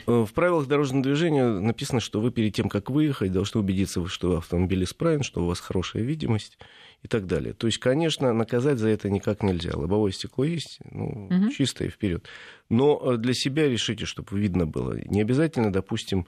Э, 0.06 0.24
в 0.24 0.32
правилах 0.32 0.66
дорожного 0.66 1.02
движения 1.02 1.46
написано, 1.46 2.00
что 2.00 2.20
вы 2.20 2.30
перед 2.30 2.54
тем, 2.54 2.68
как 2.68 2.90
выехать, 2.90 3.32
должны 3.32 3.60
убедиться, 3.60 4.06
что 4.08 4.38
автомобиль 4.38 4.84
исправен, 4.84 5.22
что 5.22 5.42
у 5.42 5.46
вас 5.46 5.60
хорошая 5.60 6.02
видимость 6.02 6.58
и 7.02 7.08
так 7.08 7.26
далее. 7.26 7.54
То 7.54 7.66
есть, 7.66 7.78
конечно, 7.78 8.32
наказать 8.32 8.78
за 8.78 8.88
это 8.88 9.10
никак 9.10 9.42
нельзя. 9.42 9.72
Лобовое 9.74 10.12
стекло 10.12 10.44
есть, 10.44 10.80
ну, 10.90 11.28
угу. 11.30 11.50
чистое 11.50 11.88
вперед. 11.88 12.26
Но 12.68 13.00
э, 13.02 13.16
для 13.16 13.34
себя 13.34 13.68
решите, 13.68 14.04
чтобы 14.04 14.38
видно 14.38 14.66
было. 14.66 14.98
Не 15.06 15.20
обязательно, 15.22 15.72
допустим, 15.72 16.26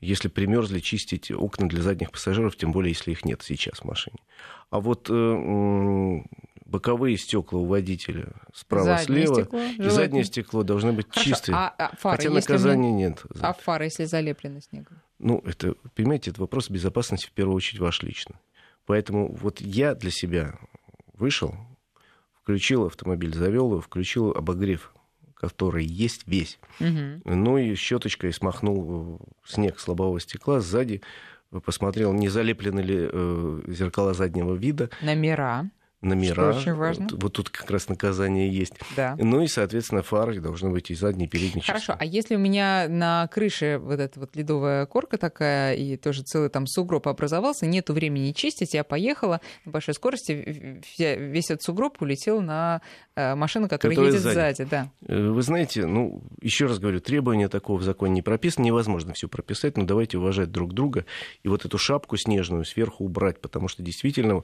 если 0.00 0.28
примерзли, 0.28 0.80
чистить 0.80 1.30
окна 1.30 1.68
для 1.68 1.82
задних 1.82 2.10
пассажиров, 2.10 2.56
тем 2.56 2.72
более, 2.72 2.92
если 2.92 3.12
их 3.12 3.24
нет 3.24 3.42
сейчас 3.42 3.80
в 3.80 3.84
машине. 3.84 4.18
А 4.70 4.80
вот 4.80 5.08
э, 5.10 6.22
боковые 6.64 7.18
стекла 7.18 7.60
у 7.60 7.66
водителя 7.66 8.32
справа, 8.54 8.98
заднее 8.98 9.26
слева 9.26 9.42
стекло, 9.42 9.60
и 9.60 9.88
заднее 9.90 10.24
стекло 10.24 10.62
должны 10.62 10.92
быть 10.92 11.08
Хорошо. 11.10 11.30
чистые. 11.30 11.56
А, 11.56 11.74
а 11.76 11.96
фары, 11.96 12.16
хотя 12.16 12.30
наказания 12.30 12.92
мне... 12.92 13.08
нет. 13.08 13.22
А 13.40 13.52
фары, 13.52 13.84
если 13.86 14.04
залеплены 14.04 14.60
снегом? 14.62 15.02
Ну, 15.18 15.42
это, 15.44 15.74
понимаете, 15.94 16.30
это 16.30 16.40
вопрос 16.40 16.70
безопасности 16.70 17.26
в 17.26 17.32
первую 17.32 17.56
очередь 17.56 17.80
ваш 17.80 18.02
лично. 18.02 18.40
Поэтому 18.86 19.32
вот 19.34 19.60
я 19.60 19.94
для 19.94 20.10
себя 20.10 20.58
вышел, 21.14 21.54
включил 22.42 22.86
автомобиль, 22.86 23.34
завел 23.34 23.72
его, 23.72 23.80
включил 23.80 24.30
обогрев 24.30 24.94
который 25.40 25.86
есть 25.86 26.26
весь. 26.26 26.58
Угу. 26.80 27.22
Ну 27.24 27.58
и 27.58 27.74
щеточкой 27.74 28.32
смахнул 28.32 29.18
э, 29.20 29.24
снег 29.46 29.80
с 29.80 29.88
лобового 29.88 30.20
стекла 30.20 30.60
сзади, 30.60 31.00
посмотрел, 31.64 32.12
не 32.12 32.28
залеплены 32.28 32.80
ли 32.80 33.08
э, 33.10 33.62
зеркала 33.68 34.12
заднего 34.12 34.54
вида. 34.54 34.90
Номера. 35.00 35.70
Номера. 36.02 36.52
Что 36.52 36.60
очень 36.60 36.74
важно. 36.74 37.08
Вот, 37.10 37.22
вот 37.22 37.32
тут 37.34 37.50
как 37.50 37.70
раз 37.70 37.88
наказание 37.88 38.48
есть. 38.50 38.74
Да. 38.96 39.16
Ну 39.18 39.42
и, 39.42 39.46
соответственно, 39.46 40.02
фары 40.02 40.40
должны 40.40 40.70
быть 40.70 40.90
и 40.90 40.94
задние, 40.94 41.26
и 41.26 41.30
передние 41.30 41.62
Хорошо, 41.62 41.92
части. 41.92 42.02
а 42.02 42.04
если 42.04 42.36
у 42.36 42.38
меня 42.38 42.86
на 42.88 43.26
крыше 43.28 43.78
вот 43.82 44.00
эта 44.00 44.18
вот 44.18 44.34
ледовая 44.36 44.86
корка 44.86 45.18
такая, 45.18 45.74
и 45.74 45.96
тоже 45.96 46.22
целый 46.22 46.48
там 46.48 46.66
сугроб 46.66 47.06
образовался, 47.08 47.66
нету 47.66 47.92
времени 47.92 48.32
чистить, 48.32 48.74
я 48.74 48.84
поехала 48.84 49.40
на 49.64 49.72
большой 49.72 49.94
скорости, 49.94 50.80
весь 50.98 51.50
этот 51.50 51.62
сугроб 51.62 52.00
улетел 52.00 52.40
на 52.40 52.80
э, 53.16 53.34
машину, 53.34 53.68
которая, 53.68 53.94
Которая 53.96 54.12
едет 54.12 54.22
сзади. 54.22 54.34
сзади. 54.56 54.70
да. 54.70 54.90
Э, 55.06 55.28
Вы 55.30 55.42
знаете, 55.42 55.86
ну, 55.86 56.22
еще 56.40 56.66
раз 56.66 56.78
говорю, 56.78 57.00
требования 57.00 57.48
такого 57.48 57.78
в 57.78 57.82
законе 57.82 58.14
не 58.14 58.22
прописаны, 58.22 58.64
невозможно 58.66 59.12
все 59.12 59.28
прописать, 59.28 59.76
но 59.76 59.84
давайте 59.84 60.18
уважать 60.18 60.50
друг 60.50 60.72
друга 60.72 61.04
и 61.42 61.48
вот 61.48 61.64
эту 61.64 61.76
шапку 61.78 62.16
снежную 62.16 62.64
сверху 62.64 63.04
убрать, 63.04 63.40
потому 63.40 63.68
что 63.68 63.82
действительно 63.82 64.42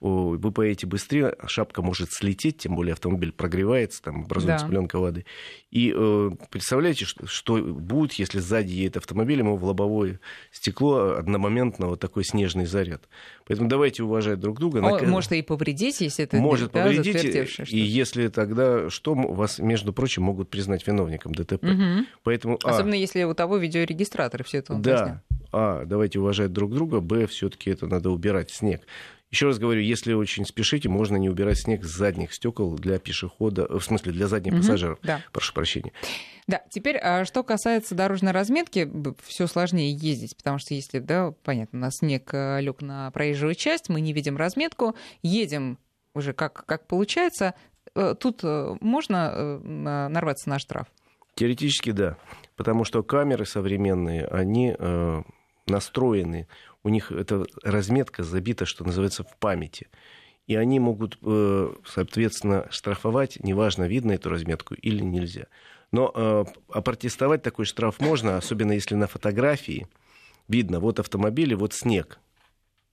вы 0.00 0.52
поедете 0.52 0.86
быстрее, 0.86 1.34
шапка 1.46 1.82
может 1.82 2.12
слететь, 2.12 2.58
тем 2.58 2.76
более 2.76 2.92
автомобиль 2.92 3.32
прогревается, 3.32 4.02
там 4.02 4.22
образуется 4.24 4.64
Да. 4.64 4.70
пленка 4.70 4.98
воды. 4.98 5.24
И 5.70 5.92
э, 5.94 6.30
представляете, 6.50 7.04
что, 7.04 7.26
что 7.26 7.56
будет, 7.56 8.12
если 8.14 8.38
сзади 8.38 8.72
едет 8.72 8.96
автомобиль, 8.98 9.38
ему 9.38 9.56
в 9.56 9.64
лобовое 9.64 10.20
стекло 10.52 11.14
одномоментно 11.18 11.88
вот 11.88 12.00
такой 12.00 12.24
снежный 12.24 12.66
заряд. 12.66 13.08
Поэтому 13.46 13.68
давайте 13.68 14.02
уважать 14.02 14.38
друг 14.40 14.58
друга. 14.58 14.78
О, 14.78 14.82
Нак- 14.82 15.06
Может 15.06 15.32
и 15.32 15.42
повредить, 15.42 16.00
если 16.00 16.24
это 16.24 16.36
может 16.36 16.72
да, 16.72 16.84
повредить, 16.84 17.72
и 17.72 17.78
если 17.78 18.28
тогда 18.28 18.88
что 18.90 19.14
вас, 19.14 19.58
между 19.58 19.92
прочим, 19.92 20.22
могут 20.22 20.48
признать 20.48 20.86
виновником 20.86 21.34
ДТП. 21.34 21.62
Мгм. 21.62 22.06
Поэтому 22.22 22.58
а, 22.64 22.70
Особенно 22.70 22.94
если 22.94 23.24
у 23.24 23.34
того 23.34 23.56
видеорегистратор 23.56 24.44
все 24.44 24.58
это 24.58 24.74
да, 24.74 24.96
заснял. 24.98 25.16
а, 25.52 25.84
давайте 25.84 26.20
уважать 26.20 26.52
друг 26.52 26.72
друга, 26.74 27.00
б, 27.00 27.26
все-таки 27.26 27.70
это 27.70 27.86
надо 27.86 28.10
убирать 28.10 28.50
снег. 28.50 28.82
Еще 29.30 29.46
раз 29.46 29.58
говорю, 29.58 29.80
если 29.82 30.14
очень 30.14 30.46
спешите, 30.46 30.88
можно 30.88 31.16
не 31.16 31.28
убирать 31.28 31.58
снег 31.58 31.84
с 31.84 31.88
задних 31.88 32.32
стекол 32.32 32.74
для 32.76 32.98
пешехода, 32.98 33.66
э, 33.68 33.78
в 33.78 33.84
смысле 33.84 34.12
для 34.12 34.26
задних 34.26 34.52
Мгм, 34.52 34.62
пассажиров. 34.62 34.98
Да. 35.02 35.22
Прошу 35.32 35.52
прощения. 35.52 35.92
Да, 36.46 36.62
теперь, 36.70 36.96
а, 36.96 37.26
что 37.26 37.42
касается 37.42 37.94
дорожной 37.94 38.32
разметки, 38.32 38.90
все 39.22 39.46
сложнее 39.46 39.92
ездить, 39.92 40.34
потому 40.36 40.58
что 40.58 40.72
если, 40.72 40.98
да, 40.98 41.32
понятно, 41.44 41.78
у 41.78 41.82
нас 41.82 41.96
снег 41.96 42.32
лег 42.32 42.80
на 42.80 43.10
проезжую 43.10 43.54
часть, 43.54 43.90
мы 43.90 44.00
не 44.00 44.14
видим 44.14 44.38
разметку, 44.38 44.96
едем 45.22 45.78
уже 46.14 46.32
как, 46.32 46.64
как 46.64 46.86
получается, 46.86 47.54
э, 47.94 48.14
тут 48.18 48.40
э, 48.42 48.76
можно 48.80 49.30
э, 49.34 49.58
на- 49.58 50.08
нарваться 50.08 50.48
на 50.48 50.58
штраф. 50.58 50.86
Теоретически 51.34 51.90
да, 51.90 52.16
потому 52.56 52.84
что 52.84 53.02
камеры 53.02 53.44
современные, 53.44 54.26
они 54.26 54.74
э, 54.76 55.22
настроены, 55.66 56.48
у 56.82 56.88
них 56.88 57.12
эта 57.12 57.44
разметка 57.62 58.22
забита, 58.22 58.64
что 58.66 58.84
называется, 58.84 59.24
в 59.24 59.36
памяти. 59.36 59.88
И 60.46 60.54
они 60.54 60.80
могут, 60.80 61.18
э, 61.22 61.74
соответственно, 61.84 62.66
штрафовать, 62.70 63.38
неважно, 63.42 63.84
видно 63.84 64.12
эту 64.12 64.30
разметку 64.30 64.74
или 64.74 65.02
нельзя. 65.02 65.46
Но 65.92 66.12
э, 66.14 66.44
опротестовать 66.70 67.42
такой 67.42 67.64
штраф 67.64 68.00
можно, 68.00 68.36
особенно 68.36 68.72
если 68.72 68.94
на 68.94 69.06
фотографии 69.06 69.86
видно, 70.48 70.80
вот 70.80 70.98
автомобиль 70.98 71.52
и 71.52 71.54
вот 71.54 71.74
снег, 71.74 72.18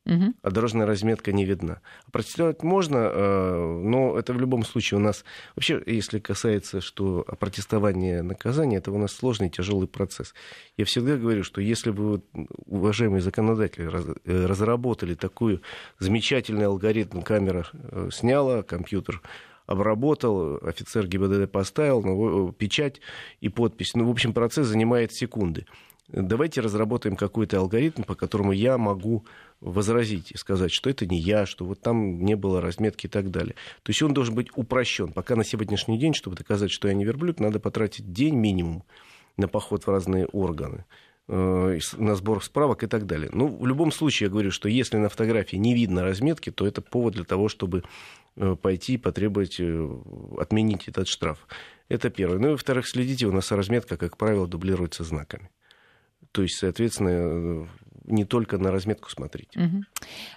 Мгм. 0.06 0.36
а 0.44 0.52
дорожная 0.52 0.86
разметка 0.86 1.32
не 1.32 1.46
видна. 1.46 1.82
Опротестовать 2.08 2.62
можно, 2.62 3.10
э, 3.12 3.82
но 3.84 4.18
это 4.18 4.34
в 4.34 4.40
любом 4.40 4.64
случае 4.64 5.00
у 5.00 5.02
нас... 5.02 5.26
Вообще, 5.56 5.82
если 5.86 6.20
касается, 6.20 6.80
что 6.80 7.26
опротестование 7.28 8.22
наказания, 8.22 8.78
это 8.78 8.92
у 8.92 9.00
нас 9.00 9.14
сложный, 9.14 9.50
тяжелый 9.50 9.88
процесс. 9.88 10.36
Я 10.78 10.86
всегда 10.86 11.18
говорю, 11.18 11.44
что 11.44 11.60
если 11.60 11.90
бы, 11.90 12.22
уважаемые 12.68 13.22
законодатели, 13.22 13.90
э, 14.26 14.46
разработали 14.46 15.16
такой 15.16 15.62
замечательный 15.98 16.68
алгоритм, 16.68 17.22
камера 17.22 17.68
э, 17.74 18.10
сняла, 18.12 18.62
компьютер 18.62 19.24
обработал, 19.66 20.58
офицер 20.62 21.08
ГИБДД 21.08 21.52
поставил, 21.52 22.04
ну, 22.04 22.52
печать 22.52 23.02
и 23.42 23.50
подпись. 23.50 23.96
Ну, 23.96 24.06
в 24.06 24.12
общем, 24.12 24.34
процесс 24.34 24.68
занимает 24.68 25.14
секунды. 25.14 25.66
Давайте 26.08 26.62
разработаем 26.62 27.16
какой-то 27.16 27.58
алгоритм, 27.58 28.04
по 28.04 28.14
которому 28.14 28.52
я 28.52 28.78
могу 28.78 29.26
возразить 29.60 30.32
и 30.32 30.38
сказать, 30.38 30.72
что 30.72 30.90
это 30.90 31.08
не 31.08 31.18
я, 31.18 31.48
что 31.48 31.66
вот 31.66 31.82
там 31.82 32.24
не 32.24 32.36
было 32.36 32.62
разметки 32.62 33.08
и 33.08 33.10
так 33.10 33.32
далее. 33.32 33.56
То 33.82 33.90
есть 33.90 34.04
он 34.04 34.14
должен 34.14 34.36
быть 34.36 34.50
упрощен. 34.56 35.12
Пока 35.12 35.36
на 35.36 35.44
сегодняшний 35.44 35.98
день, 35.98 36.14
чтобы 36.14 36.36
доказать, 36.36 36.72
что 36.72 36.88
я 36.88 36.94
не 36.94 37.06
верблюд, 37.06 37.40
надо 37.40 37.60
потратить 37.60 38.14
день 38.14 38.36
минимум 38.36 38.84
на 39.36 39.48
поход 39.48 39.86
в 39.86 39.90
разные 39.90 40.28
органы 40.28 40.86
э, 41.28 41.80
на 41.98 42.16
сбор 42.16 42.44
справок 42.44 42.84
и 42.84 42.88
так 42.88 43.08
далее. 43.08 43.32
Ну, 43.34 43.48
в 43.48 43.66
любом 43.66 43.92
случае, 43.92 44.28
я 44.28 44.32
говорю, 44.32 44.52
что 44.52 44.70
если 44.70 44.98
на 44.98 45.10
фотографии 45.10 45.58
не 45.58 45.74
видно 45.74 46.04
разметки, 46.04 46.52
то 46.52 46.68
это 46.68 46.84
повод 46.84 47.16
для 47.16 47.24
того, 47.24 47.50
чтобы 47.50 47.84
э, 48.36 48.56
пойти 48.62 48.94
и 48.94 48.98
потребовать 48.98 49.60
э, 49.60 50.00
отменить 50.38 50.88
этот 50.88 51.08
штраф. 51.08 51.48
Это 51.90 52.12
первое. 52.12 52.38
Ну 52.38 52.50
и 52.50 52.52
во-вторых, 52.52 52.88
следите, 52.88 53.26
у 53.26 53.32
нас 53.32 53.52
разметка, 53.52 53.98
как 53.98 54.18
правило, 54.18 54.48
дублируется 54.48 55.04
знаками. 55.04 55.50
То 56.36 56.42
есть, 56.42 56.58
соответственно, 56.58 57.10
э, 57.10 57.66
не 58.08 58.26
только 58.26 58.58
на 58.58 58.70
разметку 58.72 59.10
смотрите. 59.10 59.58
Мгм. 59.58 59.86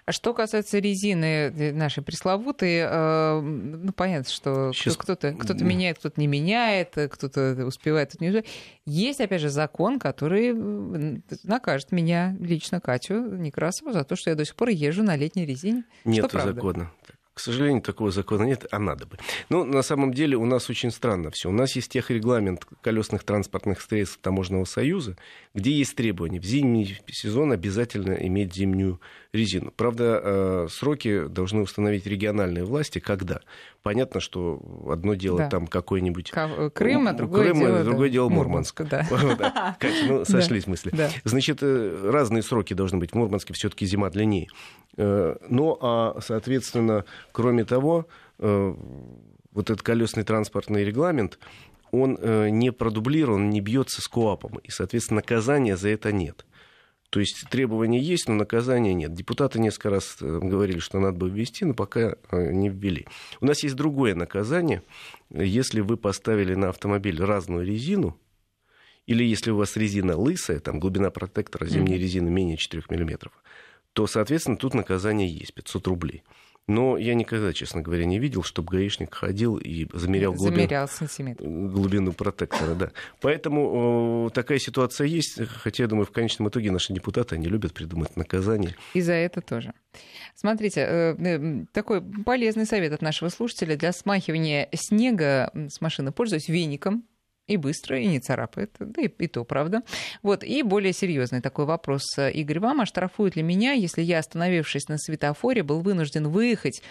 А 0.06 0.12
что 0.12 0.32
касается 0.32 0.78
резины 0.78 1.24
э, 1.24 1.72
нашей 1.72 2.04
пресловутой, 2.04 2.76
э, 2.82 3.40
ну, 3.40 3.92
понятно, 3.92 4.30
что 4.32 4.70
кто- 4.70 4.94
кто-то, 4.94 5.32
кто-то 5.32 5.64
меняет, 5.64 5.98
кто-то 5.98 6.20
не 6.20 6.28
меняет, 6.28 6.96
э, 6.96 7.08
кто-то 7.08 7.66
успевает, 7.66 8.10
кто-то 8.10 8.24
не 8.24 8.28
успевает. 8.30 8.46
Есть, 8.86 9.20
опять 9.20 9.40
же, 9.40 9.48
закон, 9.48 9.98
который 9.98 10.54
накажет 11.42 11.90
меня, 11.90 12.36
лично 12.38 12.80
Катю 12.80 13.14
Некрасову, 13.36 13.92
за 13.92 14.04
то, 14.04 14.14
что 14.14 14.30
я 14.30 14.36
до 14.36 14.44
сих 14.44 14.54
пор 14.54 14.68
езжу 14.68 15.02
на 15.02 15.16
летней 15.16 15.44
резине. 15.44 15.82
Нет 16.04 16.30
правда. 16.30 16.52
закона. 16.54 16.92
К 17.38 17.40
сожалению, 17.40 17.82
такого 17.82 18.10
закона 18.10 18.42
нет, 18.42 18.66
а 18.72 18.80
надо 18.80 19.06
бы. 19.06 19.16
Ну, 19.48 19.62
на 19.62 19.82
самом 19.82 20.12
деле, 20.12 20.36
у 20.36 20.44
нас 20.44 20.68
очень 20.70 20.90
странно 20.90 21.30
все. 21.30 21.48
У 21.48 21.52
нас 21.52 21.76
есть 21.76 21.88
техрегламент 21.92 22.66
колесных 22.80 23.22
транспортных 23.22 23.80
средств 23.80 24.18
Таможенного 24.20 24.64
союза, 24.64 25.16
где 25.54 25.70
есть 25.70 25.94
требования 25.94 26.40
в 26.40 26.44
зимний 26.44 26.98
сезон 27.06 27.52
обязательно 27.52 28.14
иметь 28.14 28.54
зимнюю 28.54 29.00
резину. 29.32 29.70
Правда, 29.70 30.20
э, 30.20 30.66
сроки 30.68 31.28
должны 31.28 31.62
установить 31.62 32.06
региональные 32.06 32.64
власти. 32.64 32.98
Когда? 32.98 33.40
Понятно, 33.84 34.18
что 34.18 34.60
одно 34.90 35.14
дело 35.14 35.38
Да. 35.38 35.48
там 35.48 35.68
какой-нибудь... 35.68 36.32
Ка- 36.32 36.70
Крым, 36.70 37.06
а 37.06 37.12
другое 37.12 37.44
Крым, 37.52 37.58
а 37.62 37.66
дело, 37.66 37.84
другое 37.84 38.08
да, 38.08 38.12
дело 38.14 38.28
Мурманск. 38.30 38.80
Вот, 39.10 39.38
да. 39.38 39.76
Катя, 39.78 39.94
ну, 40.08 40.24
сошлись 40.24 40.66
мысли. 40.66 40.90
Да. 40.92 41.08
Значит, 41.22 41.58
э, 41.62 42.10
разные 42.10 42.42
сроки 42.42 42.74
должны 42.74 42.98
быть. 42.98 43.12
В 43.12 43.14
Мурманске 43.14 43.54
все-таки 43.54 43.86
зима 43.86 44.10
длиннее. 44.10 44.48
Э, 44.96 45.36
Ну, 45.48 45.78
а, 45.80 46.18
соответственно, 46.20 47.04
кроме 47.32 47.64
того, 47.64 48.06
э, 48.38 48.74
вот 49.52 49.70
этот 49.70 49.82
колесный 49.82 50.24
транспортный 50.24 50.84
регламент, 50.84 51.38
он 51.90 52.18
э, 52.20 52.50
не 52.50 52.70
продублирован, 52.70 53.50
не 53.50 53.60
бьется 53.60 54.02
с 54.02 54.08
КОАПом. 54.08 54.58
И, 54.58 54.70
соответственно, 54.70 55.16
наказания 55.16 55.76
за 55.76 55.88
это 55.88 56.12
нет. 56.12 56.44
То 57.10 57.20
есть 57.20 57.46
требования 57.48 58.00
есть, 58.00 58.28
но 58.28 58.34
наказания 58.34 58.92
нет. 58.92 59.14
Депутаты 59.14 59.58
несколько 59.58 59.90
раз 59.90 60.18
э, 60.20 60.38
говорили, 60.42 60.78
что 60.78 60.98
надо 61.00 61.16
бы 61.16 61.30
ввести, 61.30 61.64
но 61.64 61.74
пока 61.74 62.16
не 62.32 62.68
ввели. 62.68 63.06
У 63.40 63.46
нас 63.46 63.62
есть 63.62 63.76
другое 63.76 64.14
наказание. 64.14 64.82
Если 65.30 65.80
вы 65.80 65.96
поставили 65.96 66.54
на 66.54 66.68
автомобиль 66.68 67.22
разную 67.22 67.66
резину, 67.66 68.18
или 69.08 69.24
если 69.24 69.50
у 69.50 69.56
вас 69.56 69.74
резина 69.76 70.18
лысая, 70.18 70.60
там 70.60 70.78
глубина 70.78 71.10
протектора 71.10 71.66
зимней 71.66 71.96
резины 71.96 72.28
менее 72.30 72.58
4 72.58 72.82
мм, 72.90 73.30
то, 73.94 74.06
соответственно, 74.06 74.58
тут 74.58 74.74
наказание 74.74 75.26
есть 75.26 75.54
500 75.54 75.86
рублей. 75.86 76.22
Но 76.68 76.98
я 76.98 77.14
никогда, 77.14 77.52
честно 77.54 77.80
говоря, 77.80 78.04
не 78.04 78.18
видел, 78.18 78.42
чтобы 78.42 78.70
гаишник 78.76 79.14
ходил 79.14 79.56
и 79.56 79.86
замерял 79.92 80.34
глубину, 80.34 80.56
Замерял 80.56 80.86
сантиметр. 80.86 81.42
глубину 81.44 82.12
протектора. 82.12 82.74
Да. 82.74 82.90
Поэтому 83.22 84.28
э, 84.28 84.34
такая 84.34 84.58
ситуация 84.58 85.06
есть. 85.06 85.40
Хотя, 85.48 85.84
я 85.84 85.88
думаю, 85.88 86.04
в 86.04 86.10
конечном 86.10 86.50
итоге 86.50 86.70
наши 86.70 86.92
депутаты, 86.92 87.36
они 87.36 87.46
любят 87.46 87.72
придумать 87.72 88.16
наказание. 88.16 88.76
И 88.92 89.00
за 89.00 89.14
это 89.14 89.40
тоже. 89.40 89.72
Смотрите, 90.34 90.80
э, 90.82 91.16
э, 91.18 91.64
такой 91.72 92.02
полезный 92.02 92.66
совет 92.66 92.92
от 92.92 93.00
нашего 93.00 93.30
слушателя. 93.30 93.74
Для 93.76 93.92
смахивания 93.92 94.68
снега 94.74 95.50
с 95.54 95.80
машины 95.80 96.12
пользуюсь 96.12 96.48
веником. 96.48 97.04
И 97.48 97.56
быстро, 97.56 97.98
и 97.98 98.06
не 98.06 98.20
царапает. 98.20 98.76
Да 98.78 99.02
и, 99.02 99.08
и 99.08 99.26
то, 99.26 99.44
правда. 99.44 99.82
Вот. 100.22 100.44
И 100.44 100.62
более 100.62 100.92
серьезный 100.92 101.40
такой 101.40 101.64
вопрос. 101.64 102.02
Игорь, 102.18 102.60
вам 102.60 102.82
оштрафуют 102.82 103.36
ли 103.36 103.42
меня, 103.42 103.72
если 103.72 104.02
я, 104.02 104.18
остановившись 104.18 104.88
на 104.88 104.98
светофоре, 104.98 105.62
был 105.62 105.80
вынужден 105.80 106.28
выехать 106.28 106.82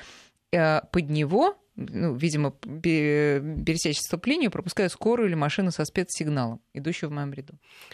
э, 0.51 0.81
под 0.91 1.09
него, 1.09 1.55
ну, 1.75 2.15
видимо, 2.15 2.51
пе- 2.51 3.39
пересечь 3.65 3.99
сцепление, 3.99 4.49
пропуская 4.49 4.89
скорую 4.89 5.27
или 5.29 5.35
машину 5.35 5.69
со 5.69 5.85
спецсигналом, 5.85 6.59
идущую 6.73 7.11
в 7.11 7.13
моем 7.13 7.31
ряду? 7.33 7.53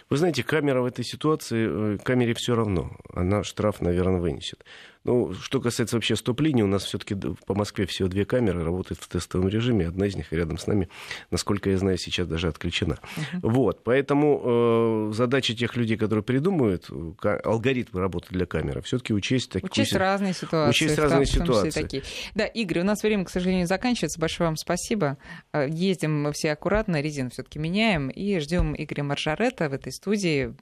Вы 0.09 0.17
знаете, 0.17 0.41
камера 0.43 0.81
в 0.81 0.85
этой 0.85 1.03
ситуации, 1.03 1.95
э, 1.95 1.97
камере 1.97 2.33
все 2.33 2.55
равно. 2.55 2.95
Она 3.13 3.43
штраф, 3.43 3.81
наверное, 3.81 4.21
вынесет. 4.21 4.63
Ну, 5.03 5.33
что 5.33 5.59
касается 5.59 5.97
вообще 5.97 6.15
стоп-линии, 6.15 6.61
у 6.61 6.67
нас 6.67 6.85
все-таки 6.85 7.15
по 7.45 7.53
Москве 7.53 7.85
всего 7.85 8.07
две 8.07 8.25
камеры 8.25 8.63
работают 8.63 9.01
в 9.01 9.07
тестовом 9.07 9.49
режиме. 9.49 9.87
Одна 9.87 10.07
из 10.07 10.15
них 10.15 10.31
рядом 10.31 10.57
с 10.57 10.67
нами, 10.67 10.89
насколько 11.29 11.69
я 11.69 11.77
знаю, 11.77 11.97
сейчас 11.97 12.27
даже 12.27 12.47
отключена. 12.47 12.93
Uh-huh. 12.93 13.39
Вот, 13.41 13.83
поэтому 13.83 15.09
э, 15.09 15.13
задача 15.13 15.53
тех 15.55 15.75
людей, 15.75 15.97
которые 15.97 16.23
придумывают 16.23 16.89
алгоритмы 17.21 17.99
работы 17.99 18.27
для 18.29 18.45
камеры, 18.45 18.81
все-таки 18.81 19.13
учесть 19.13 19.51
такие... 19.51 19.69
Учесть 19.69 19.93
разные 19.93 20.33
ситуации. 20.33 20.69
Учесть 20.69 20.97
разные 20.97 21.25
ситуации. 21.25 21.81
Такие. 21.81 22.03
Да, 22.35 22.45
Игорь, 22.45 22.79
у 22.79 22.83
нас 22.83 23.03
время, 23.03 23.25
к 23.25 23.29
сожалению, 23.29 23.67
заканчивается. 23.67 24.19
Большое 24.19 24.47
вам 24.47 24.55
спасибо. 24.55 25.17
Э, 25.51 25.67
ездим 25.69 26.23
мы 26.23 26.31
все 26.31 26.51
аккуратно, 26.51 27.01
резину 27.01 27.29
все-таки 27.29 27.59
меняем 27.59 28.09
и 28.09 28.39
ждем 28.39 28.73
Игоря 28.77 29.03
Маржарета 29.03 29.69
в 29.69 29.73
этой 29.73 29.91
студии 29.91 30.53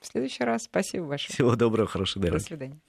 в 0.00 0.06
следующий 0.06 0.44
раз. 0.44 0.64
Спасибо 0.64 1.06
большое. 1.06 1.34
Всего 1.34 1.56
доброго, 1.56 1.88
хорошей 1.88 2.22
дороги. 2.22 2.40
До 2.40 2.46
свидания. 2.46 2.80